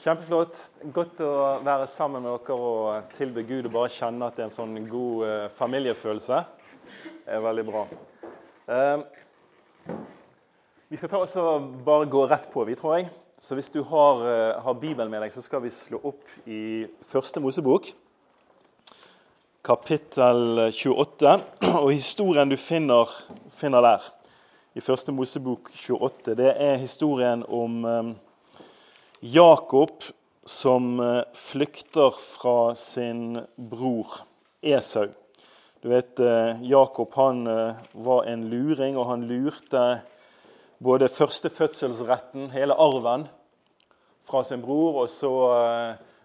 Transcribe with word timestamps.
Kjempeflott. 0.00 0.54
Godt 0.96 1.18
å 1.20 1.32
være 1.60 1.84
sammen 1.92 2.22
med 2.24 2.46
dere 2.46 2.54
og 2.56 3.10
tilbe 3.18 3.42
Gud 3.44 3.66
og 3.68 3.74
bare 3.74 3.90
kjenne 3.92 4.30
at 4.30 4.38
det 4.38 4.46
er 4.46 4.46
en 4.46 4.54
sånn 4.54 4.78
god 4.88 5.24
eh, 5.26 5.42
familiefølelse. 5.58 6.38
Det 7.26 7.34
er 7.36 7.42
veldig 7.44 7.64
bra. 7.66 7.82
Eh, 8.72 9.02
vi 10.88 10.96
skal 10.96 11.12
ta 11.12 11.20
oss 11.20 11.34
og 11.36 11.66
bare 11.84 12.08
gå 12.08 12.22
rett 12.30 12.48
på, 12.48 12.64
vi, 12.64 12.78
tror 12.80 12.96
jeg. 12.96 13.10
Så 13.44 13.58
hvis 13.58 13.68
du 13.74 13.82
har, 13.90 14.24
eh, 14.30 14.62
har 14.64 14.78
Bibelen 14.80 15.12
med 15.12 15.20
deg, 15.26 15.34
så 15.36 15.44
skal 15.44 15.66
vi 15.66 15.74
slå 15.74 16.00
opp 16.14 16.48
i 16.48 16.88
Første 17.12 17.44
Mosebok, 17.44 17.92
kapittel 19.68 20.64
28. 20.80 21.36
Og 21.82 21.90
historien 21.92 22.48
du 22.48 22.56
finner, 22.56 23.12
finner 23.60 23.84
der, 23.84 24.08
i 24.72 24.80
Første 24.80 25.12
Mosebok 25.12 25.68
28, 25.76 26.40
det 26.40 26.56
er 26.56 26.80
historien 26.80 27.44
om 27.44 27.80
eh, 27.84 28.12
Jakob 29.22 29.90
som 30.44 31.00
eh, 31.00 31.22
flykter 31.34 32.10
fra 32.10 32.74
sin 32.74 33.40
bror 33.56 34.06
Esau. 34.62 35.08
Du 35.80 35.88
vet, 35.88 36.20
eh, 36.20 36.62
Jakob 36.62 37.12
han 37.14 37.46
eh, 37.46 37.74
var 37.92 38.24
en 38.24 38.46
luring, 38.48 38.96
og 38.96 39.06
han 39.06 39.26
lurte 39.28 40.00
både 40.78 41.10
førstefødselsretten, 41.12 42.48
hele 42.50 42.72
arven, 42.72 43.28
fra 44.24 44.40
sin 44.42 44.64
bror, 44.64 45.02
og 45.02 45.12
så 45.12 45.32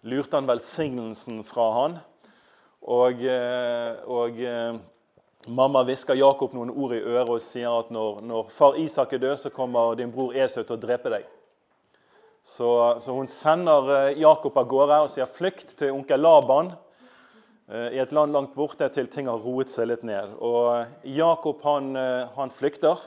lurte 0.08 0.38
han 0.38 0.48
velsignelsen 0.48 1.44
fra 1.44 1.66
han. 1.76 1.98
Og, 2.86 3.24
og 4.08 4.38
mamma 5.50 5.82
hvisker 5.84 6.16
Jakob 6.16 6.54
noen 6.56 6.72
ord 6.72 6.94
i 6.96 7.02
øret 7.02 7.34
og 7.34 7.42
sier 7.44 7.74
at 7.82 7.90
når, 7.92 8.22
når 8.24 8.54
far 8.56 8.78
Isak 8.80 9.18
er 9.18 9.26
død, 9.26 9.38
så 9.42 9.52
kommer 9.52 9.98
din 10.00 10.14
bror 10.14 10.38
Esau 10.38 10.62
til 10.62 10.78
å 10.78 10.84
drepe 10.86 11.12
deg. 11.12 11.26
Så, 12.46 13.00
så, 13.00 13.12
hun 13.12 13.28
sender 13.28 13.88
eh, 13.96 14.20
Jakob 14.22 14.58
av 14.58 14.68
gårde 14.70 14.98
og 15.02 15.10
sier 15.10 15.26
'flykt 15.26 15.74
til 15.80 15.96
onkel 15.96 16.22
Laban' 16.22 16.70
eh, 16.70 17.96
i 17.98 18.00
et 18.00 18.12
land 18.14 18.36
langt 18.38 18.54
borte 18.54 18.86
til 18.94 19.10
ting 19.10 19.26
har 19.26 19.42
roet 19.42 19.72
seg 19.74 19.90
litt 19.90 20.04
ned. 20.06 20.36
Og 20.38 20.86
Jakob 21.10 21.64
han, 21.66 21.96
eh, 21.98 22.28
han 22.38 22.54
flykter 22.54 23.02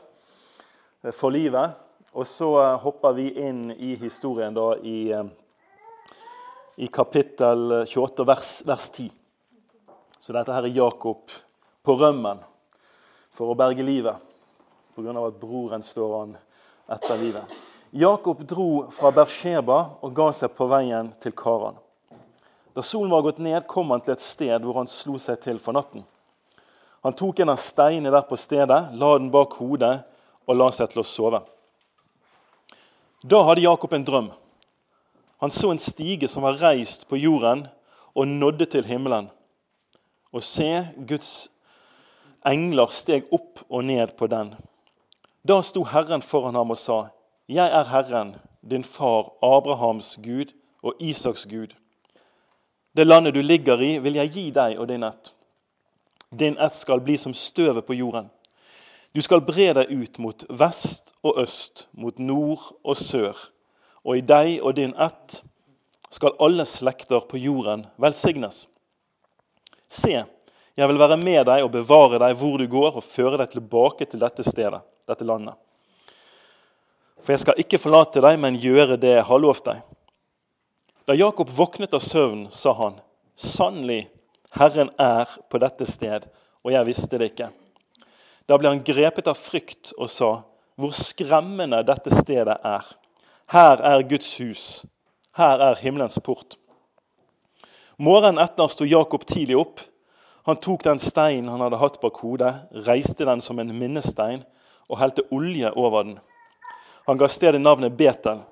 for 1.14 1.30
livet. 1.30 1.78
Og 2.18 2.26
så 2.26 2.48
hopper 2.82 3.14
vi 3.14 3.28
inn 3.38 3.70
i 3.70 3.92
historien 4.00 4.56
da 4.56 4.72
i, 4.82 5.12
i 6.82 6.88
kapittel 6.90 7.84
28, 7.84 8.26
vers, 8.26 8.50
vers 8.66 8.88
10. 8.96 9.12
Så 10.24 10.34
dette 10.34 10.56
her 10.56 10.66
er 10.66 10.74
Jakob 10.80 11.30
på 11.84 11.98
rømmen 12.00 12.42
for 13.36 13.52
å 13.52 13.58
berge 13.60 13.86
livet 13.86 14.18
pga. 14.96 15.14
at 15.14 15.40
broren 15.40 15.86
står 15.86 16.18
han 16.18 16.36
etter 16.96 17.22
livet. 17.22 17.67
Jakob 17.90 18.42
dro 18.44 18.90
fra 18.92 19.10
Bersheba 19.16 19.78
og 20.04 20.12
ga 20.12 20.28
seg 20.36 20.52
på 20.56 20.66
veien 20.68 21.08
til 21.24 21.32
Karan. 21.32 21.78
Da 22.76 22.84
solen 22.84 23.10
var 23.10 23.24
gått 23.24 23.40
ned, 23.40 23.64
kom 23.66 23.94
han 23.94 24.02
til 24.04 24.12
et 24.12 24.24
sted 24.24 24.62
hvor 24.62 24.76
han 24.76 24.90
slo 24.92 25.16
seg 25.18 25.40
til 25.40 25.56
for 25.62 25.72
natten. 25.72 26.04
Han 27.06 27.16
tok 27.16 27.40
en 27.40 27.54
av 27.54 27.62
steinene 27.62 28.12
der 28.12 28.26
på 28.28 28.36
stedet, 28.36 28.92
la 28.92 29.10
den 29.16 29.30
bak 29.32 29.56
hodet 29.56 30.02
og 30.44 30.58
la 30.58 30.68
seg 30.76 30.92
til 30.92 31.00
å 31.00 31.06
sove. 31.08 31.40
Da 33.24 33.40
hadde 33.48 33.64
Jakob 33.64 33.96
en 33.96 34.04
drøm. 34.04 34.30
Han 35.40 35.54
så 35.54 35.72
en 35.72 35.80
stige 35.80 36.28
som 36.28 36.44
var 36.44 36.60
reist 36.60 37.08
på 37.08 37.16
jorden 37.16 37.66
og 38.12 38.28
nådde 38.28 38.68
til 38.74 38.84
himmelen. 38.84 39.30
Og 40.34 40.44
se, 40.44 40.84
Guds 41.08 41.48
engler 42.44 42.92
steg 42.92 43.32
opp 43.32 43.64
og 43.68 43.86
ned 43.88 44.12
på 44.18 44.28
den. 44.28 44.52
Da 45.40 45.62
sto 45.64 45.86
Herren 45.88 46.20
foran 46.22 46.58
ham 46.58 46.76
og 46.76 46.76
sa:" 46.76 47.06
'Jeg 47.48 47.66
er 47.66 47.84
Herren, 47.84 48.36
din 48.70 48.84
far 48.84 49.32
Abrahams 49.42 50.18
Gud 50.24 50.52
og 50.82 50.94
Isaks 51.00 51.46
Gud.' 51.46 51.76
'Det 52.96 53.06
landet 53.06 53.34
du 53.34 53.40
ligger 53.40 53.80
i, 53.80 53.98
vil 53.98 54.14
jeg 54.14 54.30
gi 54.30 54.50
deg 54.50 54.78
og 54.78 54.88
din 54.88 55.02
ett.' 55.02 55.32
'Din 56.38 56.58
ett 56.58 56.76
skal 56.76 57.00
bli 57.00 57.16
som 57.16 57.34
støvet 57.34 57.86
på 57.86 57.92
jorden.' 57.92 58.30
'Du 59.14 59.20
skal 59.20 59.40
bre 59.40 59.72
deg 59.72 59.86
ut 59.90 60.18
mot 60.18 60.44
vest 60.50 61.14
og 61.22 61.40
øst, 61.42 61.88
mot 61.92 62.18
nord 62.18 62.76
og 62.84 62.96
sør.' 62.96 63.50
'Og 64.04 64.18
i 64.18 64.20
deg 64.20 64.60
og 64.62 64.76
din 64.76 64.94
ett 65.00 65.42
skal 66.10 66.36
alle 66.40 66.64
slekter 66.64 67.20
på 67.20 67.36
jorden 67.36 67.86
velsignes.' 67.96 68.68
'Se, 69.88 70.24
jeg 70.76 70.88
vil 70.88 70.98
være 70.98 71.16
med 71.16 71.44
deg 71.46 71.64
og 71.64 71.72
bevare 71.72 72.18
deg 72.18 72.36
hvor 72.36 72.56
du 72.58 72.66
går, 72.66 72.96
og 72.96 73.04
føre 73.04 73.38
deg 73.38 73.50
tilbake 73.50 74.04
til 74.04 74.20
dette 74.20 74.42
stedet, 74.42 74.80
dette 75.08 75.24
landet.' 75.24 75.67
For 77.24 77.34
jeg 77.34 77.42
skal 77.44 77.60
ikke 77.60 77.80
forlate 77.82 78.22
deg, 78.24 78.38
men 78.40 78.60
gjøre 78.60 78.98
det 79.00 79.14
jeg 79.16 79.26
har 79.28 79.42
lovt 79.42 79.66
deg. 79.68 79.82
Da 81.08 81.16
Jakob 81.16 81.50
våknet 81.56 81.94
av 81.96 82.04
søvn, 82.04 82.48
sa 82.52 82.74
han, 82.76 82.98
sannelig, 83.36 84.08
Herren 84.56 84.90
er 85.00 85.28
på 85.50 85.60
dette 85.60 85.86
sted, 85.88 86.26
og 86.64 86.72
jeg 86.72 86.88
visste 86.88 87.18
det 87.20 87.32
ikke. 87.32 87.50
Da 88.48 88.56
ble 88.56 88.72
han 88.72 88.84
grepet 88.84 89.28
av 89.28 89.40
frykt 89.40 89.92
og 89.98 90.08
sa, 90.12 90.30
hvor 90.78 90.94
skremmende 90.96 91.82
dette 91.84 92.12
stedet 92.22 92.56
er. 92.64 92.86
Her 93.52 93.80
er 93.80 94.06
Guds 94.08 94.30
hus, 94.40 94.64
her 95.36 95.60
er 95.64 95.80
himmelens 95.80 96.20
port. 96.24 96.56
Morgenen 97.98 98.40
etter 98.42 98.70
sto 98.70 98.86
Jakob 98.86 99.24
tidlig 99.26 99.56
opp. 99.58 99.80
Han 100.46 100.60
tok 100.62 100.84
den 100.86 101.00
steinen 101.02 101.50
han 101.50 101.64
hadde 101.64 101.80
hatt 101.80 101.98
bak 102.00 102.20
hodet, 102.22 102.54
reiste 102.86 103.26
den 103.26 103.42
som 103.44 103.58
en 103.58 103.74
minnestein 103.74 104.44
og 104.88 105.00
helte 105.00 105.26
olje 105.34 105.72
over 105.74 106.06
den. 106.06 106.18
Han 107.08 107.16
ga 107.16 107.28
stedet 107.28 107.60
navnet 107.60 107.96
Betel. 107.96 108.42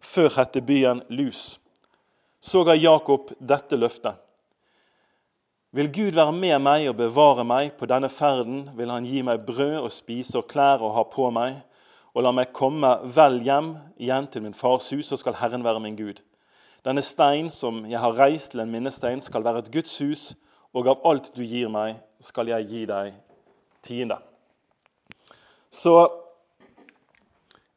Før 0.00 0.32
het 0.34 0.56
byen 0.66 1.02
Lus. 1.08 1.60
Så 2.40 2.64
ga 2.64 2.74
Jakob 2.74 3.28
dette 3.38 3.76
løftet. 3.76 4.16
Vil 5.70 5.92
Gud 5.94 6.16
være 6.18 6.32
med 6.34 6.58
meg 6.58 6.88
og 6.90 6.96
bevare 6.98 7.44
meg 7.46 7.76
på 7.78 7.86
denne 7.86 8.08
ferden, 8.10 8.64
vil 8.74 8.90
Han 8.90 9.06
gi 9.06 9.22
meg 9.22 9.44
brød 9.46 9.76
og 9.84 9.92
spise 9.94 10.40
og 10.40 10.48
klær 10.50 10.82
og 10.82 10.96
ha 10.96 11.04
på 11.06 11.28
meg, 11.30 11.60
og 12.14 12.24
la 12.26 12.32
meg 12.34 12.50
komme 12.50 12.90
vel 13.14 13.38
hjem 13.46 13.76
igjen 14.02 14.26
til 14.26 14.42
min 14.42 14.58
fars 14.58 14.88
hus, 14.90 15.06
så 15.06 15.16
skal 15.16 15.38
Herren 15.38 15.62
være 15.64 15.80
min 15.80 15.94
Gud. 15.96 16.18
Denne 16.84 17.02
stein 17.06 17.46
som 17.50 17.84
jeg 17.86 18.00
har 18.00 18.18
reist 18.18 18.50
til 18.50 18.64
en 18.64 18.72
minnestein, 18.72 19.22
skal 19.22 19.44
være 19.44 19.62
et 19.62 19.70
Guds 19.70 19.94
hus, 20.02 20.34
og 20.74 20.90
av 20.90 21.06
alt 21.06 21.30
du 21.36 21.44
gir 21.46 21.70
meg, 21.70 22.02
skal 22.20 22.50
jeg 22.50 22.66
gi 22.66 22.82
deg 22.90 23.14
tiende. 23.86 24.18
Så 25.70 25.94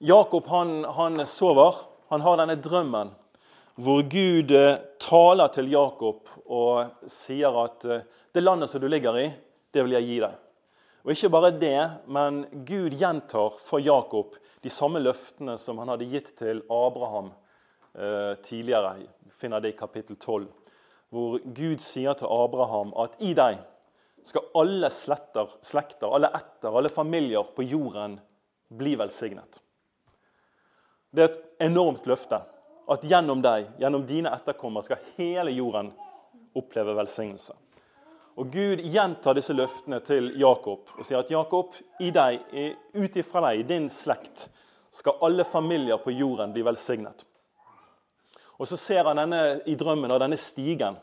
Jakob 0.04 0.48
han, 0.52 0.84
han, 0.84 1.26
sover. 1.26 1.76
Han 2.12 2.22
har 2.22 2.42
denne 2.42 2.58
drømmen 2.60 3.14
hvor 3.80 4.04
Gud 4.06 4.52
eh, 4.54 4.76
taler 5.02 5.50
til 5.56 5.72
Jakob 5.72 6.28
og 6.46 7.08
sier 7.10 7.56
at 7.64 7.86
eh, 7.88 8.04
det 8.36 8.44
landet 8.44 8.70
som 8.70 8.84
du 8.84 8.90
ligger 8.92 9.16
i, 9.18 9.30
det 9.74 9.86
vil 9.86 9.96
jeg 9.96 10.10
gi 10.10 10.18
deg. 10.26 10.36
Og 11.04 11.16
Ikke 11.16 11.32
bare 11.32 11.54
det, 11.56 11.80
men 12.06 12.44
Gud 12.68 13.00
gjentar 13.00 13.56
for 13.64 13.80
Jakob 13.80 14.36
de 14.64 14.70
samme 14.70 15.00
løftene 15.02 15.56
som 15.58 15.80
han 15.82 15.94
hadde 15.94 16.12
gitt 16.12 16.36
til 16.40 16.62
Abraham 16.68 17.32
eh, 17.96 18.36
tidligere. 18.44 19.08
Finner 19.40 19.64
det 19.64 19.74
i 19.74 19.80
kapittel 19.80 20.20
12, 20.20 20.52
hvor 21.16 21.40
Gud 21.42 21.80
sier 21.80 22.20
til 22.20 22.28
Abraham 22.28 22.92
at 23.08 23.16
i 23.24 23.34
deg 23.40 23.64
skal 24.28 24.52
alle 24.60 24.92
sletter, 24.92 25.48
slekter, 25.64 26.12
alle 26.12 26.30
etter, 26.36 26.76
alle 26.76 26.92
familier 26.92 27.48
på 27.56 27.66
jorden 27.72 28.20
bli 28.68 29.00
velsignet. 29.00 29.63
Det 31.14 31.22
er 31.22 31.30
et 31.30 31.68
enormt 31.70 32.08
løfte. 32.10 32.42
At 32.90 33.04
gjennom 33.08 33.42
deg, 33.44 33.70
gjennom 33.80 34.04
dine 34.08 34.34
etterkommere, 34.34 34.84
skal 34.88 35.04
hele 35.18 35.54
jorden 35.54 35.94
oppleve 36.58 36.96
velsignelse. 36.98 37.54
Og 38.36 38.50
Gud 38.50 38.82
gjentar 38.82 39.38
disse 39.38 39.54
løftene 39.54 40.00
til 40.06 40.32
Jakob 40.42 40.90
og 40.98 41.06
sier 41.06 41.22
at 41.22 41.30
Jakob, 41.32 41.76
i 42.02 42.10
deg, 42.14 42.42
ut 42.98 43.18
ifra 43.22 43.44
deg, 43.46 43.62
i 43.62 43.68
din 43.70 43.92
slekt, 43.94 44.48
skal 44.94 45.22
alle 45.26 45.46
familier 45.46 46.02
på 46.02 46.14
jorden 46.14 46.54
bli 46.54 46.66
velsignet. 46.66 47.24
Og 48.58 48.68
Så 48.68 48.78
ser 48.78 49.06
han 49.06 49.18
denne, 49.22 49.62
i 49.66 49.76
drømmen 49.76 50.12
av 50.14 50.22
denne 50.22 50.38
stigen 50.38 50.98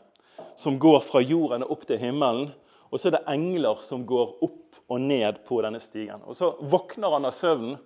som 0.59 0.79
går 0.79 0.99
fra 1.07 1.21
jorden 1.21 1.63
og 1.63 1.71
opp 1.75 1.87
til 1.87 1.99
himmelen. 1.99 2.51
Og 2.91 2.99
så 2.99 3.09
er 3.09 3.17
det 3.17 3.27
engler 3.31 3.79
som 3.83 4.03
går 4.07 4.35
opp 4.43 4.79
og 4.91 5.01
ned 5.01 5.43
på 5.47 5.61
denne 5.63 5.79
stigen. 5.79 6.23
Og 6.25 6.35
Så 6.35 6.55
våkner 6.61 7.15
han 7.15 7.27
av 7.27 7.35
søvnen 7.35 7.77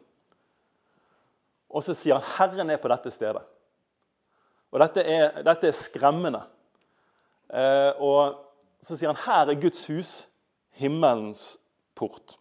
og 1.76 1.84
så 1.84 1.94
sier 1.94 2.16
han 2.16 2.24
'Herren 2.24 2.70
er 2.70 2.80
på 2.80 2.88
dette 2.88 3.12
stedet'. 3.12 3.44
Og 4.72 4.80
Dette 4.80 5.04
er, 5.04 5.42
dette 5.44 5.68
er 5.68 5.72
skremmende. 5.72 6.42
Eh, 7.54 7.92
og 8.00 8.36
så 8.84 8.96
sier 8.96 9.12
han 9.12 9.24
'Her 9.26 9.52
er 9.52 9.62
Guds 9.62 9.88
hus, 9.88 10.28
himmelens 10.72 11.58
port'. 11.96 12.38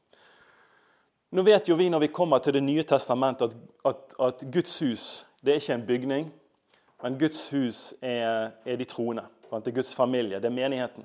Nå 1.30 1.42
vet 1.42 1.68
jo 1.68 1.74
vi 1.74 1.88
når 1.88 1.98
vi 1.98 2.06
kommer 2.14 2.38
til 2.38 2.54
Det 2.54 2.62
nye 2.62 2.82
testamentet, 2.82 3.42
at, 3.44 3.56
at, 3.84 4.14
at 4.20 4.52
Guds 4.52 4.78
hus 4.78 5.26
det 5.44 5.50
er 5.50 5.54
ikke 5.54 5.74
en 5.74 5.86
bygning. 5.86 6.32
Men 7.02 7.18
Guds 7.18 7.50
hus 7.50 7.94
er, 8.02 8.50
er 8.64 8.76
de 8.76 8.84
troende. 8.84 9.24
Det 9.50 9.68
er 9.68 9.74
Guds 9.74 9.94
familie. 9.94 10.36
Det 10.36 10.44
er 10.44 10.50
menigheten. 10.50 11.04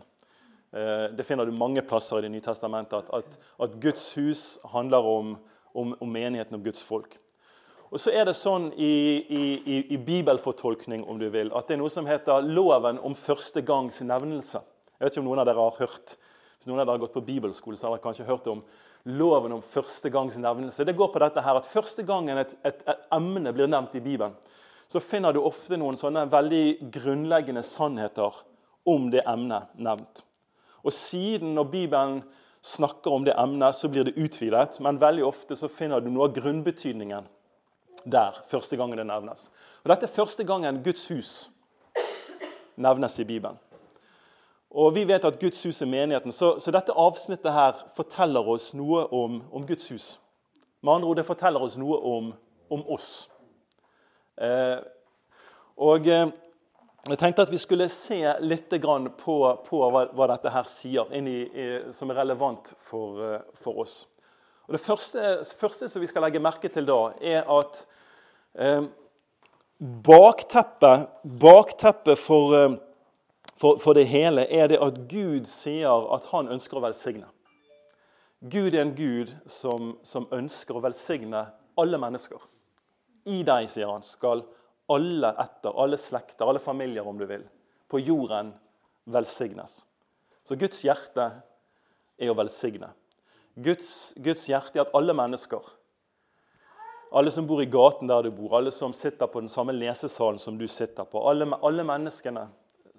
Eh, 0.74 1.18
det 1.18 1.26
finner 1.26 1.46
du 1.46 1.52
mange 1.52 1.82
plasser 1.82 2.18
i 2.18 2.22
Det 2.22 2.32
nye 2.32 2.42
testamentet. 2.42 3.04
At, 3.14 3.40
at 3.64 3.70
Guds 3.82 4.14
hus 4.14 4.60
handler 4.66 4.98
om, 4.98 5.38
om, 5.76 5.98
om 6.02 6.08
menigheten, 6.10 6.56
om 6.56 6.64
Guds 6.64 6.84
folk. 6.84 7.18
Og 7.90 7.98
så 7.98 8.12
er 8.14 8.28
det 8.30 8.36
sånn 8.38 8.68
i, 8.78 8.94
i, 9.34 9.78
i, 9.96 9.98
bibelfortolkning 9.98 11.08
om 11.10 11.18
du 11.18 11.26
vil, 11.34 11.50
at 11.58 11.70
det 11.70 11.76
er 11.76 11.82
noe 11.82 11.94
som 11.94 12.06
heter 12.06 12.46
loven 12.46 13.00
om 13.02 13.16
første 13.18 13.64
gangs 13.66 13.98
nevnelse. 14.06 14.62
Jeg 15.00 15.08
vet 15.08 15.16
ikke 15.16 15.24
om 15.24 15.30
noen 15.32 15.42
av 15.42 15.50
dere 15.50 15.64
har 15.64 15.80
hørt 15.80 16.18
Hvis 16.60 16.68
noen 16.68 16.82
av 16.82 16.86
dere 16.86 16.98
har 16.98 17.02
gått 17.06 17.16
på 17.16 17.24
bibelskole, 17.24 17.78
så 17.80 17.88
har 17.88 17.96
dere 17.96 18.04
kanskje 18.04 18.28
hørt 18.28 18.48
om 18.52 18.62
loven 19.08 19.54
om 19.56 19.62
første 19.74 20.10
gangs 20.12 20.36
nevnelse. 20.36 20.84
Det 20.84 20.96
går 21.00 21.14
på 21.14 21.22
dette 21.24 21.42
her 21.42 21.56
at 21.56 21.70
Første 21.72 22.04
gangen 22.04 22.38
et, 22.38 22.52
et, 22.68 22.82
et 22.84 23.06
emne 23.16 23.54
blir 23.56 23.72
nevnt 23.72 23.96
i 23.96 24.04
Bibelen, 24.04 24.36
så 24.92 25.00
finner 25.00 25.34
du 25.34 25.40
ofte 25.40 25.78
noen 25.80 25.98
sånne 25.98 26.26
veldig 26.30 26.92
grunnleggende 26.92 27.64
sannheter 27.64 28.42
om 28.90 29.08
det 29.14 29.24
emnet 29.24 29.72
nevnt. 29.80 30.24
Og 30.84 30.94
siden 30.94 31.56
når 31.56 31.72
Bibelen 31.72 32.22
snakker 32.66 33.14
om 33.14 33.26
det 33.26 33.38
emnet, 33.40 33.78
så 33.78 33.88
blir 33.88 34.10
det 34.10 34.18
utvidet. 34.20 34.82
Men 34.84 35.00
veldig 35.00 35.26
ofte 35.26 35.56
så 35.56 35.70
finner 35.72 36.04
du 36.04 36.10
noe 36.12 36.28
av 36.28 36.36
grunnbetydningen 36.36 37.28
der 38.06 38.44
første 38.48 38.78
gangen 38.78 38.98
det 38.98 39.08
nevnes. 39.08 39.50
Og 39.84 39.90
Dette 39.90 40.08
er 40.08 40.16
første 40.16 40.44
gangen 40.44 40.84
Guds 40.84 41.08
hus 41.08 41.50
nevnes 42.80 43.20
i 43.20 43.24
Bibelen. 43.24 43.60
Og 44.70 44.96
Vi 44.96 45.08
vet 45.08 45.26
at 45.26 45.40
Guds 45.40 45.64
hus 45.64 45.82
er 45.82 45.86
menigheten, 45.86 46.32
så, 46.32 46.60
så 46.60 46.72
dette 46.72 46.94
avsnittet 46.94 47.54
her 47.54 47.80
forteller 47.98 48.46
oss 48.48 48.74
noe 48.78 49.08
om, 49.12 49.42
om, 49.52 49.66
Guds 49.68 49.90
hus. 49.90 50.20
Med 50.82 50.94
andre 50.94 51.08
ord, 51.08 51.18
det 51.18 51.26
forteller 51.26 51.64
oss 51.64 51.78
noe 51.78 51.98
om, 51.98 52.34
om 52.70 52.84
oss. 52.94 53.30
Eh, 54.38 54.78
og 55.78 56.08
eh, 56.08 56.30
jeg 57.10 57.18
tenkte 57.18 57.48
at 57.48 57.52
vi 57.52 57.58
skulle 57.58 57.90
se 57.90 58.20
litt 58.44 58.70
på, 58.70 59.36
på 59.66 59.82
hva, 59.90 60.06
hva, 60.14 60.28
dette 60.28 60.54
her 60.54 60.70
sier, 60.78 61.10
i, 61.16 61.92
som 61.92 62.12
er 62.12 62.22
relevant 62.22 62.74
for, 62.92 63.24
eh, 63.24 63.42
for 63.64 63.82
oss. 63.82 64.04
Og 64.70 64.76
det 64.78 64.86
første, 64.86 65.22
første, 65.58 65.88
som 65.90 66.02
vi 66.02 66.08
skal 66.08 66.22
legge 66.22 66.40
merke 66.40 66.70
til 66.70 66.86
da, 66.86 67.00
er 67.26 67.48
at 67.50 67.80
eh, 68.54 68.84
bakteppet, 70.06 71.08
bakteppet 71.42 72.22
for, 72.22 72.54
eh, 72.54 72.76
for, 73.58 73.80
for, 73.82 73.98
det 73.98 74.06
hele 74.12 74.46
er 74.46 74.70
det 74.70 74.78
at 74.78 75.00
Gud 75.10 75.50
sier 75.50 76.06
at 76.14 76.30
han 76.30 76.52
ønsker 76.54 76.78
å 76.78 76.84
velsigne. 76.86 77.26
Gud 78.46 78.78
er 78.78 78.84
en 78.84 78.94
gud 78.94 79.34
som, 79.50 79.96
som 80.06 80.30
ønsker 80.38 80.78
å 80.78 80.86
velsigne 80.86 81.48
alle 81.82 82.04
mennesker. 82.06 82.46
I 83.26 83.42
deg, 83.42 83.74
sier 83.74 83.90
han, 83.90 84.06
skal 84.06 84.46
alle 84.94 85.34
etter, 85.34 85.74
alle 85.74 85.98
slekter, 85.98 86.46
alle 86.46 86.62
familier 86.62 87.10
om 87.10 87.18
du 87.18 87.26
vil, 87.26 87.42
på 87.90 88.06
jorden 88.06 88.54
velsignes. 89.10 89.82
Så 90.46 90.62
Guds 90.62 90.86
hjerte 90.86 91.32
er 92.22 92.30
å 92.30 92.38
velsigne. 92.38 92.94
Guds, 93.64 94.14
Guds 94.18 94.48
hjerte 94.48 94.80
er 94.80 94.86
at 94.86 94.96
alle 94.98 95.14
mennesker, 95.18 95.64
alle 97.12 97.32
som 97.34 97.48
bor 97.50 97.62
i 97.64 97.70
gaten 97.70 98.10
der 98.10 98.28
du 98.28 98.32
bor, 98.32 98.58
alle 98.58 98.72
som 98.72 98.94
sitter 98.94 99.28
på 99.28 99.42
den 99.42 99.50
samme 99.50 99.74
lesesalen 99.74 100.40
som 100.40 100.58
du 100.60 100.68
sitter 100.70 101.08
på, 101.10 101.24
alle, 101.30 101.48
alle 101.66 101.86
menneskene 101.88 102.48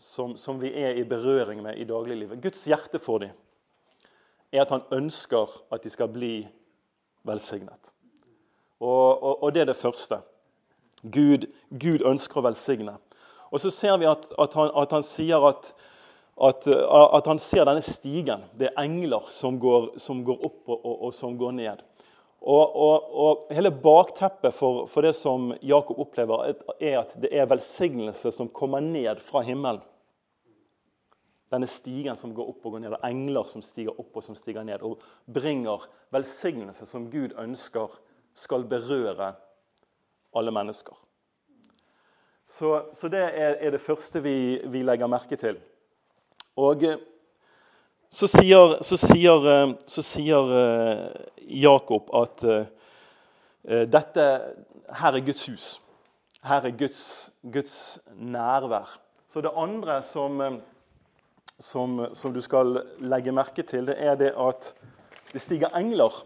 som, 0.01 0.35
som, 0.37 0.59
vi 0.61 0.73
er 0.75 0.97
i 0.99 1.05
berøring 1.05 1.62
med 1.62 1.79
i 1.79 1.85
dagliglivet 1.85 2.41
Guds 2.43 2.65
hjerte 2.67 2.99
for 3.03 3.23
dem 3.23 3.37
er 4.51 4.65
at 4.65 4.73
han 4.73 4.83
ønsker 4.91 5.53
at 5.71 5.85
de 5.85 5.91
skal 5.93 6.09
bli 6.11 6.49
velsignet. 7.23 7.93
Og, 8.81 9.23
og, 9.23 9.43
og 9.43 9.55
det 9.55 9.61
er 9.62 9.69
det 9.71 9.77
første. 9.77 10.19
Gud, 11.03 11.47
Gud 11.71 12.03
ønsker 12.07 12.41
å 12.41 12.47
velsigne. 12.49 12.97
Og 13.51 13.62
så 13.62 13.71
ser 13.71 13.99
vi 14.01 14.09
at, 14.11 14.27
at, 14.39 14.55
han, 14.59 14.73
at 14.83 14.93
han, 14.95 15.07
sier 15.07 15.47
at, 15.49 15.71
at, 16.40 17.26
han 17.26 17.38
ser 17.42 17.66
denne 17.69 17.84
stigen. 17.84 18.46
Det 18.56 18.70
er 18.70 18.82
engler 18.82 19.28
som 19.32 19.58
går, 19.60 19.92
som 20.00 20.22
går 20.25 20.44
opp 20.46 20.70
og, 20.70 20.78
og, 20.78 20.94
og, 20.94 21.14
som 21.14 21.37
går 21.40 21.56
ned. 21.58 21.82
Og, 22.40 23.46
Hele 23.52 23.70
bakteppet 23.70 24.56
for, 24.56 24.87
for, 24.88 25.04
det 25.04 25.12
som 25.19 25.50
Jakob 25.60 26.00
opplever, 26.00 26.54
er 26.81 27.02
at 27.02 27.12
det 27.20 27.32
er 27.37 27.50
velsignelse 27.50 28.32
som 28.32 28.48
kommer 28.48 28.81
ned 28.81 29.20
fra 29.28 29.44
himmelen. 29.44 29.82
Denne 31.50 31.66
stigen 31.66 32.16
som 32.16 32.32
går 32.32 32.52
opp 32.52 32.66
og 32.66 32.76
går 32.76 32.84
ned, 32.84 32.94
og 32.94 33.04
engler 33.08 33.48
som 33.50 33.62
stiger 33.66 33.96
opp 33.98 34.16
og 34.16 34.25
som 34.25 34.37
stiger 34.38 34.64
ned. 34.64 34.84
Og 34.87 35.02
bringer 35.26 35.82
velsignelse 36.14 36.87
som 36.87 37.10
Gud 37.10 37.34
ønsker 37.42 37.96
skal 38.38 38.64
berøre 38.70 39.34
alle 40.32 40.54
mennesker. 40.54 40.94
Så, 42.58 42.70
så 43.00 43.08
det 43.08 43.20
er, 43.20 43.56
er, 43.58 43.70
det 43.75 43.82
første 43.82 44.22
vi, 44.22 44.60
vi, 44.70 44.82
legger 44.87 45.10
merke 45.10 45.37
til. 45.38 45.58
Og 46.61 46.85
eh, 46.85 46.99
så 48.11 48.29
sier, 48.29 48.77
så 48.85 48.99
sier, 49.01 49.47
eh, 49.49 49.75
så 49.89 50.05
sier 50.05 50.57
eh, 50.57 51.05
Jakob 51.62 52.11
at 52.21 52.45
dette 53.93 54.25
her 54.97 55.17
er 55.17 55.25
Guds 55.25 55.43
hus. 55.45 55.65
Her 56.49 56.65
er 56.65 56.77
Guds, 56.81 57.03
Guds 57.53 57.75
nærvær. 58.17 58.95
Så 59.33 59.43
det 59.45 59.53
andre 59.53 59.99
som, 60.12 60.41
som, 61.61 61.99
som, 62.17 62.33
du 62.33 62.41
skal 62.41 62.81
legge 63.05 63.35
merke 63.37 63.62
til, 63.69 63.85
det 63.91 63.99
er 64.01 64.17
det 64.17 64.31
at 64.33 64.71
det 65.35 65.43
stiger 65.45 65.77
engler 65.77 66.23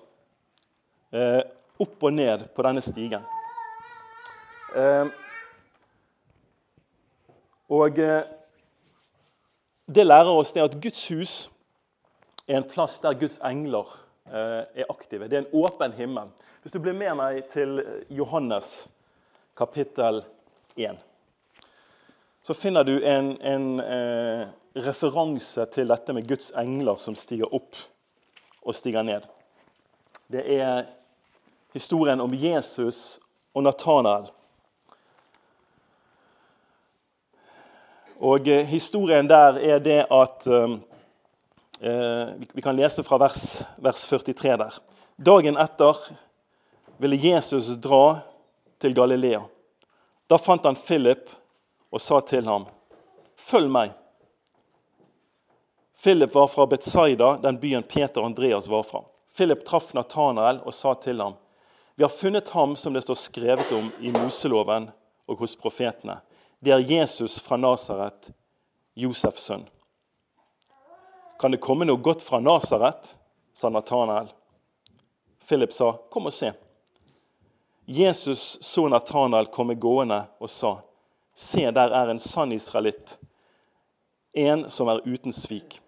opp 1.83 2.07
og 2.07 2.15
ned 2.15 2.47
på 2.55 2.67
denne 2.69 2.85
stigen. 2.87 3.27
Og 7.75 7.99
Det 9.95 10.07
lærer 10.07 10.31
oss 10.33 10.53
det 10.53 10.63
at 10.65 10.75
Guds 10.83 11.03
hus 11.09 11.33
er 12.49 12.57
en 12.59 12.67
plass 12.67 12.97
der 12.99 13.15
Guds 13.15 13.37
engler 13.47 13.87
eh, 14.27 14.65
er 14.83 14.89
aktive. 14.91 15.29
Det 15.29 15.37
er 15.39 15.45
en 15.45 15.65
åpen 15.65 15.93
himmel. 15.93 16.33
Hvis 16.63 16.73
du 16.73 16.81
blir 16.83 16.97
med 16.99 17.15
meg 17.21 17.45
til 17.53 17.79
Johannes 18.11 18.89
kapittel 19.55 20.23
1, 20.77 20.99
så 22.43 22.57
finner 22.59 22.83
du 22.83 22.97
en, 23.07 23.37
en 23.39 23.69
eh, 23.85 24.49
referanse 24.83 25.69
til 25.77 25.89
dette 25.93 26.17
med 26.17 26.27
Guds 26.29 26.51
engler 26.59 26.99
som 26.99 27.15
stiger 27.15 27.55
opp 27.55 27.79
og 28.65 28.75
stiger 28.75 29.07
ned. 29.07 29.29
Det 30.33 30.43
er 30.59 30.89
historien 31.77 32.21
om 32.25 32.35
Jesus 32.35 33.21
og 33.55 33.63
Natanael. 33.63 34.27
Og 38.21 38.49
eh, 38.49 38.67
Historien 38.67 39.29
der 39.29 39.59
er 39.59 39.79
det 39.83 40.05
at 40.11 40.47
eh, 40.47 40.77
eh 41.81 42.35
Vi 42.55 42.63
kan 42.63 42.77
lese 42.77 43.03
fra 43.03 43.19
vers, 43.19 43.65
vers 43.77 44.07
43 44.09 44.57
der. 44.57 44.79
Dagen 45.17 45.57
etter 45.57 45.97
ville 46.99 47.17
Jesus 47.17 47.67
dra 47.83 48.21
til 48.81 48.95
Galilea. 48.95 49.41
Da 50.31 50.39
fant 50.39 50.65
han 50.65 50.77
Philip 50.77 51.31
og 51.93 52.01
sa 52.01 52.21
til 52.21 52.47
ham, 52.47 52.67
'Følg 53.37 53.71
meg.' 53.71 53.93
Philip 56.03 56.35
var 56.35 56.47
fra 56.47 56.67
Betzaida, 56.67 57.37
den 57.43 57.59
byen 57.59 57.83
Peter 57.83 58.21
og 58.21 58.27
Andreas 58.27 58.69
var 58.69 58.83
fra. 58.83 59.05
Philip 59.37 59.65
traff 59.65 59.95
Natanael 59.95 60.61
og 60.65 60.75
sa 60.75 60.95
til 60.95 61.21
ham, 61.21 61.35
'Vi 61.97 62.05
har 62.05 62.09
funnet 62.09 62.49
ham 62.49 62.77
som 62.77 62.95
det 62.95 63.03
står 63.03 63.15
skrevet 63.15 63.73
om 63.73 63.93
i 64.01 64.11
Moseloven 64.11 64.91
og 65.29 65.37
hos 65.37 65.57
profetene.' 65.57 66.21
Det 66.65 66.73
er 66.73 66.79
Jesus 66.79 67.41
fra 67.41 67.57
Nasaret, 67.57 68.31
Josefs 68.95 69.43
sønn. 69.45 69.67
Kan 71.37 71.53
det 71.53 71.61
komme 71.61 71.85
noe 71.85 72.01
godt 72.01 72.23
fra 72.25 72.39
Nasaret? 72.41 73.11
sa 73.53 73.69
Natanael. 73.69 74.31
Philip 75.45 75.73
sa, 75.73 75.93
'Kom 75.93 76.27
og 76.27 76.33
se.' 76.33 76.55
Jesus 77.87 78.59
så 78.65 78.89
Natanael 78.89 79.47
komme 79.47 79.75
gående 79.75 80.25
og 80.41 80.51
sa, 80.51 80.81
'Se, 81.35 81.71
der 81.71 81.93
er 81.93 82.11
en 82.11 82.19
sann 82.19 82.53
israelitt, 82.53 83.19
en 84.33 84.71
som 84.71 84.89
er 84.89 85.05
uten 85.05 85.33
svik.' 85.33 85.81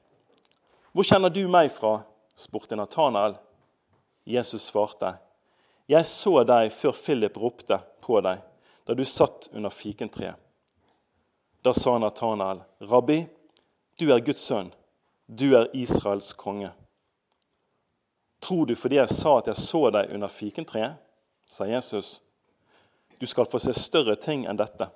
'Hvor 0.92 1.04
kjenner 1.04 1.28
du 1.28 1.48
meg 1.48 1.72
fra?' 1.72 2.02
spurte 2.34 2.76
Natanael. 2.76 3.36
Jesus 4.26 4.62
svarte, 4.62 5.16
'Jeg 5.88 6.06
så 6.06 6.44
deg 6.44 6.72
før 6.72 6.92
Philip 6.92 7.36
ropte 7.36 7.80
på 8.00 8.20
deg, 8.20 8.42
da 8.86 8.94
du 8.94 9.04
satt 9.04 9.48
under 9.54 9.70
fikentreet.' 9.70 10.45
Da 11.66 11.72
sa 11.74 11.98
Natanael, 11.98 12.60
'Rabbi, 12.80 13.26
du 13.98 14.12
er 14.12 14.20
Guds 14.20 14.40
sønn. 14.40 14.68
Du 15.26 15.56
er 15.56 15.66
Israels 15.74 16.32
konge.' 16.32 16.70
'Tror 18.40 18.64
du 18.64 18.74
fordi 18.74 18.94
jeg 19.00 19.10
sa 19.10 19.38
at 19.38 19.48
jeg 19.50 19.56
så 19.56 19.90
deg 19.90 20.14
under 20.14 20.28
fikentreet?' 20.28 20.94
sa 21.46 21.64
Jesus. 21.64 22.22
'Du 23.18 23.26
skal 23.26 23.50
få 23.50 23.58
se 23.58 23.74
større 23.74 24.14
ting 24.16 24.46
enn 24.46 24.56
dette.' 24.56 24.90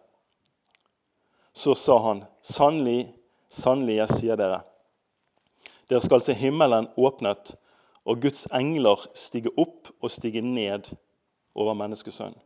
Så 1.52 1.74
sa 1.74 1.98
han, 1.98 2.24
'Sannelig, 2.42 3.14
sannelig, 3.48 3.96
jeg 3.96 4.08
sier 4.08 4.36
dere:" 4.36 4.62
Dere 5.90 6.00
skal 6.00 6.22
se 6.22 6.34
himmelen 6.34 6.88
åpnet 6.96 7.56
og 8.04 8.22
Guds 8.22 8.46
engler 8.54 9.08
stige 9.14 9.50
opp 9.58 9.90
og 10.00 10.10
stige 10.10 10.40
ned 10.40 10.94
over 11.54 11.74
menneskesønnen. 11.74 12.38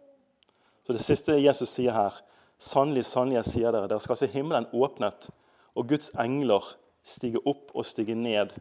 Så 0.84 0.92
Det 0.92 1.04
siste 1.04 1.44
Jesus 1.44 1.68
sier 1.68 1.92
her, 1.92 2.24
Sannelig, 2.64 3.04
sannelig, 3.10 3.42
jeg 3.42 3.52
sier 3.52 3.74
dere, 3.74 3.88
dere 3.90 4.00
skal 4.00 4.16
se 4.16 4.28
himmelen 4.32 4.70
åpnet 4.72 5.28
og 5.74 5.88
Guds 5.90 6.08
engler 6.20 6.64
stige 7.04 7.42
opp 7.44 7.74
og 7.74 7.84
stige 7.84 8.16
ned 8.16 8.54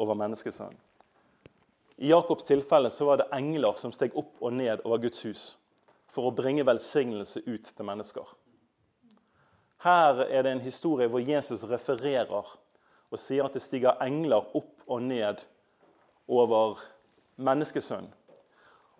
over 0.00 0.16
menneskesønnen. 0.16 0.78
I 2.02 2.08
Jakobs 2.08 2.46
tilfelle 2.48 2.90
så 2.90 3.06
var 3.06 3.20
det 3.20 3.28
engler 3.36 3.76
som 3.78 3.92
steg 3.92 4.14
opp 4.18 4.40
og 4.40 4.54
ned 4.56 4.80
over 4.86 5.02
Guds 5.04 5.20
hus 5.26 5.42
for 6.12 6.28
å 6.28 6.34
bringe 6.34 6.64
velsignelse 6.66 7.44
ut 7.46 7.68
til 7.68 7.86
mennesker. 7.86 8.24
Her 9.84 10.24
er 10.24 10.42
det 10.46 10.54
en 10.54 10.64
historie 10.64 11.10
hvor 11.10 11.22
Jesus 11.22 11.64
refererer 11.68 12.32
og 13.12 13.20
sier 13.20 13.44
at 13.44 13.54
det 13.56 13.64
stiger 13.64 14.00
engler 14.02 14.48
opp 14.56 14.86
og 14.86 15.04
ned 15.04 15.44
over 16.30 16.80
menneskesønnen. 17.36 18.10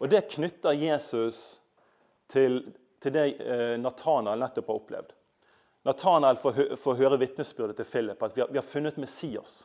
Og 0.02 0.10
Det 0.10 0.26
knytter 0.34 0.74
Jesus 0.74 1.60
til, 2.28 2.74
til 3.02 3.14
det 3.14 3.26
Nathanael 3.42 3.82
Natanael 3.82 4.42
nettopp 4.46 4.70
har 4.70 4.80
opplevd. 4.80 5.12
Natanael 5.82 6.38
får, 6.38 6.94
høre 6.98 7.18
vitnesbyrdet 7.18 7.76
til 7.80 7.88
Philip 7.90 8.22
at 8.22 8.36
vi 8.36 8.44
har, 8.44 8.66
funnet 8.66 8.98
Messias. 9.02 9.62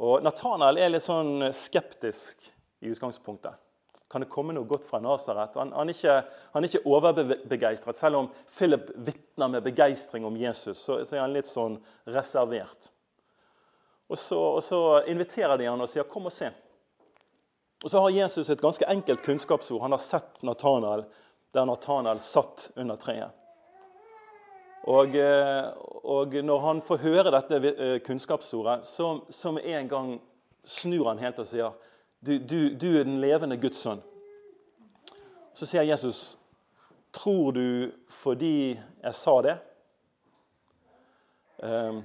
Og 0.00 0.24
Natanael 0.24 0.80
er 0.80 0.90
litt 0.90 1.06
sånn 1.06 1.50
skeptisk 1.54 2.48
i 2.80 2.90
utgangspunktet. 2.90 3.58
Kan 4.10 4.24
det 4.24 4.30
komme 4.32 4.56
noe 4.56 4.66
godt 4.66 4.88
fra 4.88 4.98
Nasaret? 4.98 5.54
Han, 5.54 5.70
han, 5.76 5.92
han, 5.94 6.64
er 6.64 6.66
ikke 6.66 6.82
overbegeistret. 6.88 8.00
Selv 8.00 8.24
om 8.24 8.30
Philip 8.56 8.88
vitner 9.06 9.52
med 9.52 9.62
begeistring 9.62 10.26
om 10.26 10.38
Jesus, 10.40 10.80
så, 10.82 11.04
så, 11.04 11.14
er 11.14 11.22
han 11.22 11.36
litt 11.36 11.50
sånn 11.50 11.76
reservert. 12.10 12.90
Og 14.10 14.18
så, 14.18 14.40
og 14.56 14.64
så 14.66 14.80
inviterer 15.12 15.60
de 15.60 15.70
han 15.70 15.84
og 15.84 15.92
sier 15.92 16.08
'kom 16.10 16.26
og 16.26 16.34
se'. 16.34 16.50
Og 17.84 17.90
Så 17.90 18.00
har 18.00 18.10
Jesus 18.10 18.50
et 18.50 18.60
ganske 18.60 18.84
enkelt 18.84 19.22
kunnskapsord. 19.22 19.80
Han 19.80 19.92
har 19.92 20.02
sett 20.02 20.42
Natanael 20.42 21.04
der 21.54 21.64
Nathanael 21.64 22.20
satt 22.20 22.70
under 22.76 22.96
treet. 22.96 23.30
Og, 24.88 25.14
eh, 25.14 25.72
og, 26.04 26.34
når 26.44 26.60
han 26.64 26.82
får 26.82 27.02
høre 27.02 27.32
dette 27.34 27.58
eh, 27.70 27.96
kunnskapsordet, 28.00 28.86
så, 28.88 29.20
så 29.28 29.52
med 29.52 29.66
en 29.68 29.88
gang 29.88 30.12
snur 30.64 31.08
han 31.10 31.20
helt 31.20 31.38
og 31.38 31.48
sier 31.50 31.74
du, 32.20 32.38
du, 32.38 32.74
du 32.76 32.86
er 32.98 33.04
den 33.04 33.20
levende 33.20 33.56
Guds 33.60 33.80
sønn. 33.80 34.00
Så 35.56 35.66
sier 35.66 35.84
Jesus, 35.88 36.38
'Tror 37.12 37.50
du 37.52 37.90
fordi 38.22 38.78
jeg 39.02 39.14
sa 39.14 39.40
det?' 39.42 39.58
Um, 41.62 42.04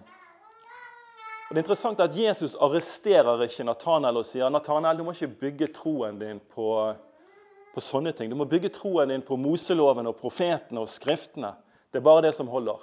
og 1.46 1.56
det 1.56 1.58
er 1.58 1.64
interessant 1.64 2.00
at 2.00 2.18
Jesus 2.18 2.56
arresterer 2.60 3.44
ikke 3.46 3.64
Nathanael 3.64 4.18
og 4.20 4.26
sier 4.28 4.50
Nathanael, 4.50 4.98
du 4.98 5.06
må 5.06 5.14
ikke 5.14 5.38
bygge 5.46 5.68
troen 5.76 6.18
din 6.20 6.42
på, 6.56 6.66
på, 7.76 7.84
sånne 7.84 8.14
ting. 8.16 8.32
Du 8.32 8.38
må 8.40 8.48
bygge 8.50 8.72
troen 8.76 9.12
din 9.12 9.24
på 9.26 9.38
Moseloven 9.40 10.08
og 10.10 10.18
profetene 10.20 10.82
og 10.82 10.92
Skriftene. 10.92 11.54
Det 11.92 12.00
er 12.00 12.08
bare 12.08 12.26
det 12.28 12.34
som 12.38 12.50
holder. 12.52 12.80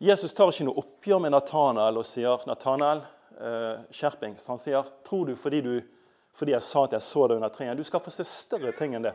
Jesus 0.00 0.32
tar 0.36 0.52
ikke 0.52 0.68
noe 0.68 0.80
oppgjør 0.80 1.20
med 1.24 1.34
Nathanael 1.34 1.98
og 2.00 2.06
sier 2.08 2.44
Nathanael, 2.48 3.02
eh, 3.40 3.82
skjerpings. 3.92 4.46
Han 4.48 4.60
sier 4.60 4.86
tror 5.04 5.26
du 5.26 5.34
fordi 5.36 5.60
du 5.64 5.74
fordi 6.40 6.54
jeg 6.54 6.64
sa 6.64 6.86
at 6.86 6.94
jeg 6.96 7.04
så 7.04 7.26
deg 7.28 7.36
under 7.36 7.52
treet. 7.52 7.76
Du 7.76 7.84
skal 7.84 8.00
få 8.00 8.12
se 8.14 8.24
større 8.24 8.72
ting 8.72 8.94
enn 8.96 9.04
det. 9.04 9.12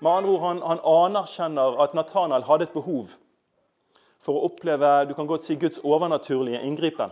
Med 0.00 0.12
andre 0.12 0.30
ord, 0.30 0.40
Han, 0.40 0.60
han 0.62 0.80
anerkjenner 0.80 1.80
at 1.82 1.94
Nathanael 1.94 2.46
hadde 2.46 2.68
et 2.68 2.72
behov 2.72 3.10
for 4.24 4.38
å 4.38 4.46
oppleve 4.48 5.08
du 5.08 5.14
kan 5.18 5.28
godt 5.28 5.44
si, 5.44 5.56
Guds 5.56 5.80
overnaturlige 5.84 6.62
inngripen. 6.62 7.10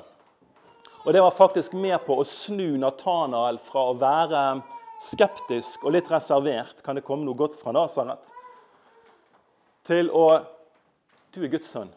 Og 1.05 1.13
Det 1.13 1.23
var 1.23 1.31
faktisk 1.31 1.73
med 1.73 1.99
på 2.07 2.17
å 2.19 2.25
snu 2.25 2.79
Nathanael 2.79 3.59
fra 3.69 3.85
å 3.91 3.99
være 3.99 4.63
skeptisk 5.03 5.85
og 5.85 5.95
litt 5.95 6.11
reservert 6.11 6.83
kan 6.85 6.97
det 6.97 7.05
komme 7.07 7.27
noe 7.27 7.39
godt 7.39 7.59
fra 7.61 7.75
Nasaret, 7.77 8.23
til 9.87 10.11
å 10.11 10.27
Du 11.37 11.43
er 11.45 11.51
Guds 11.53 11.69
sønn. 11.69 11.91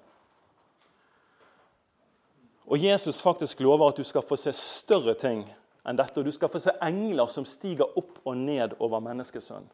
Og 2.67 2.77
Jesus 2.77 3.21
faktisk 3.23 3.61
lover 3.63 3.89
at 3.89 3.97
du 3.97 4.03
skal 4.03 4.25
få 4.27 4.35
se 4.35 4.51
større 4.53 5.15
ting 5.15 5.45
enn 5.87 5.97
dette. 5.97 6.19
Og 6.19 6.27
du 6.27 6.31
skal 6.35 6.51
få 6.51 6.59
se 6.59 6.73
engler 6.85 7.31
som 7.31 7.47
stiger 7.47 7.87
opp 7.97 8.19
og 8.27 8.35
ned 8.37 8.75
over 8.83 8.99
menneskesønnen. 8.99 9.69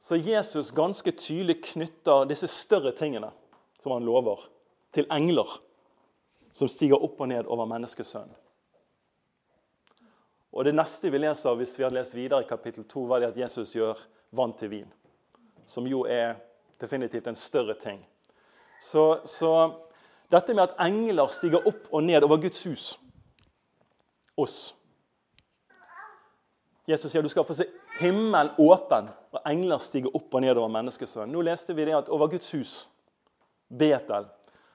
Så 0.00 0.16
Jesus 0.16 0.72
ganske 0.72 1.12
tydelig 1.12 1.60
knytter 1.72 2.24
disse 2.30 2.48
større 2.48 2.94
tingene 2.96 3.28
som 3.82 3.92
han 3.92 4.06
lover, 4.06 4.40
til 4.94 5.06
engler 5.12 5.58
som 6.56 6.70
stiger 6.72 7.02
opp 7.02 7.20
og 7.20 7.28
ned 7.28 7.46
over 7.46 7.68
menneskesønnen. 7.68 8.32
Og 10.52 10.64
Det 10.64 10.74
neste 10.74 11.10
vi 11.10 11.18
leser 11.18 11.56
hvis 11.58 11.74
vi 11.78 11.84
hadde 11.84 11.98
lest 11.98 12.14
videre 12.16 12.42
i 12.42 12.48
kapittel 12.48 12.84
2, 12.84 13.04
var 13.06 13.20
det 13.20 13.32
at 13.32 13.36
Jesus 13.38 13.74
gjør 13.76 13.98
vann 14.32 14.54
til 14.56 14.70
vin. 14.70 14.88
Som 15.66 15.86
jo 15.86 16.04
er 16.08 16.38
definitivt 16.80 17.26
en 17.26 17.36
større 17.36 17.74
ting. 17.74 18.00
Så, 18.80 19.20
så 19.24 19.52
dette 20.32 20.54
med 20.54 20.68
at 20.68 20.78
engler 20.80 21.28
stiger 21.34 21.66
opp 21.66 21.88
og 21.92 22.02
ned 22.04 22.22
over 22.22 22.40
Guds 22.40 22.62
hus, 22.64 22.98
oss 24.38 24.74
Jesus 26.88 27.12
sier 27.12 27.24
du 27.24 27.28
skal 27.28 27.44
få 27.44 27.56
se 27.56 27.66
himmelen 27.98 28.54
åpen, 28.64 29.10
og 29.34 29.42
engler 29.48 29.80
stiger 29.82 30.14
opp 30.16 30.32
og 30.32 30.40
ned 30.40 30.56
over 30.56 30.70
menneskesønnen. 30.72 31.34
Nå 31.34 31.42
leste 31.44 31.76
vi 31.76 31.84
det 31.84 31.96
at 31.98 32.08
over 32.08 32.30
Guds 32.32 32.48
hus, 32.56 32.76
Betel, 33.68 34.24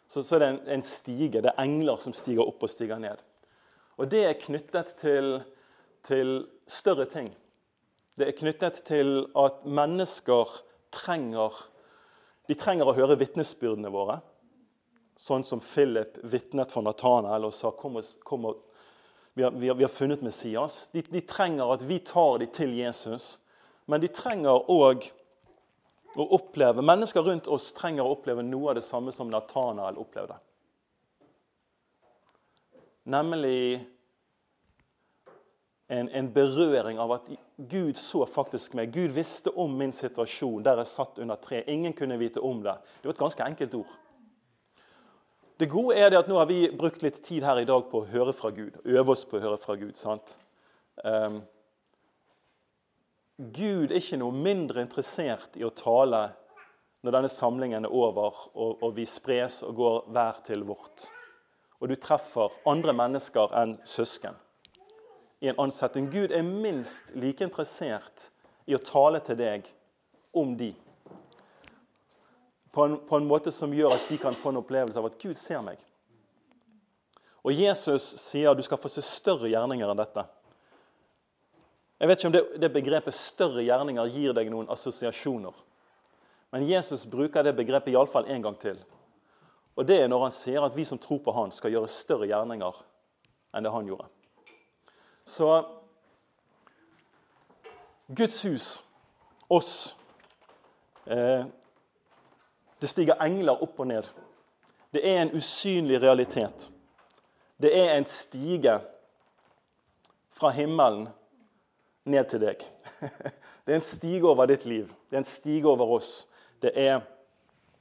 så, 0.08 0.22
så 0.22 0.36
er 0.36 0.44
det 0.44 0.50
en, 0.52 0.60
en, 0.76 0.84
stige. 0.86 1.42
Det 1.42 1.50
er 1.50 1.64
engler 1.64 1.98
som 1.98 2.14
stiger 2.14 2.46
opp 2.46 2.62
og 2.62 2.70
stiger 2.70 3.02
ned. 3.02 3.24
Og 3.98 4.12
Det 4.12 4.22
er 4.28 4.38
knyttet 4.38 4.94
til, 5.02 5.40
til 6.08 6.44
større 6.68 7.06
ting. 7.10 7.30
Det 8.18 8.28
er 8.28 8.38
knyttet 8.38 8.84
til 8.88 9.24
at 9.40 9.64
mennesker 9.66 10.52
trenger 10.94 11.56
de 12.50 12.56
trenger 12.60 12.90
å 12.90 12.96
høre 12.98 13.18
vitnesbyrdene 13.20 13.92
våre. 13.94 14.20
Sånn 15.20 15.46
som 15.48 15.62
Philip 15.64 16.18
vitnet 16.28 16.74
for 16.74 16.84
Nathanael 16.84 17.48
og 17.48 17.54
sa 17.56 17.72
kom 17.78 18.02
og, 18.02 18.10
kom 18.28 18.50
og 18.50 18.60
vi 19.34 19.46
har, 19.46 19.54
vi 19.56 19.70
har, 19.70 19.78
vi 19.80 19.86
har 19.86 19.94
funnet 19.94 20.22
Messias. 20.22 20.84
De, 20.92 21.02
de, 21.08 21.22
trenger 21.26 21.72
at 21.74 21.86
vi 21.88 21.98
tar 22.06 22.42
dem 22.42 22.52
til 22.54 22.76
Jesus. 22.78 23.38
Men 23.90 24.04
de 24.04 24.12
trenger 24.14 24.68
òg 24.70 25.08
å 26.14 26.28
oppleve 26.38 26.84
Mennesker 26.86 27.26
rundt 27.26 27.48
oss 27.50 27.72
trenger 27.74 28.06
å 28.06 28.14
oppleve 28.14 28.44
noe 28.46 28.74
av 28.74 28.78
det 28.78 28.86
samme 28.86 29.14
som 29.16 29.32
Natanael 29.32 29.98
opplevde. 29.98 30.36
Nemlig 33.10 33.82
en, 35.94 36.10
en, 36.10 36.30
berøring 36.34 37.00
av 37.00 37.12
at 37.12 37.28
Gud 37.70 37.98
så 37.98 38.26
faktisk 38.26 38.74
meg. 38.78 38.94
Gud 38.94 39.14
visste 39.14 39.52
om 39.60 39.76
min 39.78 39.94
situasjon 39.94 40.64
der 40.66 40.82
jeg 40.82 40.92
satt 40.94 41.20
under 41.22 41.38
tre. 41.42 41.62
Ingen 41.70 41.94
kunne 41.94 42.18
vite 42.18 42.42
om 42.42 42.64
det. 42.66 42.76
Det 43.02 43.10
var 43.10 43.16
et 43.16 43.26
ganske 43.26 43.46
enkelt 43.46 43.76
ord. 43.84 43.92
Det 45.62 45.70
gode 45.70 45.96
er 45.96 46.10
det 46.10 46.24
at 46.24 46.30
nå 46.30 46.40
har 46.40 46.50
vi 46.50 46.66
brukt 46.74 47.04
litt 47.06 47.22
tid 47.26 47.46
her 47.46 47.62
i 47.62 47.68
dag 47.70 47.86
på 47.92 48.02
å 48.02 48.08
høre 48.10 48.34
fra 48.34 48.50
Gud. 48.56 48.80
Øve 48.84 49.14
oss 49.14 49.26
på 49.30 49.38
å 49.38 49.44
høre 49.44 49.60
fra 49.62 49.76
Gud. 49.78 49.94
sant? 50.00 50.34
Um, 51.04 51.44
Gud 53.38 53.92
er 53.92 54.00
ikke 54.00 54.22
noe 54.22 54.34
mindre 54.34 54.82
interessert 54.82 55.58
i 55.58 55.66
å 55.66 55.74
tale 55.78 56.26
når 57.04 57.18
denne 57.18 57.34
samlingen 57.34 57.86
er 57.86 57.94
over 57.94 58.48
og, 58.54 58.82
og 58.82 58.96
vi 58.98 59.06
spres 59.10 59.62
og 59.68 59.78
går 59.78 60.00
hver 60.16 60.42
til 60.48 60.66
vårt. 60.66 61.06
Og 61.82 61.92
du 61.92 61.96
treffer 62.00 62.54
andre 62.70 62.96
mennesker 62.96 63.54
enn 63.60 63.78
søsken 63.86 64.38
i 65.44 65.50
en 65.52 65.60
ansetting. 65.60 66.08
Gud 66.12 66.32
er 66.32 66.44
minst 66.48 67.16
like 67.20 67.44
interessert 67.44 68.30
i 68.66 68.76
å 68.78 68.80
tale 68.80 69.20
til 69.28 69.36
deg 69.36 69.66
om 70.32 70.54
de 70.56 70.70
på 72.72 72.86
en, 72.88 72.96
på 73.06 73.18
en, 73.20 73.28
måte 73.28 73.52
som 73.52 73.74
gjør 73.76 73.98
at 73.98 74.08
de 74.10 74.18
kan 74.18 74.38
få 74.40 74.54
en 74.54 74.62
opplevelse 74.64 74.98
av 74.98 75.10
at 75.12 75.18
Gud 75.22 75.36
ser 75.44 75.60
meg. 75.62 75.82
Og 77.44 77.52
Jesus 77.54 78.08
sier 78.24 78.56
du 78.56 78.64
skal 78.66 78.80
få 78.82 78.90
se 78.90 79.04
større 79.06 79.52
gjerninger 79.52 79.92
enn 79.92 80.00
dette. 80.00 80.24
Jeg 82.00 82.10
vet 82.10 82.24
ikke 82.24 82.32
om 82.32 82.38
det, 82.38 82.44
det 82.64 82.72
begrepet 82.74 83.20
'større 83.20 83.68
gjerninger' 83.68 84.16
gir 84.16 84.34
deg 84.34 84.50
noen 84.50 84.72
assosiasjoner. 84.72 85.54
Men 86.56 86.66
Jesus 86.72 87.06
bruker 87.06 87.44
det 87.44 87.58
begrepet 87.60 87.92
iallfall 87.94 88.32
en 88.32 88.42
gang 88.48 88.58
til. 88.64 88.80
Og 89.76 89.86
Det 89.86 90.02
er 90.02 90.08
når 90.08 90.30
han 90.30 90.36
sier 90.40 90.64
at 90.64 90.76
vi 90.76 90.86
som 90.86 90.98
tror 90.98 91.20
på 91.20 91.36
han 91.36 91.52
skal 91.52 91.76
gjøre 91.76 91.92
større 91.92 92.32
gjerninger 92.32 92.84
enn 93.54 93.64
det 93.64 93.72
han 93.76 93.88
gjorde. 93.92 94.08
Så 95.26 95.66
Guds 98.08 98.46
hus, 98.46 98.84
oss, 99.48 99.96
eh, 101.06 101.46
det 102.80 102.88
stiger 102.88 103.22
engler 103.24 103.64
opp 103.64 103.80
og 103.80 103.88
ned. 103.88 104.08
Det 104.94 105.02
er 105.08 105.22
en 105.22 105.32
usynlig 105.38 106.02
realitet. 106.02 106.70
Det 107.62 107.72
er 107.80 107.96
en 107.96 108.06
stige 108.06 108.80
fra 110.36 110.52
himmelen 110.52 111.08
ned 112.06 112.30
til 112.30 112.44
deg. 112.44 112.66
Det 113.64 113.72
er 113.72 113.80
en 113.80 113.86
stige 113.88 114.28
over 114.28 114.50
ditt 114.52 114.66
liv. 114.68 114.90
Det 115.08 115.16
er 115.16 115.22
en 115.22 115.30
stige 115.32 115.68
over 115.72 115.94
oss. 115.96 116.28
Det 116.62 116.74
er, 116.76 116.98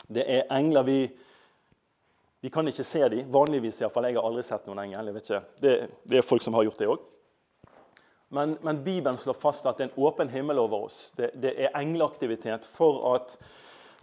det 0.07 0.23
er 0.31 0.45
engler 0.55 0.83
vi, 0.87 0.99
vi 2.41 2.49
kan 2.55 2.69
ikke 2.71 2.85
se 2.87 3.03
dem. 3.11 3.33
Vanligvis 3.35 3.81
iallfall. 3.81 4.07
Jeg 4.07 4.15
har 4.21 4.29
aldri 4.29 4.45
sett 4.47 4.69
noen 4.71 4.79
engel. 4.85 5.11
Det, 5.19 5.41
det, 6.07 6.21
er 6.21 6.23
folk 6.23 6.45
som 6.47 6.55
har 6.55 6.69
gjort 6.69 6.79
det 6.79 6.91
òg. 6.95 7.03
Men, 8.33 8.57
men, 8.65 8.81
Bibelen 8.85 9.19
slår 9.21 9.37
fast 9.43 9.67
at 9.69 9.79
det 9.79 9.85
er 9.85 9.91
en 9.91 10.05
åpen 10.07 10.31
himmel 10.33 10.59
over 10.59 10.87
oss. 10.87 11.13
Det, 11.17 11.31
det 11.43 11.53
er 11.57 11.75
engleaktivitet 11.77 12.65
for 12.77 13.03
at 13.15 13.35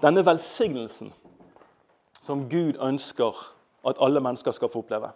denne 0.04 0.22
velsignelsen 0.26 1.10
som 2.22 2.46
Gud 2.50 2.78
ønsker 2.78 3.40
at 3.90 3.98
alle 4.00 4.22
mennesker 4.22 4.54
skal 4.54 4.70
få 4.70 4.84
oppleve, 4.84 5.10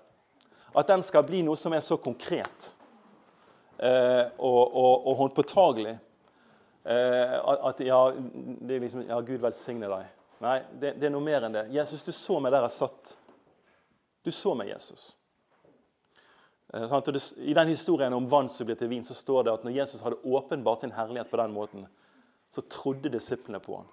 at 0.73 0.89
den 0.89 1.03
skal 1.05 1.27
bli 1.27 1.43
noe 1.45 1.59
som 1.59 1.75
er 1.75 1.83
så 1.85 1.99
konkret 2.01 2.71
eh, 3.77 4.25
og, 4.39 4.73
og, 4.73 5.07
og 5.07 5.15
håndpåtagelig 5.21 5.97
Eh, 6.85 7.65
at 7.67 7.79
ja, 7.79 8.11
det 8.61 8.75
er 8.75 8.79
liksom, 8.79 9.05
ja, 9.07 9.19
Gud 9.23 9.39
velsigne 9.39 9.87
deg. 9.87 10.07
Nei, 10.43 10.57
det, 10.81 10.97
det, 10.99 11.07
er 11.07 11.13
noe 11.13 11.23
mer 11.23 11.45
enn 11.47 11.55
det. 11.55 11.67
Jesus, 11.71 12.03
du 12.03 12.11
så 12.11 12.41
meg 12.43 12.51
der 12.51 12.65
jeg 12.65 12.75
satt. 12.75 13.13
Du 14.27 14.31
så 14.35 14.51
meg, 14.59 14.73
Jesus. 14.73 15.13
Eh, 16.73 16.99
I 17.37 17.53
den 17.53 17.67
historien 17.67 18.13
om 18.13 18.29
vann 18.29 18.49
som 18.49 18.65
blir 18.65 18.75
til 18.75 18.89
vin, 18.89 19.05
så 19.05 19.13
står 19.13 19.43
det 19.43 19.53
at 19.53 19.65
når 19.65 19.75
Jesus 19.77 20.01
hadde 20.01 20.21
åpenbart 20.25 20.81
sin 20.81 20.91
herlighet 20.91 21.29
på 21.29 21.37
den 21.37 21.53
måten, 21.53 21.87
så 22.49 22.61
trodde 22.61 23.11
disiplene 23.13 23.59
på 23.59 23.77
ham. 23.77 23.89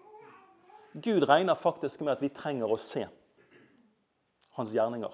Gud 0.93 1.25
regner 1.29 1.55
faktisk 1.55 2.01
med 2.01 2.17
at 2.17 2.23
vi 2.23 2.33
trenger 2.33 2.71
å 2.71 2.79
se 2.81 3.07
hans 4.57 4.73
gjerninger. 4.73 5.13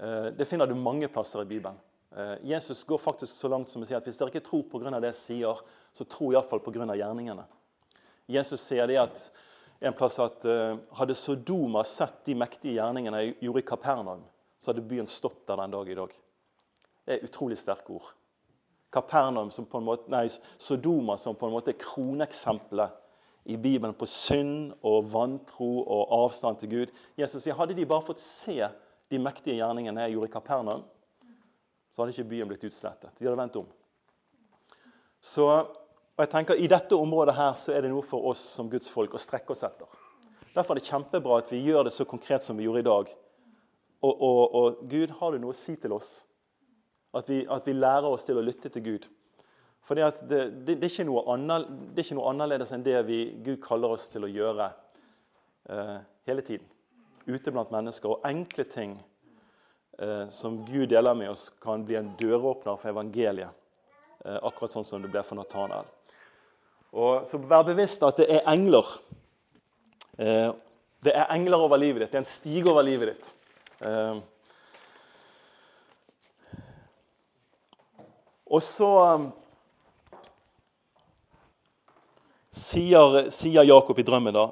Eh, 0.00 0.30
det 0.38 0.48
finner 0.48 0.66
du 0.66 0.74
mange 0.74 1.08
plasser 1.08 1.42
i 1.42 1.50
Bibelen. 1.50 1.76
Eh, 2.16 2.36
Jesus 2.48 2.84
går 2.84 2.98
faktisk 2.98 3.36
så 3.36 3.48
langt 3.52 3.68
som 3.68 3.82
å 3.82 3.88
si 3.88 3.94
at 3.94 4.04
hvis 4.04 4.16
dere 4.16 4.32
ikke 4.32 4.48
tror 4.48 4.64
pga. 4.72 5.00
det 5.00 5.12
jeg 5.12 5.20
sier, 5.26 5.60
så 5.92 6.04
tro 6.04 6.32
iallfall 6.32 6.64
pga. 6.64 6.96
gjerningene. 6.96 7.44
Jesus 8.26 8.60
sier 8.60 8.86
det 8.86 8.96
at 8.96 9.30
en 9.80 9.92
plass 9.92 10.18
at 10.18 10.42
hadde 10.96 11.14
Sodoma 11.14 11.84
sett 11.84 12.24
de 12.24 12.34
mektige 12.34 12.80
gjerningene 12.80 13.20
jeg 13.20 13.36
gjorde 13.44 13.60
i 13.60 13.66
Kapernaum, 13.68 14.24
så 14.66 14.72
hadde 14.72 14.82
byen 14.90 15.06
stått 15.06 15.44
der 15.46 15.60
den 15.60 15.70
dag 15.70 15.88
i 15.88 15.94
dag. 15.94 16.14
Det 17.06 17.14
er 17.14 17.26
utrolig 17.28 17.54
sterke 17.60 17.92
ord. 17.94 18.08
Kapernaum 18.90 19.52
som 19.54 19.68
på 19.70 19.78
en 19.78 19.86
måte, 19.86 20.10
nei, 20.10 20.24
Sodoma 20.58 21.14
som 21.22 21.36
på 21.38 21.46
en 21.46 21.54
måte 21.54 21.70
er 21.70 21.78
kroneksempelet 21.78 22.96
i 23.46 23.54
Bibelen 23.54 23.94
på 23.94 24.08
synd 24.10 24.72
og 24.82 25.12
vantro 25.12 25.68
og 25.84 26.16
avstand 26.16 26.58
til 26.58 26.72
Gud. 26.72 26.94
Jesus 27.14 27.44
sier 27.44 27.54
hadde 27.54 27.76
de 27.78 27.86
bare 27.86 28.08
fått 28.08 28.24
se 28.24 28.58
de 29.06 29.20
mektige 29.22 29.60
gjerningene 29.60 30.08
jeg 30.08 30.16
gjorde 30.16 30.32
i 30.32 30.34
Kapernaum, 30.34 30.82
så 31.94 32.02
hadde 32.02 32.16
ikke 32.16 32.30
byen 32.32 32.50
blitt 32.50 32.66
utslettet. 32.66 33.14
De 33.14 33.28
hadde 33.28 33.38
vendt 33.38 33.60
om. 33.62 33.70
Så 35.22 35.46
og 36.16 36.24
jeg 36.24 36.32
tenker 36.32 36.56
I 36.56 36.68
dette 36.72 36.96
området 36.96 37.36
her 37.36 37.54
så 37.60 37.74
er 37.76 37.84
det 37.84 37.92
noe 37.92 38.04
for 38.08 38.24
oss 38.32 38.40
som 38.56 38.70
Guds 38.72 38.88
folk 38.88 39.14
å 39.14 39.20
strekke 39.20 39.52
oss 39.52 39.62
etter. 39.68 39.86
Derfor 40.56 40.72
er 40.72 40.80
det 40.80 40.88
kjempebra 40.88 41.42
at 41.42 41.52
vi 41.52 41.60
gjør 41.68 41.84
det 41.84 41.92
så 41.92 42.06
konkret 42.08 42.42
som 42.42 42.56
vi 42.56 42.64
gjorde 42.64 42.80
i 42.80 42.86
dag. 42.88 43.10
Og, 44.04 44.22
og, 44.22 44.54
og 44.54 44.80
Gud, 44.90 45.12
har 45.18 45.32
du 45.32 45.40
noe 45.42 45.54
å 45.54 45.60
si 45.60 45.76
til 45.80 45.94
oss? 45.96 46.08
At 47.16 47.30
vi, 47.30 47.44
at 47.48 47.66
vi 47.66 47.76
lærer 47.76 48.08
oss 48.10 48.26
til 48.26 48.38
å 48.38 48.44
lytte 48.44 48.68
til 48.72 48.84
Gud. 48.84 49.06
For 49.86 49.96
det, 49.96 50.08
det, 50.28 50.40
det, 50.66 50.76
er 50.80 50.90
ikke 50.90 51.06
noe 51.06 51.36
det 51.38 52.00
er 52.00 52.04
ikke 52.04 52.18
noe 52.18 52.30
annerledes 52.32 52.72
enn 52.74 52.84
det 52.84 52.98
vi, 53.06 53.20
Gud 53.46 53.60
kaller 53.62 53.94
oss 53.94 54.08
til 54.10 54.26
å 54.26 54.30
gjøre 54.30 54.66
eh, 55.70 55.98
hele 56.26 56.42
tiden. 56.46 56.66
Ute 57.26 57.54
blant 57.54 57.70
mennesker. 57.74 58.16
Og 58.16 58.26
enkle 58.26 58.66
ting 58.70 58.96
eh, 60.02 60.26
som 60.34 60.58
Gud 60.66 60.90
deler 60.90 61.14
med 61.18 61.30
oss, 61.32 61.48
kan 61.62 61.86
bli 61.86 61.98
en 62.00 62.12
døråpner 62.18 62.80
for 62.82 62.90
evangeliet. 62.90 63.54
Eh, 64.26 64.38
akkurat 64.42 64.74
sånn 64.74 64.88
som 64.88 65.02
det 65.02 65.12
ble 65.12 65.22
for 65.26 65.38
Nathanael. 65.38 65.86
Og 66.96 67.26
så 67.30 67.38
Vær 67.38 67.66
bevisst 67.68 68.02
at 68.06 68.18
det 68.18 68.26
er 68.38 68.46
engler. 68.50 68.90
Eh, 70.18 70.50
det 71.06 71.14
er 71.14 71.30
engler 71.30 71.62
over 71.62 71.78
livet 71.78 72.02
ditt. 72.02 72.10
Det 72.10 72.18
er 72.18 72.24
en 72.24 72.32
stige 72.38 72.72
over 72.72 72.86
livet 72.86 73.14
ditt. 73.14 73.34
Eh, 73.80 74.20
og 78.46 78.62
så 78.64 78.90
sier, 82.56 83.18
sier 83.34 83.66
Jakob 83.68 83.98
i 84.00 84.06
drømmen 84.06 84.36
da 84.36 84.46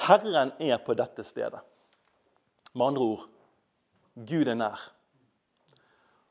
Herren 0.00 0.52
er 0.62 0.78
på 0.84 0.94
dette 0.94 1.24
stedet. 1.26 1.60
Med 2.72 2.86
andre 2.86 3.02
ord 3.02 3.26
Gud 4.14 4.46
er 4.46 4.54
nær. 4.54 4.80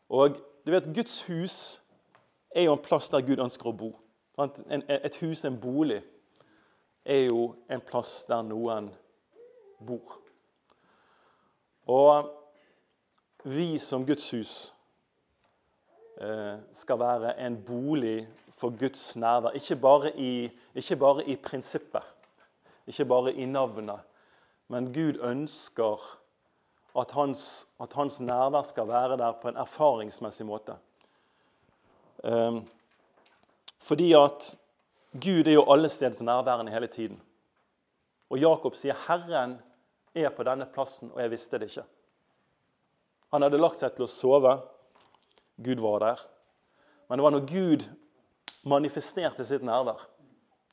Og 0.10 0.38
du 0.66 0.72
vet, 0.72 0.94
Guds 0.96 1.22
hus 1.28 1.82
er 2.56 2.64
jo 2.68 2.74
en 2.74 2.84
plass 2.84 3.10
der 3.10 3.26
Gud 3.26 3.42
ønsker 3.42 3.70
å 3.70 3.76
bo. 3.76 3.92
Et 4.40 5.16
hus, 5.22 5.44
en 5.46 5.60
bolig, 5.60 6.02
er 7.06 7.28
jo 7.28 7.54
en 7.70 7.82
plass 7.84 8.24
der 8.30 8.42
noen 8.46 8.90
bor. 9.86 10.20
Og 11.90 12.30
vi 13.50 13.80
som 13.82 14.06
Guds 14.06 14.28
hus 14.32 14.54
eh, 16.22 16.60
skal 16.78 17.00
være 17.02 17.34
en 17.42 17.58
bolig 17.66 18.28
for 18.60 18.76
Guds 18.80 19.16
nærvær. 19.16 19.56
Ikke 19.58 19.76
bare 19.76 20.12
i, 20.20 20.52
ikke 20.76 20.96
bare 20.96 21.26
i 21.26 21.36
prinsippet, 21.36 22.04
ikke 22.88 23.06
bare 23.06 23.34
i 23.34 23.46
navnet, 23.46 24.00
men 24.68 24.94
Gud 24.94 25.18
ønsker 25.26 26.04
at 27.00 27.12
hans, 27.12 27.68
at 27.82 27.94
hans 27.94 28.20
nærvær 28.20 28.68
skal 28.70 28.88
være 28.88 29.18
der 29.18 29.32
på 29.42 29.50
en 29.50 29.58
erfaringsmessig 29.58 30.46
måte. 30.46 30.76
Um, 32.24 32.68
fordi 33.80 34.12
at 34.14 34.58
Gud 35.14 35.48
er 35.48 35.52
jo 35.52 35.66
alle 35.74 35.90
steds 35.90 36.22
nærværende 36.22 36.72
hele 36.72 36.88
tiden. 36.88 37.22
Og 38.30 38.40
Jakob 38.40 38.76
sier 38.76 38.94
'Herren 38.94 39.58
er 40.26 40.36
på 40.36 40.44
denne 40.44 40.66
plassen', 40.66 41.12
og 41.12 41.22
jeg 41.22 41.32
visste 41.32 41.60
det 41.60 41.70
ikke. 41.70 41.86
Han 43.32 43.42
hadde 43.42 43.62
lagt 43.62 43.80
seg 43.80 43.94
til 43.96 44.06
å 44.06 44.12
sove. 44.12 44.56
Gud 45.64 45.82
var 45.84 46.00
der. 46.00 46.22
Men 47.10 47.20
det 47.20 47.24
var 47.24 47.32
når 47.32 47.46
Gud 47.50 47.86
manifesterte 48.64 49.46
sitt 49.46 49.64
nærvær, 49.64 50.02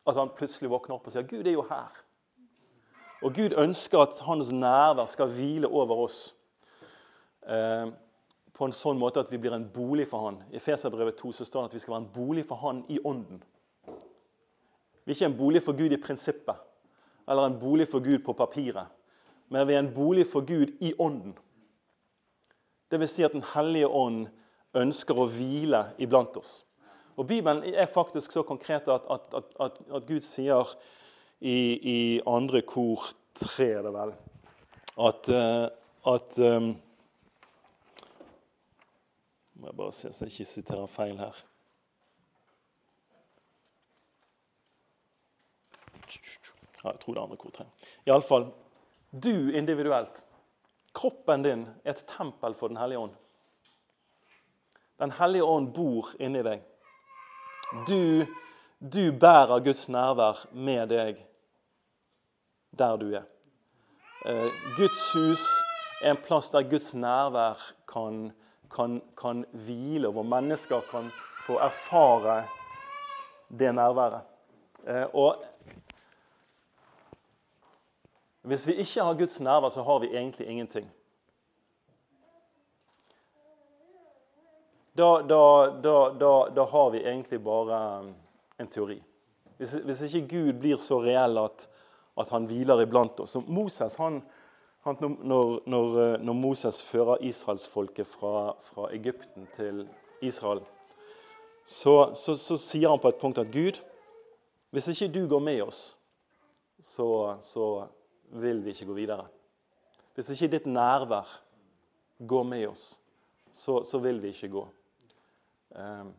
at 0.06 0.16
han 0.16 0.32
plutselig 0.36 0.70
våkner 0.70 0.96
opp 0.96 1.06
og 1.06 1.12
sier 1.12 1.22
'Gud 1.22 1.46
er 1.46 1.56
jo 1.56 1.62
her'. 1.62 2.02
Og 3.22 3.34
Gud 3.34 3.56
ønsker 3.58 3.98
at 4.00 4.18
hans 4.18 4.52
nærvær 4.52 5.06
skal 5.06 5.32
hvile 5.32 5.68
over 5.68 6.04
oss. 6.06 6.34
Eh, 7.46 7.86
på 8.52 8.64
en 8.64 8.72
sånn 8.72 8.98
måte 8.98 9.20
at 9.20 9.32
vi 9.32 9.38
blir 9.38 9.52
en 9.52 9.68
bolig 9.72 10.08
for 10.08 10.24
han. 10.24 10.38
I 10.52 10.58
Feserbrevet 10.58 11.16
2 11.16 11.32
så 11.32 11.44
står 11.44 11.62
det 11.62 11.70
at 11.70 11.74
vi 11.74 11.80
skal 11.80 11.94
være 11.94 12.04
en 12.04 12.12
bolig 12.14 12.46
for 12.46 12.56
han 12.56 12.84
i 12.88 12.98
ånden. 13.04 13.42
Vi 15.04 15.12
er 15.12 15.14
ikke 15.14 15.28
en 15.28 15.38
bolig 15.38 15.62
for 15.62 15.76
Gud 15.76 15.92
i 15.92 16.00
prinsippet 16.00 16.56
eller 17.28 17.46
en 17.46 17.58
bolig 17.60 17.88
for 17.88 18.00
Gud 18.00 18.18
på 18.24 18.32
papiret. 18.32 18.86
Men 19.48 19.68
vi 19.68 19.74
er 19.74 19.78
en 19.78 19.94
bolig 19.94 20.26
for 20.30 20.46
Gud 20.46 20.74
i 20.80 20.92
ånden. 20.98 21.36
Vil 22.90 23.08
si 23.08 23.22
at 23.22 23.32
Den 23.32 23.44
hellige 23.54 23.88
ånd 23.88 24.26
ønsker 24.74 25.18
å 25.18 25.28
hvile 25.30 25.90
iblant 25.98 26.36
oss. 26.38 26.62
Og 27.16 27.26
Bibelen 27.26 27.74
er 27.74 27.86
faktisk 27.86 28.32
så 28.32 28.42
konkret 28.42 28.88
at, 28.88 29.06
at, 29.10 29.34
at, 29.60 29.78
at 29.94 30.06
Gud 30.06 30.20
sier 30.20 30.68
i, 31.40 31.56
i 31.80 32.20
andre 32.26 32.62
kor 32.62 33.08
tre, 33.36 33.70
det 33.82 33.92
vel, 33.92 34.12
at, 35.06 35.28
eh, 35.28 35.64
at 36.12 36.38
um, 36.40 36.68
må 39.56 39.68
jeg 39.70 39.76
bare 39.76 39.96
se 39.96 40.12
så 40.12 40.24
jeg 40.24 40.32
ikke 40.32 40.52
siterer 40.52 40.92
feil 40.92 41.18
her. 41.20 41.42
Ja, 46.84 46.92
jeg 46.92 47.00
tror 47.00 47.14
det 47.14 47.20
er 47.20 47.24
andre 47.24 47.40
kor 47.40 47.56
tre. 47.56 47.66
Iallfall 48.06 48.50
du 49.22 49.52
individuelt. 49.56 50.22
Kroppen 50.96 51.42
din 51.42 51.66
er 51.84 51.90
et 51.90 52.04
tempel 52.08 52.54
for 52.54 52.68
Den 52.68 52.76
hellige 52.76 52.98
ånd. 52.98 53.14
Den 54.98 55.12
hellige 55.12 55.44
ånd 55.44 55.72
bor 55.74 56.08
inni 56.20 56.42
deg. 56.42 56.62
Du, 57.88 58.24
du 58.80 59.12
bærer 59.20 59.60
Guds 59.60 59.88
nærvær 59.88 60.46
med 60.52 60.88
deg 60.88 61.20
der 62.76 62.96
du 62.96 63.10
er. 63.16 63.24
Eh, 64.26 64.48
Guds 64.76 65.12
hus 65.12 65.44
er 66.02 66.12
en 66.14 66.20
plass 66.24 66.50
der 66.52 66.68
Guds 66.70 66.94
nærvær 66.94 67.60
kan 67.88 68.32
kan, 68.76 69.02
kan 69.22 69.44
hvile, 69.52 70.08
hvor 70.12 70.22
mennesker 70.22 70.80
kan 70.90 71.10
få 71.46 71.58
erfare 71.58 72.42
det 73.58 73.74
nærværet. 73.74 74.20
Eh, 74.86 75.14
og 75.14 75.44
hvis 78.46 78.66
vi 78.66 78.74
ikke 78.78 79.02
har 79.02 79.18
Guds 79.18 79.40
nærvær, 79.40 79.68
så 79.74 79.82
har 79.82 79.98
vi 79.98 80.06
egentlig 80.14 80.46
ingenting. 80.46 80.86
Da, 84.96 85.22
da, 85.28 85.40
da, 86.20 86.32
da 86.56 86.64
har 86.64 86.90
vi 86.90 87.02
egentlig 87.02 87.42
bare 87.44 88.00
um, 88.00 88.14
en 88.60 88.68
teori. 88.68 89.02
Hvis, 89.56 89.72
hvis, 89.72 90.02
ikke 90.02 90.28
Gud 90.28 90.52
blir 90.60 90.76
så 90.80 91.00
reell 91.02 91.38
at, 91.38 91.66
at 92.20 92.30
han 92.30 92.46
hviler 92.46 92.80
iblant 92.84 93.20
oss. 93.20 93.34
Så 93.34 93.42
Moses 93.46 93.96
han, 93.96 94.22
når, 94.84 95.60
når, 95.66 95.98
eh, 96.00 96.20
når, 96.20 96.32
Moses 96.32 96.82
fører 96.86 97.16
israelsfolket 97.20 98.06
fra, 98.06 98.54
fra 98.62 98.88
Egypten 98.94 99.48
til 99.56 99.88
Israel, 100.22 100.60
så, 101.66 102.14
så, 102.14 102.36
så, 102.38 102.56
sier 102.56 102.88
han 102.94 103.02
på 103.02 103.10
et 103.10 103.20
punkt 103.20 103.42
at 103.42 103.50
Gud, 103.52 103.82
hvis 104.70 104.88
ikke 104.88 105.12
du 105.12 105.26
går 105.28 105.42
med 105.42 105.62
oss, 105.66 105.96
så, 106.80 107.36
så 107.42 107.88
vil 108.30 108.64
vi 108.64 108.72
ikke 108.74 108.86
gå 108.86 108.96
videre. 108.96 109.26
Hvis 110.14 110.30
ikke 110.32 110.48
ditt 110.56 110.66
nærvær 110.66 111.28
går 112.28 112.44
med 112.48 112.66
oss, 112.70 112.84
så, 113.54 113.82
så 113.84 113.98
vil 113.98 114.22
vi 114.22 114.32
ikke 114.32 114.48
gå. 114.52 114.66
Um, 115.76 116.12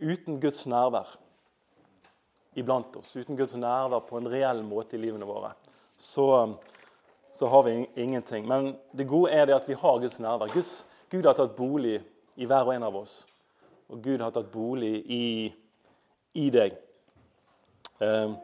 uten 0.00 0.40
Guds 0.40 0.66
nærvær 0.66 1.14
iblant 2.54 2.96
oss, 2.96 3.16
uten 3.16 3.36
Guds 3.36 3.54
nærvær 3.56 4.04
på 4.08 4.18
en 4.20 4.28
reell 4.30 4.62
måte 4.66 4.96
i 4.96 5.00
livene 5.00 5.26
våre, 5.28 5.54
så, 5.96 6.26
så 7.34 7.48
har 7.48 7.64
vi 7.66 7.76
ingenting. 7.96 8.48
Men 8.48 8.74
det 8.92 9.08
gode 9.08 9.32
er 9.32 9.46
det 9.48 9.56
at 9.56 9.68
vi 9.68 9.78
har 9.78 10.00
Guds 10.00 10.18
nærvær. 10.20 10.52
Guds, 10.52 10.82
Gud 11.10 11.24
har 11.24 11.36
tatt 11.38 11.56
bolig 11.56 12.00
i 12.36 12.48
hver 12.48 12.66
og 12.66 12.74
en 12.74 12.86
av 12.86 12.96
oss. 12.98 13.22
Og 13.88 14.02
Gud 14.02 14.20
har 14.20 14.32
tatt 14.34 14.52
bolig 14.52 14.96
i, 15.12 15.26
i 16.34 16.48
deg. 16.50 16.76
Eh, 18.02 18.36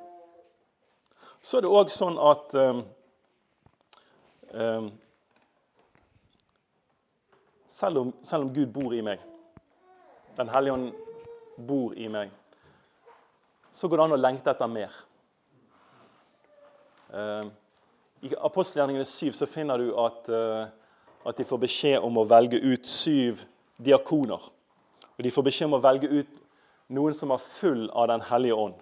så 1.43 1.57
er 1.57 1.65
det 1.65 1.73
òg 1.73 1.93
sånn 1.93 2.19
at 2.21 2.55
um, 2.55 2.83
selv, 7.81 8.03
om, 8.03 8.13
selv 8.29 8.47
om 8.47 8.53
Gud 8.55 8.73
bor 8.75 8.95
i 8.95 9.03
meg, 9.05 9.23
Den 10.37 10.49
hellige 10.49 10.73
ånd 10.73 10.93
bor 11.67 11.97
i 11.99 12.09
meg, 12.09 12.31
så 13.73 13.89
går 13.89 13.99
det 13.99 14.05
an 14.05 14.15
å 14.15 14.21
lengte 14.21 14.53
etter 14.53 14.71
mer. 14.71 14.95
Um, 17.11 17.51
I 18.23 18.31
apostelgjerningene 18.39 19.09
7 19.09 19.33
så 19.37 19.49
finner 19.51 19.83
du 19.83 19.91
at, 20.01 20.31
uh, 20.31 20.69
at 21.27 21.37
de 21.37 21.45
får 21.45 21.61
beskjed 21.67 22.07
om 22.07 22.21
å 22.21 22.27
velge 22.31 22.61
ut 22.63 22.87
syv 22.87 23.43
diakoner. 23.83 24.41
Og 25.17 25.25
De 25.25 25.33
får 25.35 25.49
beskjed 25.51 25.69
om 25.69 25.77
å 25.81 25.85
velge 25.85 26.09
ut 26.09 26.39
noen 26.95 27.15
som 27.17 27.35
var 27.35 27.43
full 27.61 27.89
av 27.91 28.09
Den 28.09 28.25
hellige 28.31 28.57
ånd. 28.57 28.79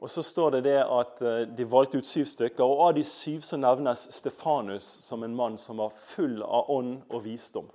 Og 0.00 0.10
så 0.10 0.22
står 0.22 0.50
det 0.50 0.60
det 0.66 0.78
at 0.82 1.22
eh, 1.22 1.42
De 1.56 1.64
valgte 1.64 1.98
ut 1.98 2.06
syv 2.06 2.26
stykker, 2.28 2.64
og 2.64 2.82
av 2.88 2.94
de 2.98 3.04
syv 3.08 3.40
så 3.46 3.58
nevnes 3.60 4.06
Stefanus 4.12 4.86
som 5.06 5.24
en 5.24 5.36
mann 5.36 5.56
som 5.58 5.80
var 5.80 5.94
full 6.12 6.42
av 6.42 6.70
ånd 6.70 6.98
og 7.08 7.24
visdom. 7.24 7.68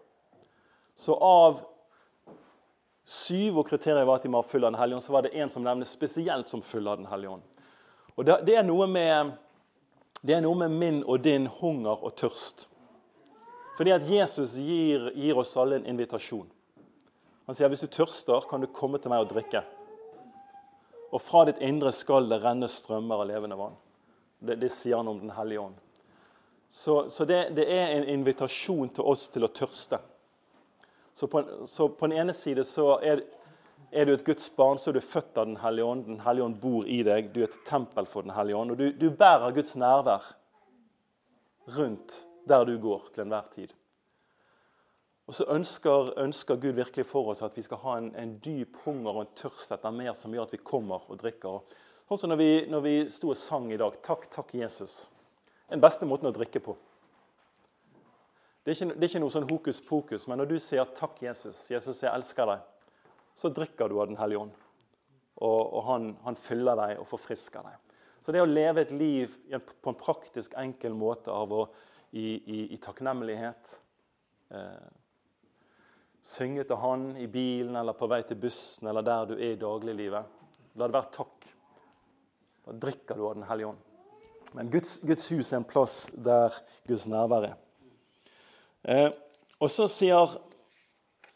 Så 0.96 1.16
av 1.18 1.64
syv, 3.04 3.58
og 3.58 3.70
kriteriet 3.70 4.06
var 4.08 4.20
at 4.20 4.28
de 4.28 4.34
var 4.34 4.46
full 4.48 4.64
av 4.64 4.74
Den 4.74 4.80
hellige 4.80 5.00
ånd, 5.00 5.06
så 5.06 5.16
var 5.16 5.26
det 5.26 5.34
en 5.34 5.50
som 5.50 5.66
nevnes 5.66 5.90
spesielt 5.90 6.50
som 6.50 6.62
full 6.62 6.88
av 6.88 7.02
Den 7.02 7.10
hellige 7.10 7.38
ånd. 7.38 7.48
Og 8.16 8.26
det, 8.28 8.42
det, 8.46 8.56
er 8.60 8.88
med, 8.88 9.32
det 10.22 10.36
er 10.36 10.46
noe 10.46 10.60
med 10.62 10.78
min 10.78 11.04
og 11.04 11.24
din 11.24 11.48
hunger 11.48 12.04
og 12.04 12.16
tørst. 12.20 12.68
Fordi 13.78 13.96
at 13.96 14.06
Jesus 14.06 14.54
gir, 14.54 15.10
gir 15.16 15.38
oss 15.42 15.56
alle 15.58 15.80
en 15.80 15.88
invitasjon. 15.90 16.50
Han 17.48 17.58
sier 17.58 17.72
hvis 17.72 17.82
du 17.82 17.90
tørster, 17.90 18.46
kan 18.50 18.62
du 18.62 18.70
komme 18.70 19.00
til 19.02 19.10
meg 19.10 19.26
og 19.26 19.32
drikke. 19.32 19.64
Og 21.12 21.22
fra 21.22 21.44
ditt 21.48 21.60
indre 21.64 21.92
skal 21.96 22.30
det 22.32 22.40
renne 22.44 22.70
strømmer 22.72 23.24
av 23.24 23.30
levende 23.30 23.58
vann. 23.60 23.76
Det, 24.40 24.58
det 24.62 24.72
sier 24.80 25.02
han 25.02 25.12
om 25.12 25.20
Den 25.20 25.34
hellige 25.36 25.66
ånd. 25.68 25.76
Så, 26.72 27.10
så 27.10 27.26
det, 27.28 27.50
det, 27.58 27.66
er 27.68 27.98
en 27.98 28.08
invitasjon 28.08 28.94
til 28.96 29.08
oss 29.12 29.26
til 29.34 29.44
å 29.44 29.52
tørste. 29.52 30.00
Så 31.20 31.28
på, 31.28 31.44
så 31.68 31.90
på 31.92 32.08
den 32.08 32.22
ene 32.24 32.34
side 32.34 32.64
så 32.64 32.94
er, 33.04 33.26
er, 33.92 34.08
du 34.08 34.14
et 34.14 34.24
Guds 34.26 34.48
barn, 34.56 34.80
så 34.80 34.90
er 34.90 34.98
du 34.98 35.04
født 35.04 35.36
av 35.36 35.50
Den 35.50 35.60
hellige 35.60 35.90
ånd. 35.92 36.06
Den 36.08 36.24
hellige 36.24 36.48
ånd 36.48 36.56
bor 36.64 36.88
i 36.88 37.02
deg. 37.04 37.34
Du 37.36 37.42
er 37.42 37.50
et 37.50 37.60
tempel 37.68 38.08
for 38.08 38.24
Den 38.24 38.32
hellige 38.38 38.62
ånd. 38.62 38.72
Og 38.72 38.80
du, 38.80 38.88
du 38.96 39.10
bærer 39.12 39.52
Guds 39.58 39.76
nærvær 39.76 40.32
rundt 41.76 42.16
der 42.48 42.66
du 42.66 42.78
går 42.82 43.12
til 43.12 43.26
enhver 43.28 43.52
tid. 43.52 43.76
Og 45.30 45.36
så 45.38 45.46
ønsker, 45.54 46.12
ønsker, 46.20 46.60
Gud 46.60 46.76
virkelig 46.76 47.06
for 47.08 47.32
oss 47.32 47.44
at 47.46 47.56
vi 47.58 47.64
skal 47.64 47.80
ha 47.84 47.98
en, 48.00 48.10
en, 48.20 48.34
dyp 48.44 48.80
hunger 48.86 49.14
og 49.14 49.22
en 49.24 49.36
tørst 49.38 49.72
etter 49.72 49.94
mer 49.96 50.16
som 50.18 50.34
gjør 50.34 50.50
at 50.50 50.56
vi 50.56 50.64
kommer 50.66 51.06
og 51.08 51.20
drikker. 51.22 51.62
Sånn 52.10 52.20
som 52.24 52.32
når 52.34 52.40
vi, 52.42 52.52
når 52.72 52.86
vi 52.86 52.96
sto 53.14 53.30
og 53.32 53.40
sang 53.40 53.70
i 53.72 53.80
dag 53.80 53.96
'Takk, 54.04 54.28
takk, 54.34 54.56
Jesus'. 54.58 55.06
Den 55.70 55.84
beste 55.84 56.06
måten 56.06 56.28
å 56.28 56.36
drikke 56.36 56.60
på. 56.60 56.76
Det 58.66 58.74
er, 58.74 58.76
ikke, 58.76 58.96
det 58.98 59.06
er 59.06 59.10
ikke 59.10 59.22
noe 59.24 59.34
sånn 59.34 59.50
hokus 59.50 59.80
pokus, 59.82 60.28
men 60.28 60.42
når 60.42 60.50
du 60.50 60.58
sier 60.60 60.86
'Takk, 60.98 61.22
Jesus', 61.24 61.64
'Jesus, 61.70 62.04
jeg 62.04 62.12
elsker 62.12 62.46
deg', 62.46 62.66
så 63.36 63.50
drikker 63.50 63.88
du 63.88 64.02
av 64.02 64.08
Den 64.08 64.20
hellige 64.20 64.40
ånd. 64.40 64.58
Og, 65.42 65.62
og 65.74 65.84
han, 65.88 66.18
han, 66.26 66.36
fyller 66.36 66.76
deg 66.76 67.00
og 67.00 67.08
forfrisker 67.08 67.64
deg. 67.66 67.78
Så 68.22 68.34
det 68.34 68.42
å 68.44 68.50
leve 68.50 68.84
et 68.84 68.92
liv 68.92 69.32
på 69.82 69.90
en 69.90 69.98
praktisk, 69.98 70.54
enkel 70.60 70.94
måte 70.94 71.32
av 71.34 71.54
å 71.56 71.64
i, 72.12 72.36
i, 72.36 72.60
i 72.76 72.78
takknemlighet. 72.78 73.80
Eh, 74.52 74.90
synge 76.24 76.64
til 76.64 76.80
Han 76.82 77.06
i 77.18 77.28
bilen 77.28 77.76
eller 77.76 77.96
på 77.98 78.08
vei 78.12 78.22
til 78.28 78.40
bussen 78.42 78.88
eller 78.88 79.06
der 79.06 79.26
du 79.30 79.34
er 79.38 79.54
i 79.54 79.60
dagliglivet. 79.60 80.38
La 80.76 80.88
det 80.88 80.96
være 80.96 81.14
takk. 81.16 81.48
Da 82.66 82.76
drikker 82.86 83.18
du 83.18 83.26
av 83.28 83.36
Den 83.36 83.48
hellige 83.50 83.72
ånd. 83.72 83.82
Men 84.54 84.72
Guds, 84.72 84.98
Guds, 85.00 85.28
hus 85.32 85.52
er 85.52 85.62
en 85.62 85.68
plass 85.68 86.06
der 86.14 86.56
Guds 86.88 87.06
nærvær 87.08 87.48
er. 87.48 87.58
Eh, 88.84 89.12
og 89.60 89.72
så 89.72 89.88
sier, 89.88 90.36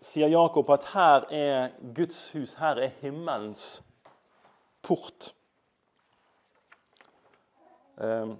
sier, 0.03 0.27
Jakob 0.27 0.69
at 0.75 0.87
her 0.91 1.27
er 1.31 1.77
Guds 1.95 2.19
hus, 2.33 2.55
her 2.59 2.81
er 2.83 2.95
himmelens 3.01 3.83
port. 4.83 5.31
Eh, 8.01 8.35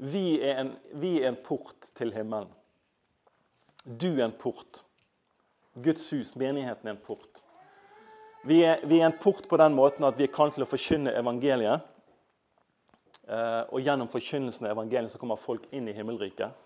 Vi 0.00 0.40
er, 0.40 0.60
en, 0.60 0.70
vi 0.96 1.18
er 1.20 1.28
en 1.28 1.36
port 1.44 1.90
til 1.98 2.14
himmelen. 2.14 2.48
Du 3.84 4.08
er 4.12 4.24
en 4.24 4.36
port. 4.36 4.82
Guds 5.74 6.10
hus, 6.10 6.34
menigheten, 6.36 6.88
er 6.88 6.96
en 6.96 7.04
port. 7.04 7.42
Vi 8.44 8.62
er, 8.64 8.80
vi 8.88 9.00
er 9.00 9.06
en 9.10 9.18
port 9.20 9.48
på 9.48 9.56
den 9.60 9.74
måten 9.76 10.04
at 10.04 10.16
vi 10.18 10.24
er 10.26 10.32
kalt 10.32 10.56
til 10.56 10.64
å 10.64 10.68
forkynne 10.68 11.12
evangeliet. 11.16 11.86
Eh, 13.28 13.62
og 13.70 13.84
gjennom 13.84 14.08
forkynnelsen 14.10 14.66
av 14.66 14.74
evangeliet 14.74 15.12
så 15.12 15.20
kommer 15.20 15.40
folk 15.40 15.68
inn 15.76 15.88
i 15.88 15.94
himmelriket. 15.96 16.56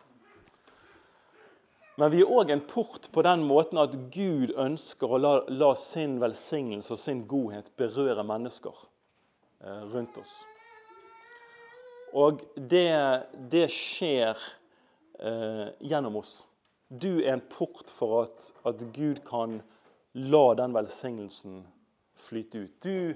Men 2.01 2.11
vi 2.11 2.25
er 2.25 2.31
òg 2.31 2.51
en 2.51 2.65
port 2.67 3.07
på 3.15 3.23
den 3.23 3.45
måten 3.47 3.79
at 3.79 3.93
Gud 4.15 4.55
ønsker 4.59 5.13
å 5.13 5.21
la, 5.21 5.35
la 5.51 5.75
sin 5.79 6.17
velsignelse 6.23 6.97
og 6.97 6.99
sin 6.99 7.23
godhet 7.31 7.71
berøre 7.79 8.25
mennesker 8.27 8.75
eh, 9.63 9.85
rundt 9.93 10.19
oss. 10.19 10.35
Og 12.15 12.43
det, 12.55 12.89
det 13.51 13.69
skjer 13.75 14.39
eh, 15.19 15.71
gjennom 15.83 16.19
oss. 16.23 16.37
Du 16.89 17.21
er 17.21 17.33
en 17.33 17.43
port 17.51 17.91
for 17.99 18.23
at, 18.23 18.53
at, 18.67 18.83
Gud 18.95 19.23
kan 19.29 19.63
la 20.15 20.55
den 20.55 20.75
velsignelsen 20.75 21.65
flyte 22.29 22.65
ut. 22.65 22.85
Du, 22.85 23.15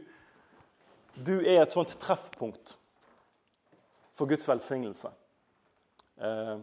du 1.26 1.34
er 1.40 1.62
et 1.62 1.72
sånt 1.72 1.94
treffpunkt 2.00 2.76
for 4.18 4.26
Guds 4.26 4.48
velsignelse. 4.48 5.12
Eh, 6.18 6.56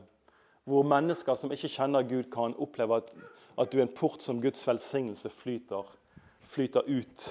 hvor 0.66 0.84
mennesker 0.84 1.38
som 1.38 1.54
ikke 1.54 1.72
kjenner 1.72 2.04
Gud, 2.10 2.28
kan 2.34 2.58
oppleve 2.60 2.98
at, 2.98 3.14
at 3.62 3.72
du 3.72 3.78
er 3.78 3.86
en 3.86 3.96
port 3.96 4.22
som 4.26 4.42
Guds 4.42 4.66
velsignelse 4.68 5.30
flyter, 5.30 5.88
flyter 6.52 6.90
ut 6.90 7.28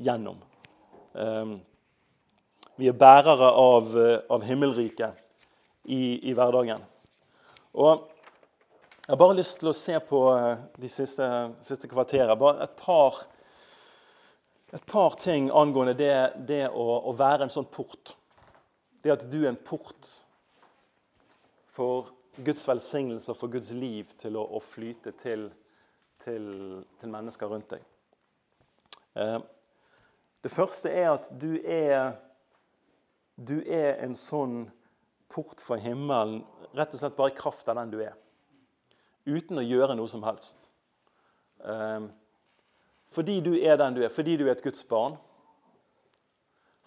gjennom. 0.00 0.40
Eh, 1.14 1.56
vi 2.76 2.88
er 2.88 2.98
bærere 2.98 3.52
av, 3.52 3.94
eh, 3.98 4.18
av 4.30 4.42
himmelriket 4.44 5.16
i, 5.84 6.18
i, 6.28 6.32
hverdagen. 6.36 6.82
Og 7.76 8.08
Jeg 9.06 9.14
har 9.14 9.18
bare 9.20 9.36
lyst 9.38 9.60
til 9.60 9.68
å 9.70 9.78
se 9.78 9.94
på 10.02 10.18
eh, 10.34 10.62
de 10.82 10.88
siste, 10.90 11.26
siste 11.62 11.86
kvarterene. 11.86 12.34
Bare 12.40 12.64
et 12.64 12.72
par, 12.80 13.20
et 14.74 14.82
par 14.90 15.14
ting 15.22 15.46
angående 15.54 15.94
det, 15.94 16.14
det 16.48 16.64
å, 16.66 16.86
å, 17.06 17.12
være 17.14 17.46
en 17.46 17.52
sånn 17.54 17.68
port. 17.70 18.16
Det 19.06 19.14
at 19.14 19.22
du 19.30 19.36
er 19.44 19.52
en 19.52 19.60
port 19.68 20.10
for 21.78 22.10
Guds 22.42 22.66
velsignelse 22.66 23.30
og 23.30 23.38
for 23.44 23.54
Guds 23.54 23.70
liv 23.70 24.10
til 24.18 24.40
å, 24.40 24.42
å 24.58 24.64
flyte 24.74 25.14
til, 25.22 25.46
til, 26.26 26.50
til, 26.98 27.14
mennesker 27.14 27.54
rundt 27.54 27.76
deg. 27.76 27.86
Eh, 29.22 29.38
det 30.42 30.54
første 30.58 30.90
er 30.90 31.12
at 31.12 31.30
du 31.30 31.52
er 31.62 32.16
du 33.38 33.60
er 33.62 34.00
en 34.02 34.18
sånn 34.18 34.64
port 35.30 35.62
for 35.62 35.78
himmelen 35.78 36.40
rett 36.74 36.90
og 36.90 37.04
slett 37.04 37.20
bare 37.22 37.36
i 37.36 37.42
kraft 37.44 37.70
av 37.70 37.78
den 37.84 37.94
du 37.94 38.00
er. 38.02 38.16
Uten 39.26 39.58
å 39.58 39.64
gjøre 39.64 39.96
noe 39.98 40.08
som 40.08 40.22
helst. 40.26 40.56
Um, 41.58 42.10
fordi 43.16 43.40
du 43.40 43.54
er 43.58 43.78
den 43.80 43.96
du 43.96 44.02
er, 44.04 44.12
fordi 44.12 44.36
du 44.36 44.46
er 44.46 44.54
et 44.54 44.64
Guds 44.64 44.84
barn. 44.84 45.16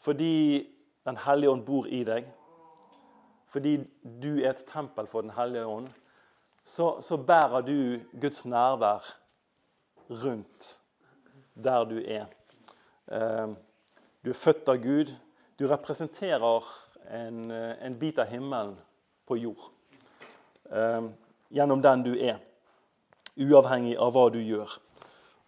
Fordi 0.05 0.67
Den 1.05 1.17
hellige 1.17 1.49
ånd 1.49 1.63
bor 1.65 1.87
i 1.87 2.03
deg. 2.03 2.25
Fordi 3.49 3.77
du 4.21 4.43
er 4.43 4.51
et 4.51 4.65
tempel 4.69 5.07
for 5.07 5.21
Den 5.21 5.31
hellige 5.33 5.65
ånd. 5.65 5.87
Så, 6.63 7.01
så 7.01 7.17
bærer 7.17 7.61
du 7.65 7.99
Guds 8.21 8.45
nærvær 8.45 9.07
rundt 10.09 10.79
der 11.55 11.83
du 11.83 11.97
er. 12.03 12.27
Um, 13.07 13.57
du 14.23 14.29
er 14.29 14.37
født 14.37 14.69
av 14.69 14.77
Gud. 14.83 15.15
Du 15.59 15.67
representerer 15.67 16.67
en, 17.09 17.51
eh, 17.51 17.85
en 17.85 17.99
bit 17.99 18.19
av 18.19 18.27
himmelen 18.27 18.77
på 19.27 19.37
jord. 19.37 19.71
Gjennom 21.49 21.81
den 21.81 22.03
du 22.05 22.11
er, 22.13 22.37
uavhengig 23.39 23.95
av 23.97 24.13
hva 24.13 24.27
du 24.33 24.39
gjør. 24.41 24.69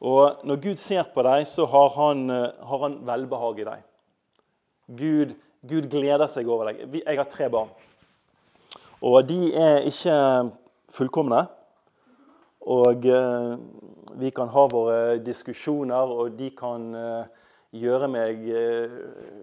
Og 0.02 0.42
Når 0.44 0.62
Gud 0.64 0.80
ser 0.82 1.06
på 1.14 1.22
deg, 1.22 1.46
så 1.46 1.68
har 1.70 1.90
han, 1.96 2.30
eh, 2.30 2.66
har 2.66 2.80
han 2.82 3.06
velbehag 3.06 3.60
i 3.60 3.64
deg. 3.64 3.84
Gud, 4.88 5.36
Gud, 5.62 5.90
gleder 5.90 6.28
seg 6.28 6.50
over 6.50 6.72
deg. 6.72 7.04
Jeg 7.06 7.18
har 7.18 7.30
tre 7.30 7.50
barn. 7.50 7.70
Og 9.02 9.28
de 9.28 9.54
er 9.54 9.86
ikke 9.86 10.52
fullkomne. 10.90 11.46
Og 12.62 13.06
uh, 13.06 13.58
vi 14.22 14.30
kan 14.30 14.50
ha 14.54 14.66
våre 14.70 15.18
diskusjoner, 15.26 16.12
og 16.14 16.36
de 16.38 16.52
kan 16.54 16.84
uh, 16.94 17.24
gjøre 17.72 18.10
meg 18.12 18.44
eh, 18.52 18.96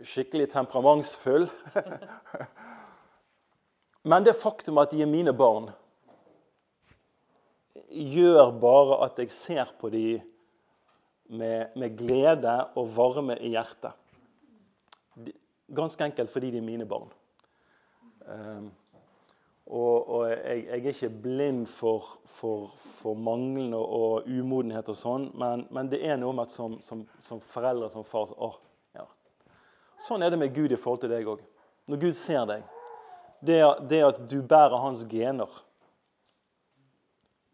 skikkelig 0.05 0.51
temperamentsfull. 0.53 1.49
Men 4.11 4.27
det 4.27 4.37
faktum 4.43 4.79
at 4.79 4.93
de 4.93 5.03
er 5.03 5.11
mine 5.11 5.33
barn, 5.33 5.71
gjør 7.91 8.51
bare 8.61 8.99
at 9.07 9.19
jeg 9.21 9.31
ser 9.45 9.71
på 9.81 9.91
dem 9.93 10.21
med, 11.29 11.75
med 11.77 11.97
glede 11.99 12.57
og 12.77 12.93
varme 12.97 13.37
i 13.39 13.53
hjertet. 13.53 13.93
Ganske 15.77 16.05
enkelt 16.05 16.33
fordi 16.33 16.51
de 16.51 16.61
er 16.63 16.65
mine 16.65 16.87
barn. 16.89 17.11
Um, 18.29 18.71
og, 19.67 20.09
og 20.09 20.31
jeg, 20.31 20.65
jeg, 20.65 20.79
er 20.79 20.89
ikke 20.95 21.11
blind 21.23 21.67
for, 21.67 22.07
for, 22.39 22.73
for 23.01 23.15
manglende 23.15 23.77
og 23.77 24.29
umodenhet 24.29 24.89
og 24.89 24.97
sånn, 24.97 25.29
men, 25.37 25.67
men, 25.73 25.91
det 25.93 26.01
er 26.05 26.17
noe 26.21 26.33
med 26.37 26.49
at 26.49 26.57
som, 26.57 26.79
som, 26.85 27.05
som 27.27 27.41
foreldre, 27.53 27.91
som 27.93 28.07
far 28.09 28.33
å, 28.37 28.55
ja. 28.97 29.05
Sånn 30.07 30.25
er 30.25 30.33
det 30.33 30.41
med 30.41 30.55
Gud 30.57 30.73
i 30.73 30.81
forhold 30.81 31.05
til 31.05 31.13
deg 31.13 31.29
òg. 31.29 31.45
Når 31.89 32.01
Gud 32.01 32.21
ser 32.25 32.49
deg, 32.49 32.65
det, 33.45 33.61
det 33.91 34.01
at 34.07 34.23
du 34.31 34.41
bærer 34.41 34.81
hans 34.81 35.05
gener 35.09 35.53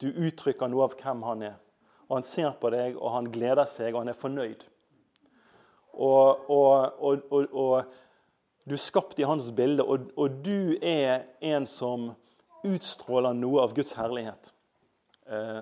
Du 0.04 0.10
uttrykker 0.12 0.68
noe 0.68 0.84
av 0.84 0.96
hvem 1.00 1.22
han 1.24 1.44
er. 1.48 1.60
Og 2.10 2.18
Han 2.18 2.26
ser 2.28 2.52
på 2.60 2.70
deg, 2.74 2.98
og 3.00 3.14
han 3.14 3.30
gleder 3.32 3.64
seg, 3.72 3.94
og 3.94 4.02
han 4.02 4.12
er 4.12 4.20
fornøyd. 4.20 4.64
Og, 5.94 6.50
og, 6.50 7.00
og, 7.00 7.54
og 7.54 7.94
du 8.68 8.74
er 8.74 8.82
skapt 8.82 9.18
i 9.20 9.26
hans 9.28 9.50
bilde, 9.56 9.84
og, 9.84 10.36
du 10.44 10.76
er 10.82 11.24
en 11.40 11.66
som 11.68 12.10
utstråler 12.64 13.36
noe 13.36 13.62
av 13.62 13.74
Guds 13.76 13.92
herlighet. 13.96 14.50
Eh, 15.28 15.60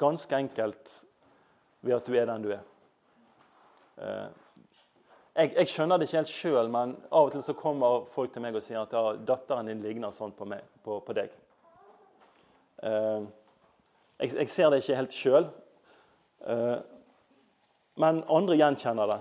ganske 0.00 0.36
enkelt 0.36 0.92
ved 1.80 1.96
at 1.98 2.08
du 2.08 2.16
er 2.16 2.28
den 2.28 2.44
du 2.44 2.52
er. 2.56 2.62
Eh, 4.00 4.28
jeg, 5.38 5.52
jeg, 5.54 5.68
skjønner 5.72 6.00
det 6.00 6.08
ikke 6.08 6.18
helt 6.18 6.32
sjøl, 6.34 6.70
men 6.72 6.96
av 7.08 7.28
og 7.28 7.34
til 7.34 7.44
så 7.46 7.56
kommer 7.56 8.08
folk 8.14 8.32
til 8.34 8.42
meg 8.44 8.56
og 8.58 8.64
sier 8.66 8.80
at 8.80 8.96
ja, 8.96 9.12
'datteren 9.14 9.68
din 9.70 9.84
ligner 9.84 10.16
sånn 10.16 10.32
på, 10.34 10.48
meg, 10.48 10.64
på, 10.82 10.98
på 11.04 11.16
deg'. 11.20 11.36
Eh, 12.82 13.28
jeg, 14.18 14.34
jeg, 14.34 14.48
ser 14.48 14.70
det 14.70 14.82
ikke 14.82 14.98
helt 14.98 15.16
sjøl, 15.16 15.48
eh, 16.46 16.76
men 17.98 18.22
andre 18.30 18.58
gjenkjenner 18.58 19.10
det. 19.12 19.18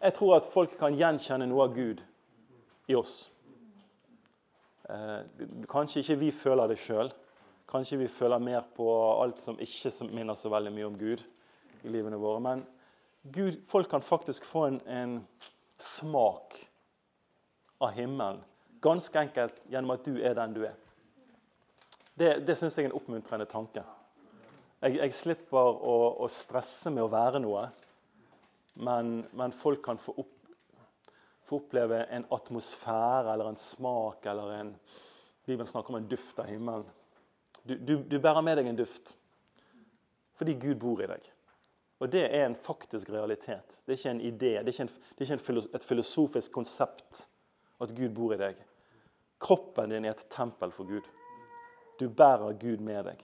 Jeg 0.00 0.16
tror 0.16 0.38
at 0.38 0.52
folk 0.52 0.76
kan 0.80 0.96
gjenkjenne 0.96 1.48
noe 1.48 1.66
av 1.66 1.74
Gud 1.76 2.00
i 2.88 2.96
oss. 2.96 3.14
Eh, 4.88 5.44
kanskje 5.70 6.02
ikke 6.02 6.18
vi 6.24 6.30
føler 6.34 6.70
det 6.70 6.80
sjøl. 6.80 7.12
Kanskje 7.70 8.00
vi 8.00 8.08
føler 8.10 8.42
mer 8.42 8.64
på 8.74 8.88
alt 9.22 9.42
som 9.44 9.60
ikke 9.60 9.92
minner 10.10 10.34
så 10.34 10.50
veldig 10.50 10.72
mye 10.74 10.88
om 10.88 10.98
Gud 10.98 11.22
i 11.84 11.92
livene 11.92 12.18
våre. 12.18 12.40
Men 12.42 12.64
Gud, 13.22 13.60
folk 13.68 13.90
kan 13.90 14.02
faktisk 14.02 14.44
få 14.48 14.66
en, 14.66 14.80
en 14.88 15.20
smak 15.78 16.56
av 17.78 17.92
himmelen. 17.94 18.40
Ganske 18.80 19.20
enkelt 19.20 19.60
gjennom 19.68 19.94
at 19.94 20.04
du 20.08 20.16
er 20.18 20.34
den 20.34 20.56
du 20.56 20.64
er. 20.64 20.76
Det, 22.16 22.40
det 22.48 22.56
syns 22.58 22.76
jeg 22.76 22.88
er 22.88 22.90
en 22.90 22.96
oppmuntrende 22.98 23.46
tanke. 23.48 23.84
Jeg, 24.80 24.96
jeg 24.96 25.12
slipper 25.18 25.60
å, 25.60 25.96
å, 26.24 26.28
stresse 26.32 26.88
med 26.92 27.04
å 27.04 27.10
være 27.12 27.40
noe, 27.44 27.66
men, 28.80 29.18
men 29.36 29.52
folk 29.60 29.82
kan 29.84 30.00
få, 30.00 30.14
opp, 30.22 30.54
få, 31.48 31.58
oppleve 31.58 32.06
en 32.08 32.24
atmosfære 32.32 33.34
eller 33.34 33.50
en 33.50 33.60
smak 33.60 34.24
eller 34.30 34.54
en 34.56 34.74
Bibelen 35.44 35.68
snakker 35.68 35.92
om 35.92 35.98
en 35.98 36.08
duft 36.08 36.38
av 36.38 36.48
himmelen. 36.48 36.86
Du, 37.66 37.74
du, 37.76 37.94
du 38.08 38.16
bærer 38.22 38.44
med 38.44 38.56
deg 38.60 38.70
en 38.70 38.80
duft 38.80 39.16
fordi 40.40 40.54
Gud 40.56 40.78
bor 40.80 41.02
i 41.04 41.08
deg. 41.10 41.26
Og 42.00 42.08
det 42.08 42.22
er 42.24 42.46
en 42.46 42.56
faktisk 42.64 43.10
realitet. 43.12 43.74
Det 43.84 43.92
er 43.92 43.98
ikke 43.98 44.12
en 44.14 44.22
idé, 44.24 44.52
det 44.56 44.70
er 44.70 44.72
ikke, 44.72 44.86
en, 44.86 44.92
det 45.18 45.26
er 45.26 45.34
ikke 45.34 45.76
et 45.76 45.88
filosofisk 45.90 46.54
konsept 46.54 47.26
at 47.84 47.92
Gud 47.96 48.14
bor 48.16 48.32
i 48.32 48.40
deg. 48.40 48.62
Kroppen 49.40 49.92
din 49.92 50.08
er 50.08 50.16
et 50.16 50.24
tempel 50.32 50.72
for 50.72 50.88
Gud. 50.88 51.04
Du 52.00 52.08
bærer 52.08 52.56
Gud 52.56 52.80
med 52.84 53.10
deg. 53.10 53.20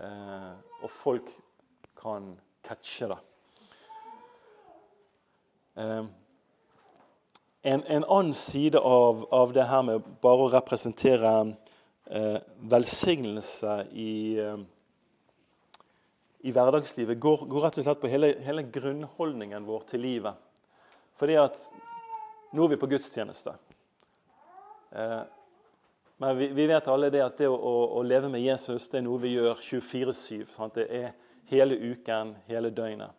Eh, 0.00 0.52
og 0.82 0.90
folk 0.90 1.28
kan 2.00 2.32
catche 2.64 3.08
det. 3.12 3.18
Eh, 5.76 6.04
en, 7.62 7.84
en, 7.86 8.04
annen 8.04 8.34
side 8.34 8.78
av, 8.78 9.26
av, 9.32 9.52
det 9.54 9.68
her 9.68 9.82
med 9.86 10.06
bare 10.22 10.46
å 10.46 10.52
representere 10.52 11.34
eh, 12.10 12.38
velsignelse 12.72 13.82
i 13.92 14.12
eh, 14.42 14.62
i 16.42 16.50
hverdagslivet 16.50 17.20
går, 17.22 17.44
går, 17.46 17.62
rett 17.62 17.76
og 17.78 17.84
slett 17.86 18.00
på 18.02 18.10
hele, 18.10 18.32
hele, 18.42 18.64
grunnholdningen 18.74 19.62
vår 19.66 19.84
til 19.92 20.02
livet. 20.02 20.34
Fordi 21.20 21.36
at 21.38 21.58
nå 22.52 22.64
er 22.64 22.72
vi 22.72 22.78
på 22.82 22.88
gudstjeneste. 22.90 23.54
Eh, 24.90 25.20
men 26.22 26.36
vi, 26.36 26.46
vi, 26.46 26.66
vet 26.66 26.86
alle 26.86 27.08
det 27.10 27.18
at 27.24 27.40
det 27.40 27.48
å, 27.50 27.56
å, 27.56 27.70
å, 27.98 28.02
leve 28.06 28.28
med 28.30 28.44
Jesus 28.44 28.84
det 28.92 29.00
er 29.00 29.02
noe 29.02 29.18
vi 29.18 29.32
gjør 29.32 29.58
24-7. 29.58 30.68
Det 30.76 30.84
er 30.94 31.08
hele 31.50 31.74
uken, 31.74 32.36
hele 32.46 32.70
døgnet. 32.70 33.10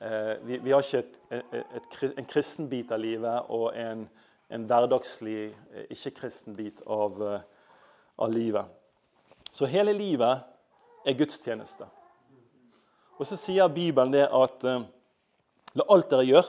Eh, 0.00 0.30
vi, 0.40 0.56
vi, 0.64 0.72
har 0.72 0.80
ikke 0.80 1.02
et, 1.02 1.18
et, 1.28 1.74
et, 1.76 2.14
en 2.22 2.30
kristen 2.30 2.70
bit 2.70 2.88
av 2.88 3.02
livet 3.04 3.52
og 3.52 3.66
en, 3.76 4.06
en 4.48 4.64
hverdagslig 4.70 5.50
eh, 5.50 5.90
ikke-kristen 5.92 6.56
bit 6.56 6.80
av, 6.88 7.20
eh, 7.20 7.44
av 8.16 8.32
livet. 8.32 8.72
Så 9.52 9.68
hele 9.68 9.92
livet 9.92 10.48
er 11.04 11.20
gudstjeneste. 11.20 11.84
Og 13.20 13.28
så 13.28 13.36
sier 13.44 13.68
Bibelen 13.76 14.16
det 14.16 14.24
at 14.24 14.64
eh, 14.64 14.86
la 15.76 15.90
alt 15.92 16.08
dere 16.08 16.24
gjør, 16.30 16.48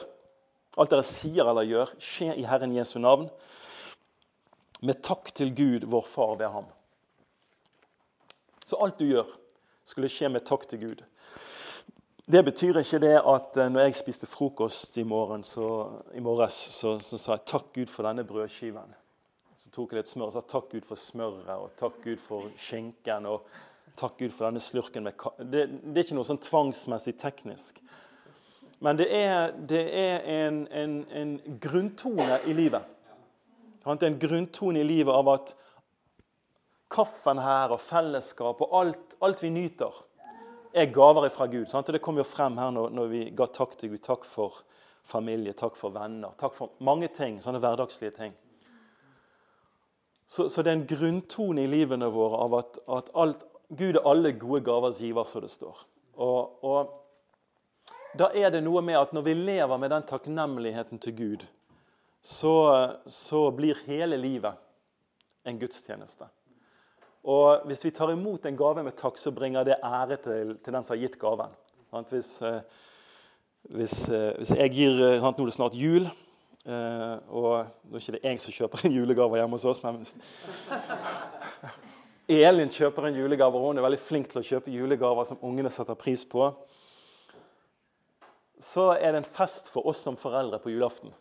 alt 0.79 0.95
dere 0.95 1.11
sier 1.19 1.43
eller 1.43 1.67
gjør, 1.67 1.91
skje 1.99 2.39
i 2.39 2.47
Herren 2.47 2.79
Jesu 2.79 3.01
navn, 3.03 3.27
med 4.83 5.01
takk 5.03 5.31
til 5.35 5.53
Gud, 5.55 5.87
vår 5.89 6.05
Far, 6.11 6.35
ved 6.39 6.51
ham. 6.51 6.67
Så 8.65 8.79
alt 8.79 8.99
du 8.99 9.07
gjør, 9.07 9.27
skulle 9.87 10.11
skje 10.11 10.29
med 10.31 10.45
takk 10.47 10.67
til 10.69 10.81
Gud. 10.81 11.03
Det 12.23 12.45
betyr 12.45 12.79
ikke 12.79 13.01
det 13.03 13.17
at 13.19 13.57
eh, 13.59 13.69
når 13.71 13.87
jeg 13.87 13.95
spiste 13.99 14.27
frokost 14.31 14.97
i, 14.97 15.03
morgen, 15.03 15.43
så, 15.43 15.67
i 16.15 16.23
morges, 16.23 16.55
så, 16.71 16.95
så, 17.03 17.19
sa 17.19 17.35
jeg 17.35 17.47
takk 17.51 17.73
Gud 17.75 17.91
for 17.91 18.07
denne 18.07 18.23
brødskiven. 18.23 18.95
Så 19.59 19.71
tok 19.75 19.91
jeg 19.91 20.03
litt 20.03 20.11
smør 20.11 20.31
og 20.31 20.37
sa 20.37 20.43
takk 20.47 20.71
Gud 20.71 20.87
for 20.87 20.99
smøret 20.99 21.51
og 21.51 21.75
takk 21.79 21.99
Gud 22.03 22.23
for 22.23 22.47
skinken. 22.59 23.27
og 23.27 23.47
Takk 23.99 24.17
Gud 24.17 24.31
for 24.33 24.47
denne 24.47 24.61
slurken 24.63 25.03
med 25.05 25.19
det, 25.51 25.67
det, 25.69 25.93
er 25.93 26.05
ikke 26.05 26.15
noe 26.17 26.25
sånn 26.25 26.41
tvangsmessig 26.41 27.13
teknisk. 27.21 27.77
Men 28.83 28.97
det 28.97 29.05
er, 29.15 29.51
det 29.69 29.83
er 29.95 30.25
en, 30.33 30.63
en, 30.73 30.95
en, 31.13 31.35
grunntone 31.61 32.39
i 32.49 32.55
livet. 32.57 32.87
Det 33.83 34.05
er 34.05 34.11
en 34.13 34.19
grunntone 34.19 34.79
i 34.79 34.87
livet 34.87 35.11
av 35.11 35.29
at 35.33 35.53
kaffen 36.93 37.41
her 37.41 37.73
og 37.73 37.81
fellesskap 37.83 38.61
og 38.63 38.75
alt, 38.79 39.15
alt 39.25 39.41
vi 39.43 39.51
nyter, 39.51 39.95
er 40.73 40.89
gaver 40.93 41.29
fra 41.29 41.47
Gud. 41.47 41.67
Sant? 41.69 41.91
Det 41.91 42.01
kom 42.01 42.17
jo 42.17 42.25
frem 42.25 42.57
her 42.57 42.71
når, 42.73 42.93
når, 42.95 43.09
vi 43.11 43.23
ga 43.37 43.47
takk 43.53 43.75
til 43.77 43.93
Gud. 43.93 44.01
Takk 44.05 44.25
for 44.25 44.63
familie, 45.11 45.53
takk 45.57 45.75
for 45.77 45.93
venner, 45.93 46.33
takk 46.39 46.55
for 46.57 46.73
mange 46.81 47.11
ting. 47.13 47.37
Sånne 47.43 47.61
hverdagslige 47.61 48.15
ting. 48.17 48.33
Så, 50.33 50.47
så 50.49 50.63
det 50.63 50.71
er 50.71 50.79
en 50.79 50.87
grunntone 50.89 51.65
i 51.65 51.69
livene 51.69 52.09
våre 52.09 52.39
av 52.45 52.55
at, 52.57 52.79
at 52.97 53.11
alt, 53.19 53.43
Gud 53.73 53.99
er 53.99 54.07
alle 54.07 54.33
gode 54.37 54.63
gavers 54.65 55.01
giver, 55.01 55.27
som 55.29 55.43
det 55.43 55.51
står. 55.53 55.85
Og, 56.21 56.63
og, 56.65 56.99
Da 58.17 58.27
er 58.37 58.51
det 58.53 58.61
noe 58.61 58.81
med 58.85 58.93
at 58.93 59.13
når 59.13 59.23
vi 59.25 59.33
lever 59.33 59.77
med 59.81 59.89
den 59.89 60.03
takknemligheten 60.05 60.99
til 61.01 61.15
Gud, 61.17 61.45
så, 62.23 62.55
så 63.05 63.51
blir 63.51 63.81
hele 63.85 64.17
livet 64.17 64.55
en 65.43 65.59
gudstjeneste. 65.59 66.27
Og 67.23 67.67
Hvis 67.67 67.83
vi 67.85 67.91
tar 67.91 68.11
imot 68.11 68.45
en 68.45 68.57
gave 68.57 68.83
med 68.83 68.95
takk, 68.99 69.19
så 69.19 69.31
bringer 69.31 69.67
det 69.67 69.79
ære 69.83 70.17
til, 70.23 70.57
til 70.63 70.73
den 70.73 70.83
som 70.83 70.95
har 70.95 71.01
gitt 71.03 71.19
gaven. 71.19 71.51
Hvis, 72.09 72.31
eh, 72.41 72.61
hvis, 73.75 73.95
eh, 74.09 74.31
hvis 74.37 74.53
jeg 74.55 74.71
gir 74.73 75.03
eh, 75.03 75.19
Nå 75.21 75.29
er 75.29 75.45
det 75.45 75.53
snart 75.53 75.75
jul, 75.77 76.07
og 76.63 77.65
nå 77.91 77.97
er 77.99 77.99
det 77.99 78.01
ikke 78.07 78.19
jeg 78.23 78.39
som 78.39 78.53
kjøper 78.55 78.85
en 78.85 78.93
julegave 78.95 79.35
hjemme 79.35 79.57
hos 79.59 79.65
oss, 79.67 79.81
men 79.83 80.05
Elin 82.31 82.71
kjøper 82.71 83.09
en 83.09 83.17
julegave, 83.19 83.59
og 83.59 83.67
hun 83.67 83.77
er 83.77 83.83
veldig 83.83 83.99
flink 84.07 84.29
til 84.31 84.39
å 84.39 84.45
kjøpe 84.47 84.71
julegaver 84.71 85.27
som 85.27 85.43
ungene 85.43 85.71
setter 85.75 85.99
pris 85.99 86.23
på. 86.23 86.47
Så 88.63 88.93
er 88.95 89.11
det 89.11 89.19
en 89.25 89.33
fest 89.35 89.67
for 89.75 89.91
oss 89.91 89.99
som 90.05 90.15
foreldre 90.15 90.61
på 90.63 90.71
julaften 90.71 91.11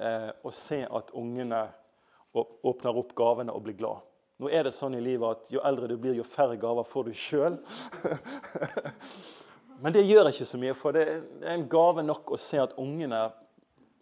eh, 0.00 0.30
å 0.42 0.52
se 0.54 0.84
at 0.84 1.10
ungene 1.16 1.66
åpner 2.38 2.98
opp 3.00 3.14
gavene 3.18 3.54
og 3.54 3.64
blir 3.66 3.76
glad. 3.78 4.04
Nå 4.38 4.50
er 4.54 4.68
det 4.68 4.74
sånn 4.76 4.94
i 4.94 5.02
livet 5.02 5.26
at 5.28 5.52
Jo 5.52 5.62
eldre 5.66 5.88
du 5.90 5.96
blir, 5.98 6.14
jo 6.14 6.26
færre 6.26 6.58
gaver 6.60 6.86
får 6.86 7.08
du 7.08 7.14
sjøl. 7.18 7.58
Men 9.82 9.94
det 9.94 10.06
gjør 10.06 10.30
ikke 10.30 10.46
så 10.46 10.58
mye, 10.58 10.74
for 10.78 10.94
det 10.94 11.04
er 11.06 11.52
en 11.54 11.66
gave 11.70 12.02
nok 12.06 12.32
å 12.34 12.38
se 12.40 12.58
at 12.62 12.76
ungene 12.78 13.28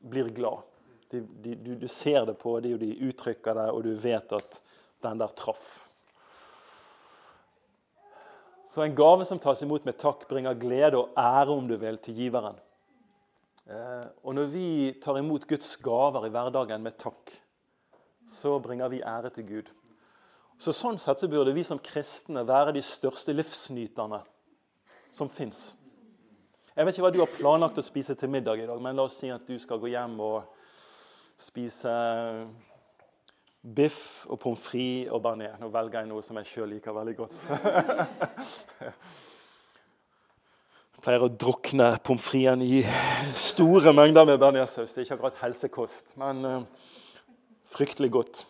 blir 0.01 0.29
glad. 0.37 0.65
De, 1.13 1.21
de, 1.21 1.55
du, 1.55 1.73
du, 1.81 1.89
ser 1.89 2.25
det 2.29 2.37
på 2.41 2.55
dem, 2.61 2.77
og 2.77 2.83
de 2.83 3.09
uttrykker 3.09 3.57
det, 3.57 3.67
og 3.73 3.85
du 3.85 3.93
vet 4.01 4.33
at 4.37 4.57
den 5.05 5.21
der 5.21 5.35
traff. 5.39 5.67
Så 8.73 8.83
en 8.85 8.97
gave 8.97 9.25
som 9.25 9.41
tas 9.41 9.63
imot 9.65 9.87
med 9.89 9.97
takk, 10.01 10.27
bringer 10.29 10.57
glede 10.61 10.99
og 11.01 11.17
ære 11.17 11.55
om 11.55 11.69
du 11.69 11.77
vil, 11.81 11.97
til 12.03 12.19
giveren. 12.21 12.59
Eh, 13.67 14.07
og 14.23 14.37
når 14.39 14.53
vi 14.53 14.69
tar 15.03 15.19
imot 15.19 15.47
Guds 15.51 15.73
gaver 15.83 16.29
i 16.29 16.31
hverdagen 16.31 16.85
med 16.87 16.99
takk, 17.03 17.33
så 18.39 18.59
bringer 18.63 18.91
vi 18.93 19.03
ære 19.03 19.33
til 19.35 19.49
Gud. 19.49 19.73
Så 20.59 20.73
Sånn 20.73 20.99
sett 21.03 21.21
så 21.21 21.29
burde 21.29 21.55
vi 21.55 21.65
som 21.67 21.81
kristne 21.83 22.47
være 22.47 22.77
de 22.77 22.83
største 22.83 23.35
livsnyterne 23.35 24.23
som 25.13 25.29
fins. 25.29 25.75
Jeg 26.77 26.87
vet 26.87 26.95
ikke 26.95 27.07
hva 27.07 27.13
du 27.13 27.23
har 27.23 27.35
planlagt 27.35 27.81
å 27.81 27.85
spise 27.85 28.15
til 28.15 28.31
middag 28.31 28.63
i 28.63 28.69
dag, 28.69 28.81
men 28.83 28.97
la 28.97 29.07
oss 29.09 29.19
si 29.19 29.31
at 29.33 29.47
du 29.49 29.59
skal 29.59 29.81
gå 29.83 29.91
hjem 29.93 30.19
og 30.21 30.45
spise 31.41 31.93
biff 33.77 34.27
og 34.31 34.39
pommes 34.41 34.63
frites 34.63 35.11
og 35.11 35.23
bearnés. 35.25 35.57
Nå 35.61 35.73
velger 35.75 36.05
jeg 36.05 36.11
noe 36.13 36.25
som 36.25 36.39
jeg 36.39 36.51
sjøl 36.53 36.71
liker 36.77 36.95
veldig 36.97 37.17
godt. 37.19 37.41
Pleier 41.07 41.23
å 41.23 41.31
drukne 41.31 41.93
pommes 42.03 42.25
fritesen 42.27 42.65
i 42.67 42.81
store 43.39 43.93
mengder 43.95 44.27
med 44.27 44.41
bearnéssaus. 44.43 44.91
Det 44.91 45.05
er 45.05 45.05
ikke 45.05 45.15
akkurat 45.21 45.37
helsekost, 45.39 46.09
men 46.19 46.41
uh, 46.43 46.89
fryktelig 47.71 48.09
godt. 48.17 48.41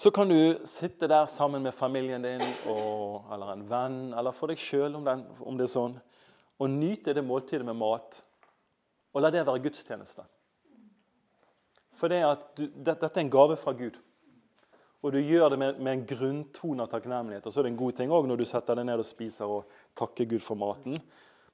Så 0.00 0.14
kan 0.16 0.32
du 0.32 0.56
sitte 0.64 1.10
der 1.12 1.28
sammen 1.28 1.62
med 1.68 1.76
familien 1.76 2.24
din 2.24 2.40
og, 2.72 3.28
eller 3.34 3.52
en 3.52 3.68
venn 3.68 4.00
eller 4.16 4.32
for 4.32 4.48
deg 4.48 4.64
sjøl, 4.64 4.96
om, 4.96 5.04
det 5.04 5.66
er 5.66 5.72
sånn, 5.76 6.00
og 6.56 6.72
nyte 6.72 7.12
det 7.12 7.26
måltidet 7.26 7.68
med 7.68 7.76
mat. 7.76 8.22
Og 9.12 9.20
la 9.20 9.28
det 9.34 9.44
være 9.44 9.60
gudstjeneste. 9.68 10.24
For 12.00 12.08
det 12.08 12.24
du, 12.56 12.64
det, 12.64 12.94
dette 12.94 13.12
er 13.12 13.26
en 13.26 13.36
gave 13.36 13.60
fra 13.60 13.76
Gud. 13.76 14.00
Og 15.02 15.14
du 15.14 15.20
gjør 15.22 15.52
det 15.52 15.58
med, 15.58 15.78
med 15.78 15.92
en 15.92 16.06
grunntone 16.10 16.82
av 16.82 16.90
takknemlighet. 16.90 17.44
Og 17.46 17.54
så 17.54 17.60
er 17.60 17.68
det 17.68 17.72
en 17.72 17.82
god 17.82 17.98
ting 17.98 18.12
også 18.12 18.30
når 18.30 18.40
du 18.40 18.46
setter 18.50 18.78
deg 18.78 18.88
ned 18.88 19.02
og 19.02 19.06
spiser 19.06 19.52
og 19.58 19.76
takker 19.98 20.26
Gud 20.26 20.42
for 20.42 20.58
maten. 20.58 20.98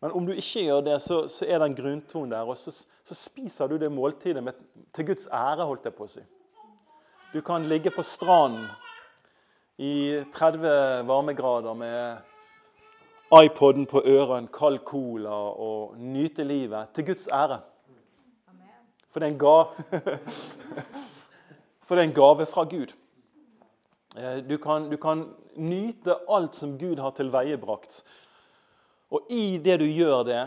Men 0.00 0.14
om 0.16 0.26
du 0.26 0.32
ikke 0.32 0.64
gjør 0.64 0.80
det, 0.84 0.96
så, 1.04 1.26
så 1.28 1.46
er 1.48 1.60
det 1.60 1.68
en 1.70 1.76
grunntone 1.76 2.32
der, 2.32 2.48
og 2.48 2.56
så, 2.60 2.72
så, 3.04 3.14
spiser 3.16 3.68
du 3.68 3.76
det 3.80 3.92
måltidet 3.92 4.42
med, 4.44 4.56
til 4.96 5.06
Guds 5.06 5.28
ære. 5.32 5.64
holdt 5.64 5.84
jeg 5.84 5.96
på 5.96 6.08
å 6.08 6.12
si. 6.12 6.24
Du 7.34 7.40
kan 7.44 7.68
ligge 7.68 7.92
på 7.92 8.04
stranden 8.06 8.66
i 9.80 10.22
30 10.34 11.04
varmegrader 11.08 11.74
med 11.74 12.32
iPoden 13.44 13.86
på 13.90 14.02
øret, 14.04 14.38
en 14.38 14.50
kald 14.52 14.78
cola 14.86 15.38
og 15.52 15.96
nyte 15.98 16.44
livet 16.44 16.92
til 16.94 17.08
Guds 17.12 17.28
ære. 17.28 17.60
For 19.10 19.20
det 19.20 19.28
er 19.28 19.32
en 19.32 19.38
gave, 19.38 19.66
For 21.86 21.94
det 21.94 22.04
er 22.04 22.08
en 22.08 22.16
gave 22.16 22.46
fra 22.46 22.64
Gud. 22.64 22.92
Eh, 24.14 24.36
du 24.36 24.58
kan, 24.58 24.90
du 24.90 24.96
kan, 24.96 25.34
nyte 25.54 26.16
alt 26.28 26.54
som 26.54 26.78
Gud 26.78 26.98
har 26.98 27.10
tilveiebrakt. 27.14 28.04
Og 29.14 29.30
i 29.30 29.58
det 29.62 29.78
du 29.82 29.86
gjør 29.86 30.24
det, 30.26 30.42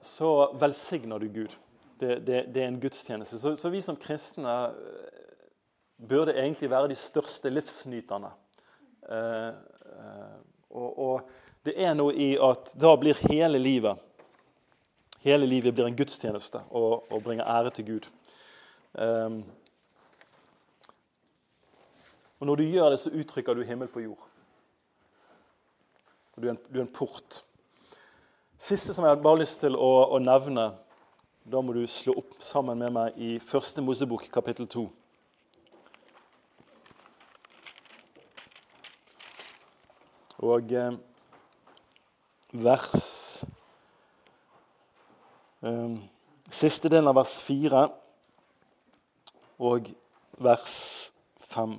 så 0.00 0.52
velsigner 0.60 1.20
du 1.20 1.28
Gud. 1.28 1.56
Det, 2.00 2.20
det, 2.24 2.44
det 2.54 2.62
er 2.62 2.68
en 2.68 2.80
gudstjeneste. 2.80 3.38
Så, 3.38 3.56
så, 3.56 3.68
vi 3.68 3.82
som 3.84 3.98
kristne 4.00 4.54
eh, 4.70 5.26
burde 6.08 6.32
egentlig 6.32 6.70
være 6.72 6.88
de 6.92 6.96
største 6.96 7.52
livsnyterne. 7.52 8.32
Eh, 9.08 9.48
eh, 9.48 10.38
og, 10.70 10.98
og, 10.98 11.36
det 11.64 11.74
er 11.76 11.92
noe 11.92 12.14
i 12.16 12.30
at 12.40 12.70
da 12.80 12.94
blir 12.96 13.18
hele 13.28 13.58
livet 13.60 14.06
Hele 15.20 15.44
livet 15.44 15.74
blir 15.76 15.84
en 15.84 15.96
gudstjeneste 15.98 16.62
og, 16.72 17.10
og 17.12 17.20
bringer 17.20 17.44
ære 17.44 17.70
til 17.76 17.84
Gud. 17.84 18.06
Eh, 18.96 19.34
og 22.40 22.46
Når 22.46 22.56
du 22.56 22.62
gjør 22.62 22.90
det, 22.90 22.98
så 23.00 23.10
uttrykker 23.10 23.54
du 23.54 23.62
himmel 23.62 23.88
på 23.88 24.00
jord. 24.00 24.26
Du 26.36 26.46
er, 26.46 26.50
en, 26.50 26.58
du 26.72 26.78
er 26.78 26.86
en 26.86 26.94
port. 26.94 27.44
Siste 28.58 28.94
som 28.94 29.04
jeg 29.04 29.12
har 29.12 29.20
bare 29.20 29.42
lyst 29.42 29.60
til 29.60 29.76
å, 29.76 29.88
å, 30.08 30.18
nevne, 30.24 30.70
da 31.44 31.60
må 31.60 31.74
du 31.76 31.82
slå 31.88 32.14
opp 32.16 32.38
sammen 32.44 32.80
med 32.80 32.94
meg 32.96 33.20
i 33.20 33.34
første 33.44 33.84
Mosebok, 33.84 34.24
kapittel 34.32 34.68
2. 34.72 34.86
Og 40.48 40.72
eh, 40.72 40.96
vers 42.56 42.88
eh, 45.60 46.00
Siste 46.56 46.88
delen 46.88 47.12
av 47.12 47.20
vers 47.20 47.36
4 47.44 47.86
og 49.60 49.92
vers 50.40 50.80
5. 51.52 51.76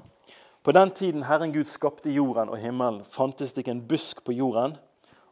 På 0.64 0.72
den 0.72 0.92
tiden 0.92 1.24
Herren 1.24 1.54
Gud 1.54 1.66
skapte 1.66 2.12
jorden 2.14 2.50
og 2.50 2.58
himmelen, 2.62 3.02
fantes 3.10 3.54
det 3.54 3.64
ikke 3.64 3.74
en 3.74 3.88
busk 3.88 4.20
på 4.26 4.36
jorden, 4.38 4.76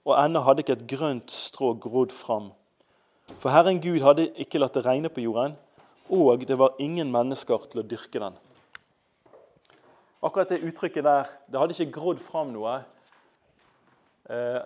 og 0.06 0.16
ennå 0.18 0.42
hadde 0.42 0.64
ikke 0.64 0.74
et 0.80 0.88
grønt 0.90 1.30
strå 1.32 1.76
grodd 1.78 2.16
fram. 2.18 2.48
For 3.38 3.54
Herren 3.54 3.78
Gud 3.82 4.02
hadde 4.02 4.32
ikke 4.42 4.58
latt 4.58 4.74
det 4.74 4.88
regne 4.88 5.12
på 5.14 5.22
jorden, 5.22 5.54
og 6.10 6.48
det 6.50 6.58
var 6.58 6.80
ingen 6.82 7.12
mennesker 7.14 7.70
til 7.70 7.84
å 7.84 7.86
dyrke 7.86 8.24
den. 8.24 8.40
Akkurat 10.26 10.50
det 10.50 10.64
uttrykket 10.66 11.06
der 11.06 11.30
Det 11.48 11.60
hadde 11.60 11.78
ikke 11.78 11.94
grodd 11.96 12.20
fram 12.26 12.50
noe 12.52 12.80
eh, 14.30 14.66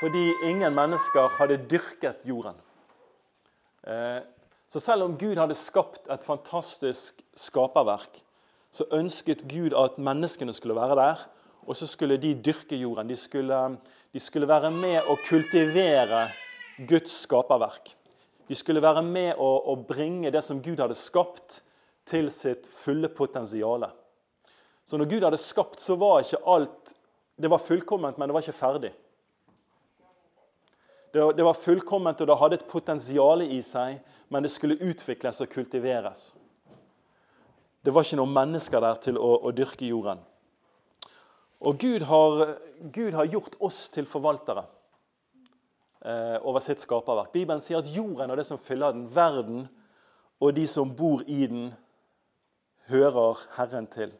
fordi 0.00 0.24
ingen 0.44 0.74
mennesker 0.76 1.30
hadde 1.38 1.62
dyrket 1.70 2.26
jorden. 2.28 2.58
Eh, 3.86 4.20
så 4.68 4.82
selv 4.82 5.06
om 5.06 5.16
Gud 5.16 5.38
hadde 5.38 5.54
skapt 5.56 6.10
et 6.10 6.26
fantastisk 6.26 7.22
skaperverk, 7.38 8.25
så 8.76 8.84
ønsket 8.92 9.46
Gud 9.48 9.74
at 9.76 9.96
menneskene 9.98 10.52
skulle 10.52 10.76
være 10.76 10.96
der. 10.98 11.26
Og 11.66 11.76
så 11.76 11.88
skulle 11.90 12.18
de 12.20 12.34
dyrke 12.44 12.76
jorden. 12.76 13.08
De 13.08 13.16
skulle, 13.16 13.60
de 14.12 14.20
skulle 14.20 14.48
være 14.48 14.70
med 14.70 15.08
å 15.08 15.16
kultivere 15.26 16.26
Guds 16.88 17.14
skaperverk. 17.24 17.94
De 18.46 18.54
skulle 18.54 18.82
være 18.82 19.02
med 19.02 19.40
å, 19.42 19.48
å 19.72 19.74
bringe 19.88 20.30
det 20.30 20.44
som 20.46 20.60
Gud 20.62 20.82
hadde 20.82 20.98
skapt, 20.98 21.62
til 22.06 22.28
sitt 22.30 22.68
fulle 22.84 23.08
potensial. 23.10 23.88
Så 24.86 24.94
når 24.94 25.08
Gud 25.10 25.24
hadde 25.26 25.40
skapt, 25.42 25.80
så 25.82 25.96
var 25.98 26.20
ikke 26.22 26.44
alt 26.46 26.92
Det 27.36 27.50
var 27.50 27.60
fullkomment, 27.60 28.16
men 28.16 28.28
det 28.28 28.32
var 28.32 28.44
ikke 28.46 28.56
ferdig. 28.56 28.92
Det 31.12 31.44
var 31.44 31.58
fullkomment, 31.60 32.20
og 32.20 32.28
det 32.30 32.36
hadde 32.40 32.56
et 32.56 32.70
potensial 32.70 33.42
i 33.44 33.58
seg, 33.60 33.98
men 34.32 34.46
det 34.46 34.50
skulle 34.54 34.78
utvikles 34.80 35.42
og 35.44 35.50
kultiveres. 35.52 36.30
Det 37.86 37.92
var 37.94 38.02
ikke 38.02 38.16
noen 38.18 38.34
mennesker 38.34 38.82
der 38.82 38.96
til 38.98 39.14
å, 39.14 39.28
å 39.46 39.52
dyrke 39.54 39.86
jorden. 39.86 40.18
Og 41.62 41.76
Gud 41.78 42.02
har, 42.08 42.56
Gud 42.90 43.14
har, 43.14 43.28
gjort 43.30 43.54
oss 43.62 43.78
til 43.94 44.08
forvaltere 44.10 44.64
eh, 46.02 46.34
over 46.42 46.64
sitt 46.64 46.82
skaperverk. 46.82 47.30
Bibelen 47.30 47.62
sier 47.62 47.78
at 47.78 47.92
jorden 47.94 48.34
og 48.34 48.40
det 48.40 48.46
som 48.48 48.58
fyller 48.66 48.90
den, 48.90 49.06
verden 49.14 49.68
og 50.42 50.58
de 50.58 50.66
som 50.66 50.90
bor 50.98 51.22
i 51.30 51.46
den, 51.46 51.70
hører 52.90 53.46
Herren 53.54 53.86
til. 53.94 54.10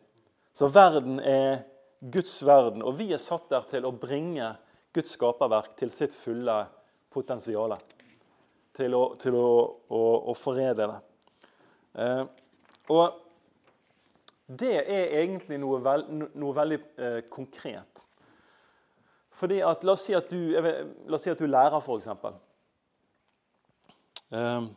Så 0.54 0.70
verden 0.70 1.18
er 1.18 1.66
Guds 1.98 2.38
verden, 2.46 2.86
og 2.86 3.00
vi 3.02 3.10
er 3.18 3.26
satt 3.26 3.50
der 3.50 3.66
til 3.74 3.90
å 3.90 3.94
bringe 3.98 4.54
Guds 4.94 5.18
skaperverk 5.18 5.74
til 5.82 5.90
sitt 5.90 6.14
fulle 6.22 6.60
potensial. 7.10 7.74
Til 8.78 8.94
å, 8.94 9.04
til 9.18 9.34
å, 9.34 9.52
å, 9.90 10.02
å 10.30 10.38
foredle 10.38 10.92
det. 10.94 10.98
Eh, 11.98 12.26
og 12.94 13.25
det 14.46 14.74
er 14.78 15.10
egentlig 15.22 15.58
noe, 15.58 15.80
veld, 15.82 16.10
noe 16.38 16.54
veldig 16.54 16.78
eh, 17.02 17.20
konkret. 17.30 18.02
Fordi 19.36 19.58
at, 19.66 19.82
La 19.84 19.96
oss 19.96 20.04
si 20.06 20.14
at 20.16 20.30
du, 20.30 20.38
vet, 20.62 20.92
la 21.10 21.18
oss 21.18 21.24
si 21.26 21.32
at 21.32 21.40
du 21.40 21.48
er 21.48 21.52
lærer, 21.52 21.82
f.eks. 21.82 22.06
Eh, 24.30 24.68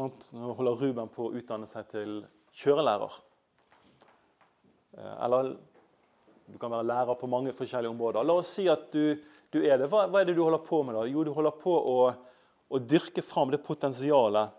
nå 0.00 0.52
holder 0.58 0.84
Ruben 0.84 1.10
på 1.12 1.28
å 1.28 1.32
utdanne 1.40 1.68
seg 1.72 1.88
til 1.94 2.20
kjørelærer. 2.60 3.16
Eh, 4.98 5.16
eller 5.26 5.54
du 6.50 6.58
kan 6.60 6.72
være 6.72 6.88
lærer 6.90 7.16
på 7.18 7.30
mange 7.30 7.56
forskjellige 7.56 7.94
områder. 7.94 8.26
La 8.26 8.36
oss 8.42 8.52
si 8.52 8.68
at 8.68 8.90
du, 8.92 9.16
du 9.48 9.62
er 9.62 9.80
det. 9.80 9.88
Hva, 9.88 10.04
hva, 10.10 10.20
er 10.20 10.28
det 10.28 10.36
du 10.36 10.44
holder 10.44 10.62
på 10.66 10.82
med 10.84 10.98
da? 10.98 11.06
Jo, 11.08 11.24
du 11.24 11.32
holder 11.34 11.56
på 11.62 11.72
å, 11.72 11.96
å 12.68 12.84
dyrke 12.84 13.24
fram 13.24 13.52
det 13.54 13.62
potensialet 13.64 14.52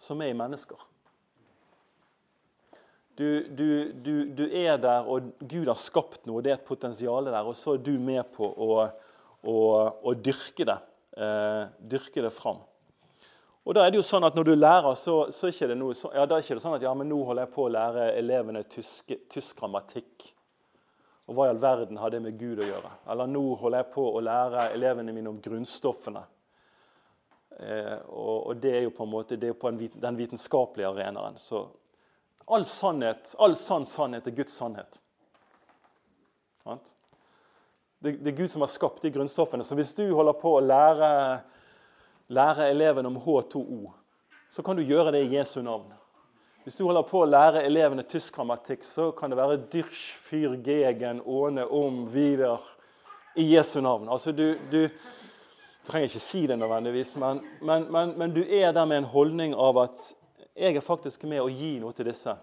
som 0.00 0.22
er 0.22 0.30
i 0.30 0.38
mennesker. 0.38 0.89
Du, 3.18 3.48
du, 3.48 3.92
du, 3.92 4.12
du, 4.32 4.44
er 4.46 4.78
der, 4.80 5.08
og 5.08 5.32
Gud 5.40 5.68
har 5.68 5.78
skapt 5.80 6.24
noe. 6.28 6.42
Det 6.42 6.54
er 6.54 6.58
et 6.60 6.68
potensial 6.68 7.26
der. 7.28 7.42
Og 7.44 7.56
så 7.58 7.74
er 7.76 7.84
du 7.84 7.92
med 8.00 8.22
på 8.36 8.48
å, 8.48 8.86
å, 9.42 9.56
å 10.06 10.14
dyrke 10.16 10.66
det. 10.68 10.78
Eh, 11.20 11.62
dyrke 11.90 12.24
det 12.24 12.32
fram. 12.36 12.62
Og 13.66 13.76
da 13.76 13.84
er 13.84 13.92
det 13.92 14.00
jo 14.00 14.06
sånn 14.06 14.24
at 14.24 14.36
Når 14.38 14.46
du 14.48 14.54
lærer, 14.54 14.94
så, 14.96 15.16
så 15.36 15.50
er 15.50 15.72
det 15.72 15.78
noe, 15.78 15.94
så, 15.94 16.12
ja, 16.16 16.24
da 16.26 16.38
er 16.38 16.56
det 16.56 16.62
sånn 16.64 16.78
at 16.78 16.84
ja, 16.86 16.94
men 16.96 17.10
nå 17.10 17.18
holder 17.26 17.44
jeg 17.44 17.54
på 17.54 17.66
å 17.66 17.72
lære 17.74 18.10
elevene 18.18 18.64
tysk, 18.72 19.12
tysk 19.30 19.58
grammatikk. 19.58 20.30
Og 21.30 21.36
hva 21.36 21.46
i 21.46 21.52
all 21.52 21.60
verden 21.62 22.00
har 22.00 22.10
det 22.10 22.22
med 22.24 22.38
Gud 22.40 22.58
å 22.58 22.66
gjøre? 22.66 22.90
Eller 23.12 23.28
nå 23.30 23.42
holder 23.60 23.84
jeg 23.84 23.92
på 23.92 24.06
å 24.16 24.22
lære 24.24 24.70
elevene 24.74 25.12
mine 25.14 25.30
om 25.30 25.42
grunnstoffene. 25.42 26.24
Eh, 27.60 27.98
og, 28.08 28.48
og, 28.48 28.56
det 28.62 28.72
er 28.72 28.82
jo 28.86 28.94
på 28.96 29.04
en 29.04 29.12
måte, 29.12 29.36
på 29.36 29.68
en, 29.68 29.78
den 29.78 30.18
vitenskapelige 30.18 30.88
arenaen. 30.90 31.38
Så 31.38 31.66
All 32.50 32.66
sannhet, 32.66 33.34
all 33.38 33.54
sann 33.56 33.86
sannhet 33.86 34.26
er 34.26 34.34
Guds 34.34 34.56
sannhet. 34.58 34.98
Det, 38.00 38.26
er 38.26 38.36
Gud 38.36 38.48
som 38.48 38.64
har 38.64 38.70
skapt 38.72 39.02
de 39.02 39.10
grunnstoffene. 39.12 39.64
Så 39.64 39.76
hvis 39.76 39.92
du 39.94 40.06
holder 40.16 40.32
på 40.40 40.54
å 40.56 40.62
lære, 40.64 41.08
lære 42.32 42.70
elevene 42.72 43.10
om 43.10 43.18
H2O, 43.20 43.90
så 44.56 44.64
kan 44.64 44.78
du 44.78 44.82
gjøre 44.88 45.12
det 45.12 45.26
i 45.26 45.34
Jesu 45.36 45.60
navn. 45.62 45.92
Hvis 46.64 46.78
du 46.78 46.86
holder 46.86 47.04
på 47.08 47.20
å 47.22 47.28
lære 47.28 47.62
elevene 47.68 48.06
tysk 48.08 48.34
grammatikk, 48.36 48.86
så 48.88 49.10
kan 49.16 49.32
det 49.32 49.36
være 49.36 49.60
Dyrsch, 49.72 50.14
Fyr, 50.28 50.56
Gegen, 50.64 51.20
Åne, 51.28 51.66
Om, 51.68 52.06
Wider 52.14 52.64
i 53.36 53.46
Jesu 53.52 53.80
navn. 53.84 54.08
Altså, 54.08 54.32
du, 54.32 54.54
du, 54.72 54.86
du 54.88 55.88
trenger 55.88 56.08
ikke 56.08 56.24
si 56.24 56.46
det 56.48 56.56
nødvendigvis, 56.60 57.14
men, 57.20 57.44
men, 57.60 57.86
men, 57.92 58.16
men, 58.16 58.34
du 58.36 58.42
er 58.44 58.72
der 58.76 58.88
med 58.88 59.02
en 59.02 59.12
holdning 59.12 59.56
av 59.56 59.80
at 59.84 60.12
jeg 60.60 60.76
er 60.76 60.84
faktisk 60.84 61.24
med 61.24 61.40
å 61.40 61.48
gi 61.48 61.78
noe 61.80 61.96
til 61.96 62.10
disse 62.10 62.34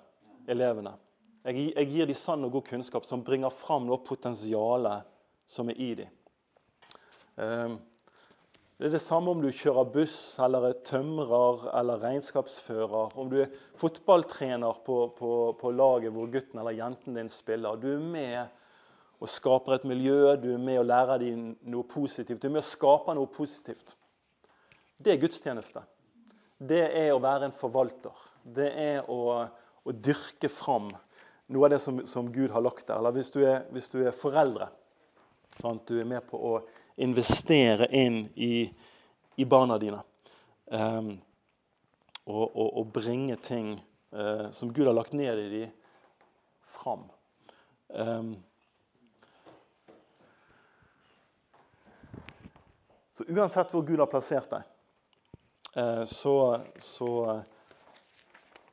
elevene. 0.50 0.96
Jeg, 1.46 1.70
jeg 1.70 1.90
gir 1.92 2.10
dem 2.10 2.18
sann 2.18 2.46
og 2.48 2.56
god 2.56 2.66
kunnskap 2.72 3.06
som 3.06 3.22
bringer 3.24 3.54
fram 3.62 3.86
noe 3.88 4.02
potensialet 4.04 5.06
som 5.48 5.70
er 5.70 5.78
i 5.80 5.92
dem. 6.00 6.16
Um, 7.38 7.78
det 8.78 8.90
er 8.90 8.94
det 8.94 9.02
samme 9.02 9.34
om 9.34 9.42
du 9.42 9.50
kjører 9.54 9.90
buss, 9.94 10.18
eller 10.42 10.68
er 10.68 10.80
tømrer 10.86 11.64
eller 11.78 12.02
regnskapsfører. 12.02 13.14
Om 13.18 13.30
du 13.32 13.40
er 13.42 13.54
fotballtrener 13.82 14.82
på, 14.86 14.98
på, 15.18 15.32
på 15.58 15.72
laget 15.74 16.14
hvor 16.14 16.30
gutten 16.34 16.62
eller 16.62 16.78
jenten 16.78 17.18
din 17.18 17.32
spiller. 17.34 17.78
Du 17.82 17.88
er 17.96 18.02
med 18.02 19.22
og 19.22 19.32
skaper 19.34 19.78
et 19.78 19.88
miljø, 19.90 20.36
du 20.38 20.52
er 20.54 20.62
med 20.62 20.82
og 20.82 20.90
lærer 20.90 21.22
dem 21.22 21.52
noe 21.70 21.86
positivt. 21.90 22.42
Du 22.42 22.50
er 22.50 22.54
med 22.54 22.62
og 22.62 22.70
skaper 22.70 23.18
noe 23.18 23.30
positivt. 23.34 23.96
Det 25.02 25.14
er 25.14 25.22
gudstjeneste. 25.22 25.82
Det 26.58 26.82
er 26.82 27.12
å 27.14 27.22
være 27.22 27.48
en 27.48 27.58
forvalter. 27.58 28.24
Det 28.42 28.68
er 28.82 29.10
å, 29.12 29.46
å 29.84 29.94
dyrke 29.94 30.50
fram 30.50 30.90
noe 31.54 31.68
av 31.68 31.76
det 31.76 31.80
som, 31.84 32.02
som, 32.10 32.32
Gud 32.34 32.52
har 32.52 32.64
lagt 32.66 32.88
der. 32.88 32.98
Eller 32.98 33.16
hvis 33.16 33.32
du 33.36 33.42
er, 33.46 33.68
hvis 33.76 33.90
du 33.94 34.00
er 34.02 34.16
foreldre. 34.16 34.70
Sånn 35.62 35.80
du 35.90 35.96
er 36.02 36.10
med 36.10 36.26
på 36.30 36.38
å 36.38 36.54
investere 37.02 37.90
inn 37.94 38.24
i, 38.36 38.68
i 39.38 39.46
barna 39.46 39.78
dine. 39.82 40.02
Um, 40.66 41.14
og, 42.28 42.44
og, 42.50 42.68
og, 42.68 42.90
bringe 42.92 43.38
ting 43.46 43.78
uh, 44.12 44.50
som 44.58 44.74
Gud 44.74 44.90
har 44.90 44.98
lagt 44.98 45.16
ned 45.16 45.40
i 45.46 45.48
dem, 45.54 45.70
fram. 46.82 47.06
Um, 47.88 48.36
Så 53.18 53.26
uansett 53.34 53.72
hvor 53.74 53.82
Gud 53.82 53.98
har 53.98 54.10
plassert 54.12 54.52
deg, 54.52 54.66
så, 56.10 56.34
så 56.82 57.10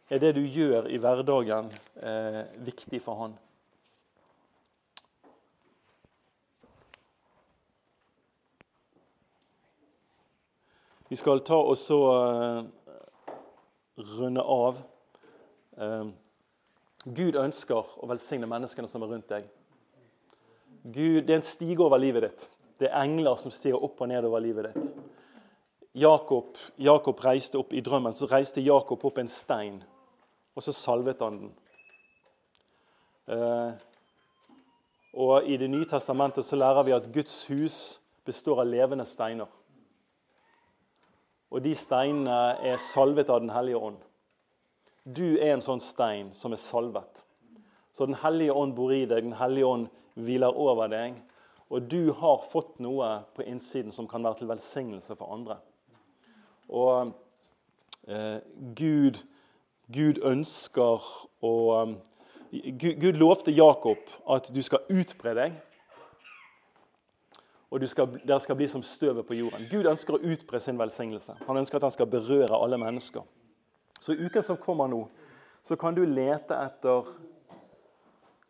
er 0.08 0.22
det 0.22 0.34
du 0.36 0.40
gjør 0.40 0.86
i 0.88 0.96
hverdagen, 1.00 1.68
eh, 2.00 2.44
viktig 2.64 3.00
for 3.04 3.20
Han. 3.20 3.34
Vi 11.08 11.16
skal 11.20 11.44
ta 11.44 11.60
og 11.60 11.76
så 11.78 11.98
runde 13.96 14.42
av. 14.42 14.80
Gud 17.04 17.36
ønsker 17.36 17.92
å 18.00 18.08
velsigne 18.08 18.48
menneskene 18.50 18.88
som 18.88 19.04
er 19.04 19.12
rundt 19.12 19.28
deg. 19.28 19.46
Gud, 20.84 21.22
det 21.26 21.30
er 21.30 21.38
en 21.42 21.46
stige 21.48 21.84
over 21.84 22.00
livet 22.00 22.26
ditt. 22.26 22.48
Det 22.80 22.88
er 22.88 23.04
engler 23.04 23.36
som 23.40 23.52
stiger 23.54 23.84
opp 23.84 24.00
og 24.00 24.10
ned 24.10 24.24
over 24.24 24.42
livet 24.42 24.72
ditt. 24.72 25.13
Jakob, 25.94 26.56
Jakob 26.76 27.20
reiste 27.24 27.58
opp 27.58 27.72
I 27.72 27.80
drømmen 27.80 28.16
så 28.18 28.26
reiste 28.26 28.62
Jakob 28.64 29.04
opp 29.06 29.18
en 29.22 29.28
stein, 29.30 29.76
og 30.54 30.62
så 30.66 30.72
salvet 30.74 31.20
han 31.22 31.36
den. 31.38 31.52
Eh, 33.30 33.74
og 35.14 35.46
I 35.46 35.56
Det 35.56 35.68
nye 35.70 35.86
testamentet 35.86 36.44
så 36.44 36.56
lærer 36.56 36.82
vi 36.82 36.96
at 36.96 37.12
Guds 37.14 37.46
hus 37.46 37.76
består 38.26 38.64
av 38.64 38.66
levende 38.66 39.06
steiner. 39.06 39.46
Og 41.54 41.62
de 41.62 41.74
steinene 41.78 42.38
er 42.66 42.82
salvet 42.90 43.30
av 43.30 43.40
Den 43.40 43.52
hellige 43.54 43.78
ånd. 43.78 44.00
Du 45.04 45.36
er 45.36 45.52
en 45.54 45.62
sånn 45.62 45.80
stein 45.80 46.32
som 46.34 46.52
er 46.52 46.58
salvet. 46.58 47.22
Så 47.92 48.06
Den 48.06 48.18
hellige 48.18 48.52
ånd 48.52 48.74
bor 48.74 48.90
i 48.90 49.04
deg, 49.06 49.22
Den 49.22 49.38
hellige 49.38 49.66
ånd 49.66 49.86
hviler 50.14 50.58
over 50.58 50.88
deg. 50.88 51.22
Og 51.70 51.86
du 51.86 52.12
har 52.12 52.50
fått 52.50 52.80
noe 52.82 53.22
på 53.36 53.46
innsiden 53.46 53.92
som 53.92 54.08
kan 54.08 54.24
være 54.24 54.42
til 54.42 54.50
velsignelse 54.50 55.14
for 55.14 55.30
andre. 55.30 55.60
Og 56.68 57.12
eh, 58.08 58.40
Gud, 58.76 59.20
Gud, 59.92 60.20
ønsker 60.22 61.04
å 61.44 61.54
Gud, 62.54 63.00
Gud, 63.00 63.12
lovte 63.18 63.50
Jakob 63.50 63.98
at 64.30 64.48
du 64.54 64.60
skal 64.62 64.84
utbre 64.92 65.34
deg. 65.34 65.54
Og 67.74 67.82
skal, 67.90 68.20
dere 68.22 68.38
skal 68.40 68.56
bli 68.56 68.68
som 68.70 68.84
støvet 68.86 69.26
på 69.26 69.34
jorden. 69.34 69.66
Gud 69.70 69.88
ønsker 69.90 70.14
å 70.14 70.22
utbre 70.22 70.60
sin 70.62 70.78
velsignelse. 70.78 71.34
Han 71.48 71.58
ønsker 71.58 71.80
at 71.80 71.88
han 71.88 71.94
skal 71.96 72.06
berøre 72.06 72.54
alle 72.54 72.78
mennesker. 72.78 73.24
Så 74.00 74.14
i 74.14 74.26
uken 74.26 74.44
som 74.46 74.60
kommer 74.60 74.86
nå, 74.86 75.00
så 75.66 75.74
kan 75.80 75.96
du 75.96 76.04
lete 76.06 76.54
etter, 76.54 77.08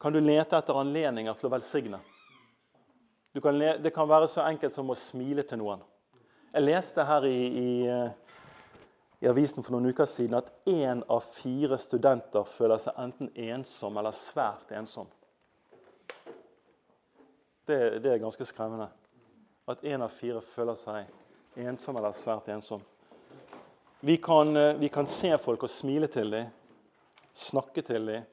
kan 0.02 0.12
du 0.12 0.20
lete 0.20 0.58
etter 0.58 0.76
anledninger 0.76 1.40
til 1.40 1.48
å 1.48 1.54
velsigne. 1.54 2.02
Kan, 3.40 3.58
det 3.82 3.94
kan 3.94 4.08
være 4.10 4.28
så 4.28 4.44
enkelt 4.44 4.76
som 4.76 4.92
å 4.92 4.98
smile 4.98 5.42
til 5.46 5.62
noen. 5.62 5.80
Jeg 6.54 6.62
leste 6.62 7.02
her 7.02 7.24
i, 7.26 7.38
i, 7.58 7.70
eh, 7.90 8.10
i 9.24 9.26
avisen 9.26 9.64
for 9.64 9.74
noen 9.74 9.90
uker 9.90 10.06
siden 10.06 10.36
at 10.38 10.52
én 10.70 11.00
av 11.10 11.24
fire 11.34 11.74
studenter 11.82 12.44
føler 12.54 12.78
seg 12.78 12.98
enten 13.02 13.30
ensom 13.34 13.96
eller 13.98 14.14
svært 14.14 14.68
ensom. 14.78 15.08
Det, 17.66 17.78
det 18.04 18.12
er 18.12 18.20
ganske 18.22 18.46
skremmende. 18.46 18.86
At 19.66 19.82
én 19.82 20.04
av 20.04 20.14
fire 20.14 20.44
føler 20.54 20.78
seg 20.78 21.58
ensom 21.64 21.98
eller 21.98 22.14
svært 22.14 22.52
ensom. 22.54 22.84
Vi 24.06 24.14
kan, 24.22 24.54
eh, 24.56 24.76
vi 24.78 24.92
kan 24.94 25.10
se 25.10 25.32
folk 25.42 25.66
og 25.66 25.72
smile 25.74 26.06
til 26.06 26.30
dem, 26.30 26.52
snakke 27.34 27.82
til 27.82 28.06
dem, 28.12 28.28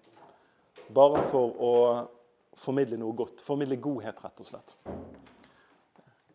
bare 0.94 1.24
for 1.32 1.58
å 1.58 1.74
formidle 2.68 3.02
noe 3.02 3.18
godt. 3.18 3.42
Formidle 3.50 3.80
godhet, 3.82 4.22
rett 4.22 4.46
og 4.46 4.52
slett. 4.52 4.78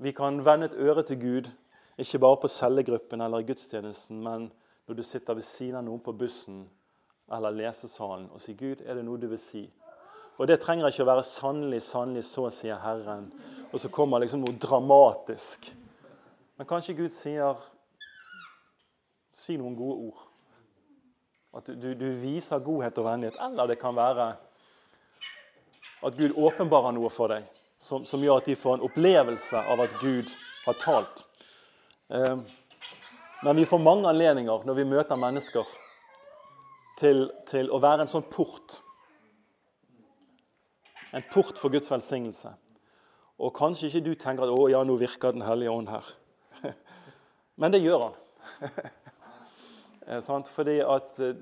Vi 0.03 0.11
kan 0.17 0.43
vende 0.43 0.67
et 0.73 0.77
øre 0.83 1.07
til 1.07 1.23
Gud, 1.23 1.53
ikke 1.99 2.19
bare 2.19 2.41
på 2.43 2.49
cellegruppen 2.49 3.21
eller 3.21 3.41
i 3.41 3.49
gudstjenesten, 3.49 4.23
men 4.23 4.51
når 4.87 4.95
du 4.95 5.03
sitter 5.03 5.35
ved 5.35 5.43
siden 5.43 5.79
av 5.81 5.85
noen 5.87 6.03
på 6.05 6.13
bussen 6.13 6.67
eller 7.33 7.55
lesesalen 7.57 8.29
og 8.31 8.41
sier 8.41 8.57
'Gud, 8.57 8.85
er 8.87 8.95
det 8.95 9.05
noe 9.05 9.19
du 9.19 9.27
vil 9.27 9.43
si?' 9.51 9.71
Og 10.39 10.49
Det 10.49 10.61
trenger 10.61 10.89
ikke 10.89 11.03
å 11.03 11.13
være 11.13 11.23
'sannelig, 11.25 11.83
sannelig, 11.83 12.25
så 12.25 12.51
sier 12.51 12.77
Herren', 12.77 13.33
og 13.73 13.81
så 13.81 13.89
kommer 13.89 14.19
liksom 14.19 14.41
noe 14.41 14.59
dramatisk. 14.59 15.75
Men 16.57 16.67
kanskje 16.67 16.97
Gud 16.97 17.09
sier 17.09 17.57
'si 19.33 19.57
noen 19.57 19.77
gode 19.77 19.97
ord'. 19.97 20.27
At 21.57 21.67
du, 21.67 21.95
du 21.95 22.11
viser 22.21 22.59
godhet 22.59 22.99
og 22.99 23.05
vennlighet. 23.05 23.37
Eller 23.41 23.67
det 23.67 23.79
kan 23.79 23.97
være 23.97 24.37
at 26.03 26.17
Gud 26.17 26.37
åpenbarer 26.37 26.93
noe 26.93 27.11
for 27.11 27.33
deg 27.33 27.47
som, 27.79 28.05
som, 28.05 28.21
gjør 28.23 28.43
at 28.43 28.49
de 28.49 28.57
får 28.57 28.75
en 28.75 28.85
opplevelse 28.89 29.57
av 29.57 29.81
at 29.81 29.97
Gud 30.01 30.31
har 30.67 30.77
talt. 30.83 31.25
Eh, 32.09 32.39
men 33.43 33.57
vi 33.57 33.67
får 33.67 33.79
mange 33.79 34.09
anledninger 34.09 34.67
når 34.67 34.79
vi 34.79 34.85
møter 34.89 35.19
mennesker, 35.19 35.67
til, 36.97 37.27
til 37.51 37.69
å 37.71 37.81
være 37.83 38.07
en 38.07 38.11
sånn 38.11 38.29
port. 38.33 38.79
En 41.13 41.27
port 41.33 41.59
for 41.61 41.73
Guds 41.73 41.91
velsignelse. 41.93 42.55
Og 43.37 43.53
kanskje 43.57 43.91
ikke 43.91 44.05
du 44.07 44.15
tenker 44.15 44.47
at 44.47 44.55
'Å 44.55 44.71
ja, 44.71 44.83
nå 44.85 44.97
virker 44.97 45.33
Den 45.33 45.45
hellige 45.45 45.71
ånd 45.71 45.89
her'. 45.89 46.15
Men 47.61 47.73
det 47.73 47.83
gjør 47.83 48.09
han. 48.09 48.15
Eh, 50.07 50.23
Fordi 50.23 50.79
at 50.87 51.19
eh, 51.19 51.35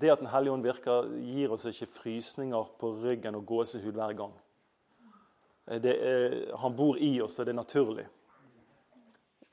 det 0.00 0.10
at 0.10 0.20
Den 0.20 0.28
hellige 0.30 0.52
ånd 0.52 0.62
virker, 0.62 1.08
gir 1.18 1.50
oss 1.52 1.64
ikke 1.64 1.86
frysninger 1.86 2.68
på 2.78 2.92
ryggen 3.02 3.34
og 3.34 3.46
gåsehud 3.46 3.92
hver 3.92 4.12
gang. 4.12 4.32
Er, 5.66 6.54
han 6.56 6.76
bor 6.76 6.96
i 6.96 7.20
oss, 7.20 7.38
og 7.38 7.46
det 7.46 7.52
er 7.52 7.58
naturlig. 7.58 8.06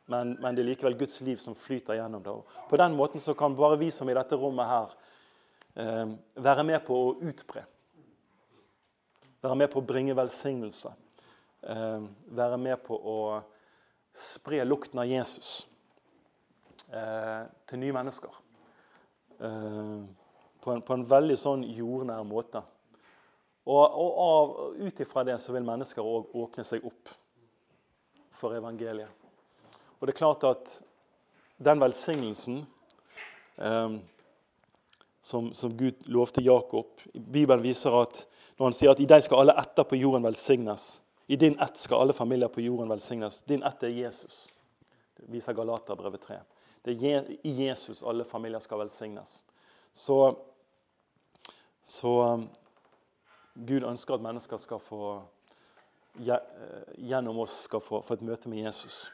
Men, 0.06 0.36
men, 0.42 0.56
det 0.56 0.62
er 0.62 0.70
likevel 0.70 0.98
Guds 1.00 1.18
liv 1.26 1.40
som 1.42 1.56
flyter 1.58 1.98
gjennom 1.98 2.24
det. 2.24 2.34
På 2.70 2.78
den 2.78 2.96
måten 2.98 3.22
så 3.22 3.34
kan 3.34 3.56
bare 3.58 3.80
vi 3.82 3.90
som 3.92 4.10
i 4.10 4.14
dette 4.14 4.38
rommet 4.38 4.70
her 4.70 4.94
eh, 5.82 6.12
være 6.46 6.66
med 6.68 6.84
på 6.86 7.00
å 7.08 7.16
utbre. 7.26 7.66
Være 9.42 9.58
med 9.58 9.72
på 9.74 9.82
å 9.82 9.88
bringe 9.88 10.18
velsignelse. 10.18 10.94
Eh, 11.66 12.06
være 12.38 12.62
med 12.62 12.84
på 12.86 12.98
å 12.98 13.18
spre 14.16 14.62
lukten 14.66 15.02
av 15.02 15.10
Jesus 15.10 15.56
eh, 16.94 17.42
til 17.66 17.82
nye 17.82 17.98
mennesker. 17.98 18.38
Eh, 19.42 19.98
på 20.62 20.74
en, 20.74 20.86
på 20.86 20.98
en 20.98 21.10
veldig 21.10 21.42
sånn 21.42 21.66
jordnær 21.74 22.24
måte. 22.30 22.62
Og, 23.66 23.98
og 23.98 24.78
ut 24.78 25.00
ifra 25.02 25.26
det 25.26 25.40
så 25.42 25.54
vil 25.56 25.66
mennesker 25.66 26.06
òg 26.06 26.34
åpne 26.38 26.66
seg 26.70 26.86
opp 26.86 27.10
for 28.38 28.54
evangeliet. 28.54 29.25
Og 30.00 30.08
det 30.08 30.14
er 30.14 30.20
klart 30.20 30.44
at 30.44 30.72
den 31.64 31.82
velsignelsen 31.82 32.64
eh, 33.58 33.98
som, 35.26 35.54
som, 35.54 35.78
Gud 35.78 36.06
lovte 36.06 36.44
Jakob 36.46 37.02
Bibelen 37.14 37.64
viser 37.64 37.96
at 38.02 38.26
når 38.58 38.70
han 38.70 38.78
sier 38.78 38.94
at 38.94 39.02
i 39.04 39.08
deg 39.10 39.24
skal 39.26 39.44
alle 39.44 39.56
etter 39.60 39.88
på 39.88 39.98
jorden 40.00 40.24
velsignes. 40.24 41.00
I 41.28 41.36
din 41.36 41.58
ett 41.60 41.80
skal 41.82 42.04
alle 42.04 42.14
familier 42.14 42.52
på 42.52 42.62
jorden 42.64 42.92
velsignes. 42.92 43.42
Din 43.50 43.64
ett 43.64 43.84
er 43.84 43.92
Jesus. 43.92 44.46
Det 45.18 45.28
viser 45.34 45.58
Galaterbrevet 45.58 46.22
3. 46.22 46.38
Det 46.86 46.96
er 47.10 47.32
i 47.44 47.56
Jesus 47.66 48.04
alle 48.04 48.24
familier 48.24 48.62
skal 48.64 48.84
velsignes. 48.86 49.42
Så 49.94 50.36
så 51.86 52.34
um, 52.34 52.50
Gud 53.54 53.84
ønsker 53.84 54.14
at 54.14 54.22
mennesker 54.22 54.58
skal 54.58 54.80
få, 54.82 55.22
gjennom 56.98 57.40
oss 57.44 57.54
skal 57.68 57.82
få, 57.84 58.02
få, 58.02 58.18
et 58.18 58.26
møte 58.26 58.50
med 58.50 58.66
Jesus. 58.66 59.06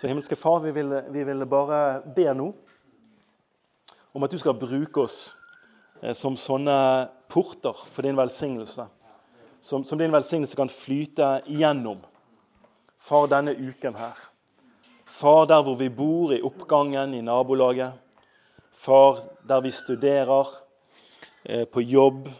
Så 0.00 0.08
himmelske 0.08 0.36
Far, 0.36 0.60
vi 0.60 0.70
ville, 0.72 1.02
vi 1.12 1.24
ville 1.28 1.44
bare 1.44 2.00
be 2.16 2.24
nå 2.32 2.46
om 4.16 4.24
at 4.24 4.32
du 4.32 4.38
skal 4.40 4.56
bruke 4.56 5.02
oss 5.02 5.18
eh, 6.00 6.14
som 6.16 6.38
sånne 6.40 6.76
porter 7.28 7.76
for 7.92 8.08
din 8.08 8.16
velsignelse. 8.16 8.86
Som, 9.60 9.84
som 9.84 10.00
din 10.00 10.14
velsignelse 10.14 10.56
kan 10.56 10.72
flyte 10.72 11.28
igjennom. 11.52 12.00
Far, 13.04 13.28
denne 13.28 13.52
uken 13.52 14.00
her. 14.00 14.16
Far, 15.20 15.44
der 15.52 15.60
hvor 15.68 15.76
vi 15.76 15.90
bor, 15.92 16.32
i 16.32 16.40
oppgangen, 16.40 17.12
i 17.12 17.20
nabolaget. 17.20 17.92
Far, 18.80 19.20
der 19.44 19.60
vi 19.68 19.76
studerer, 19.76 20.56
eh, 21.44 21.68
på 21.68 21.84
jobb, 21.84 22.32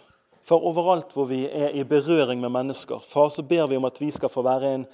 for 0.48 0.64
overalt 0.64 1.12
hvor 1.12 1.28
vi 1.28 1.44
er 1.44 1.76
i 1.76 1.84
berøring 1.84 2.40
med 2.40 2.56
mennesker, 2.56 3.04
far, 3.12 3.28
så 3.28 3.44
ber 3.44 3.68
vi 3.68 3.76
om 3.76 3.84
at 3.84 4.00
vi 4.00 4.08
skal 4.16 4.32
få 4.32 4.48
være 4.48 4.74
en, 4.80 4.90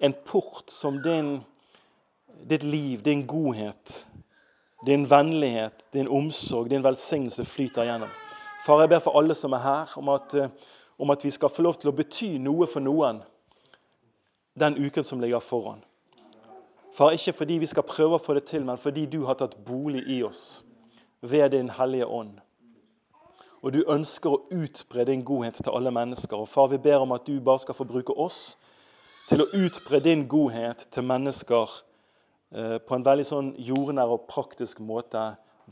en 0.00 0.20
port 0.24 0.72
som 0.72 1.02
din, 1.04 1.42
ditt 2.48 2.62
liv, 2.62 3.02
din 3.02 3.26
godhet, 3.26 4.06
din 4.86 5.10
vennlighet, 5.10 5.84
din 5.92 6.08
omsorg, 6.08 6.70
din 6.70 6.84
velsignelse 6.84 7.44
flyter 7.44 7.84
gjennom. 7.84 8.08
Far, 8.66 8.80
jeg 8.80 8.88
ber 8.88 8.98
for 8.98 9.18
alle 9.18 9.34
som 9.34 9.52
er 9.52 9.58
her, 9.58 9.92
om 9.96 10.08
at, 10.08 10.34
om 10.98 11.10
at 11.10 11.24
vi 11.24 11.30
skal 11.30 11.50
få 11.50 11.62
lov 11.62 11.74
til 11.74 11.90
å 11.90 11.96
bety 11.96 12.36
noe 12.38 12.66
for 12.66 12.80
noen 12.80 13.22
den 14.54 14.76
uken 14.76 15.04
som 15.04 15.20
ligger 15.20 15.40
foran. 15.40 15.82
Far, 16.94 17.10
ikke 17.10 17.32
fordi 17.32 17.54
vi 17.62 17.66
skal 17.66 17.86
prøve 17.88 18.18
å 18.18 18.22
få 18.22 18.34
det 18.34 18.44
til, 18.50 18.64
men 18.64 18.78
fordi 18.78 19.06
du 19.06 19.24
har 19.24 19.38
tatt 19.40 19.56
bolig 19.64 20.04
i 20.12 20.22
oss 20.22 20.62
ved 21.20 21.50
Din 21.50 21.70
Hellige 21.70 22.06
Ånd. 22.06 22.40
Og 23.62 23.72
du 23.72 23.84
ønsker 23.88 24.30
å 24.30 24.42
utbre 24.50 25.04
din 25.06 25.22
godhet 25.24 25.60
til 25.62 25.70
alle 25.70 25.90
mennesker. 25.94 26.36
Og 26.36 26.48
Far, 26.48 26.66
vi 26.68 26.78
ber 26.82 27.04
om 27.04 27.12
at 27.14 27.26
du 27.26 27.40
bare 27.40 27.62
skal 27.62 27.78
få 27.78 27.86
bruke 27.86 28.12
oss 28.12 28.58
til 29.30 29.44
å 29.44 29.48
utbre 29.54 30.00
din 30.02 30.26
godhet 30.28 30.88
til 30.92 31.06
mennesker 31.06 31.70
eh, 31.70 31.91
på 32.52 32.96
en 32.96 33.04
veldig 33.06 33.24
sånn 33.24 33.52
jordnær 33.64 34.10
og 34.12 34.26
praktisk 34.28 34.82
måte 34.84 35.22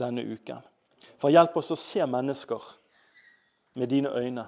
denne 0.01 0.25
uken. 0.25 0.63
For 1.21 1.33
hjelp 1.33 1.57
oss 1.61 1.75
å 1.75 1.79
se 1.79 2.07
mennesker 2.09 2.65
med 3.77 3.93
dine 3.93 4.13
øyne. 4.17 4.47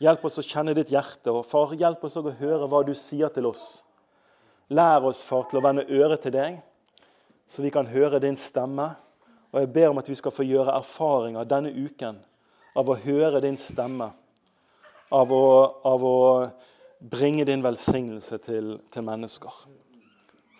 Hjelp 0.00 0.24
oss 0.24 0.40
å 0.40 0.46
kjenne 0.46 0.72
ditt 0.76 0.92
hjerte. 0.94 1.28
Og 1.32 1.44
far, 1.50 1.74
hjelp 1.76 2.04
oss 2.08 2.16
å 2.16 2.24
høre 2.24 2.68
hva 2.70 2.80
du 2.86 2.94
sier 2.96 3.28
til 3.34 3.50
oss. 3.50 3.60
Lær 4.72 5.04
oss, 5.04 5.20
far, 5.28 5.44
til 5.50 5.60
å 5.60 5.64
vende 5.66 5.84
øret 5.92 6.24
til 6.24 6.32
deg, 6.32 6.60
så 7.50 7.60
vi 7.60 7.72
kan 7.74 7.88
høre 7.90 8.20
din 8.22 8.38
stemme 8.38 8.92
og 9.50 9.60
Jeg 9.60 9.72
ber 9.72 9.88
om 9.88 9.98
at 9.98 10.08
vi 10.08 10.14
skal 10.14 10.30
få 10.30 10.44
gjøre 10.46 10.76
erfaringer 10.78 11.48
denne 11.48 11.72
uken 11.74 12.20
av 12.78 12.88
å 12.88 12.98
høre 13.02 13.40
din 13.42 13.56
stemme. 13.58 14.12
Av 15.10 15.32
å, 15.34 15.46
av 15.82 16.04
å 16.06 16.18
bringe 17.02 17.44
din 17.44 17.64
velsignelse 17.64 18.38
til, 18.44 18.76
til, 18.94 19.02
mennesker. 19.02 19.50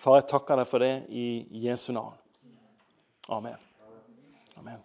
Far, 0.01 0.17
jeg 0.17 0.31
takker 0.31 0.57
deg 0.57 0.69
for 0.69 0.81
det 0.81 0.93
i 1.13 1.27
Jesu 1.67 1.91
navn. 1.93 2.17
Amen. 3.29 3.59
Amen. 4.57 4.81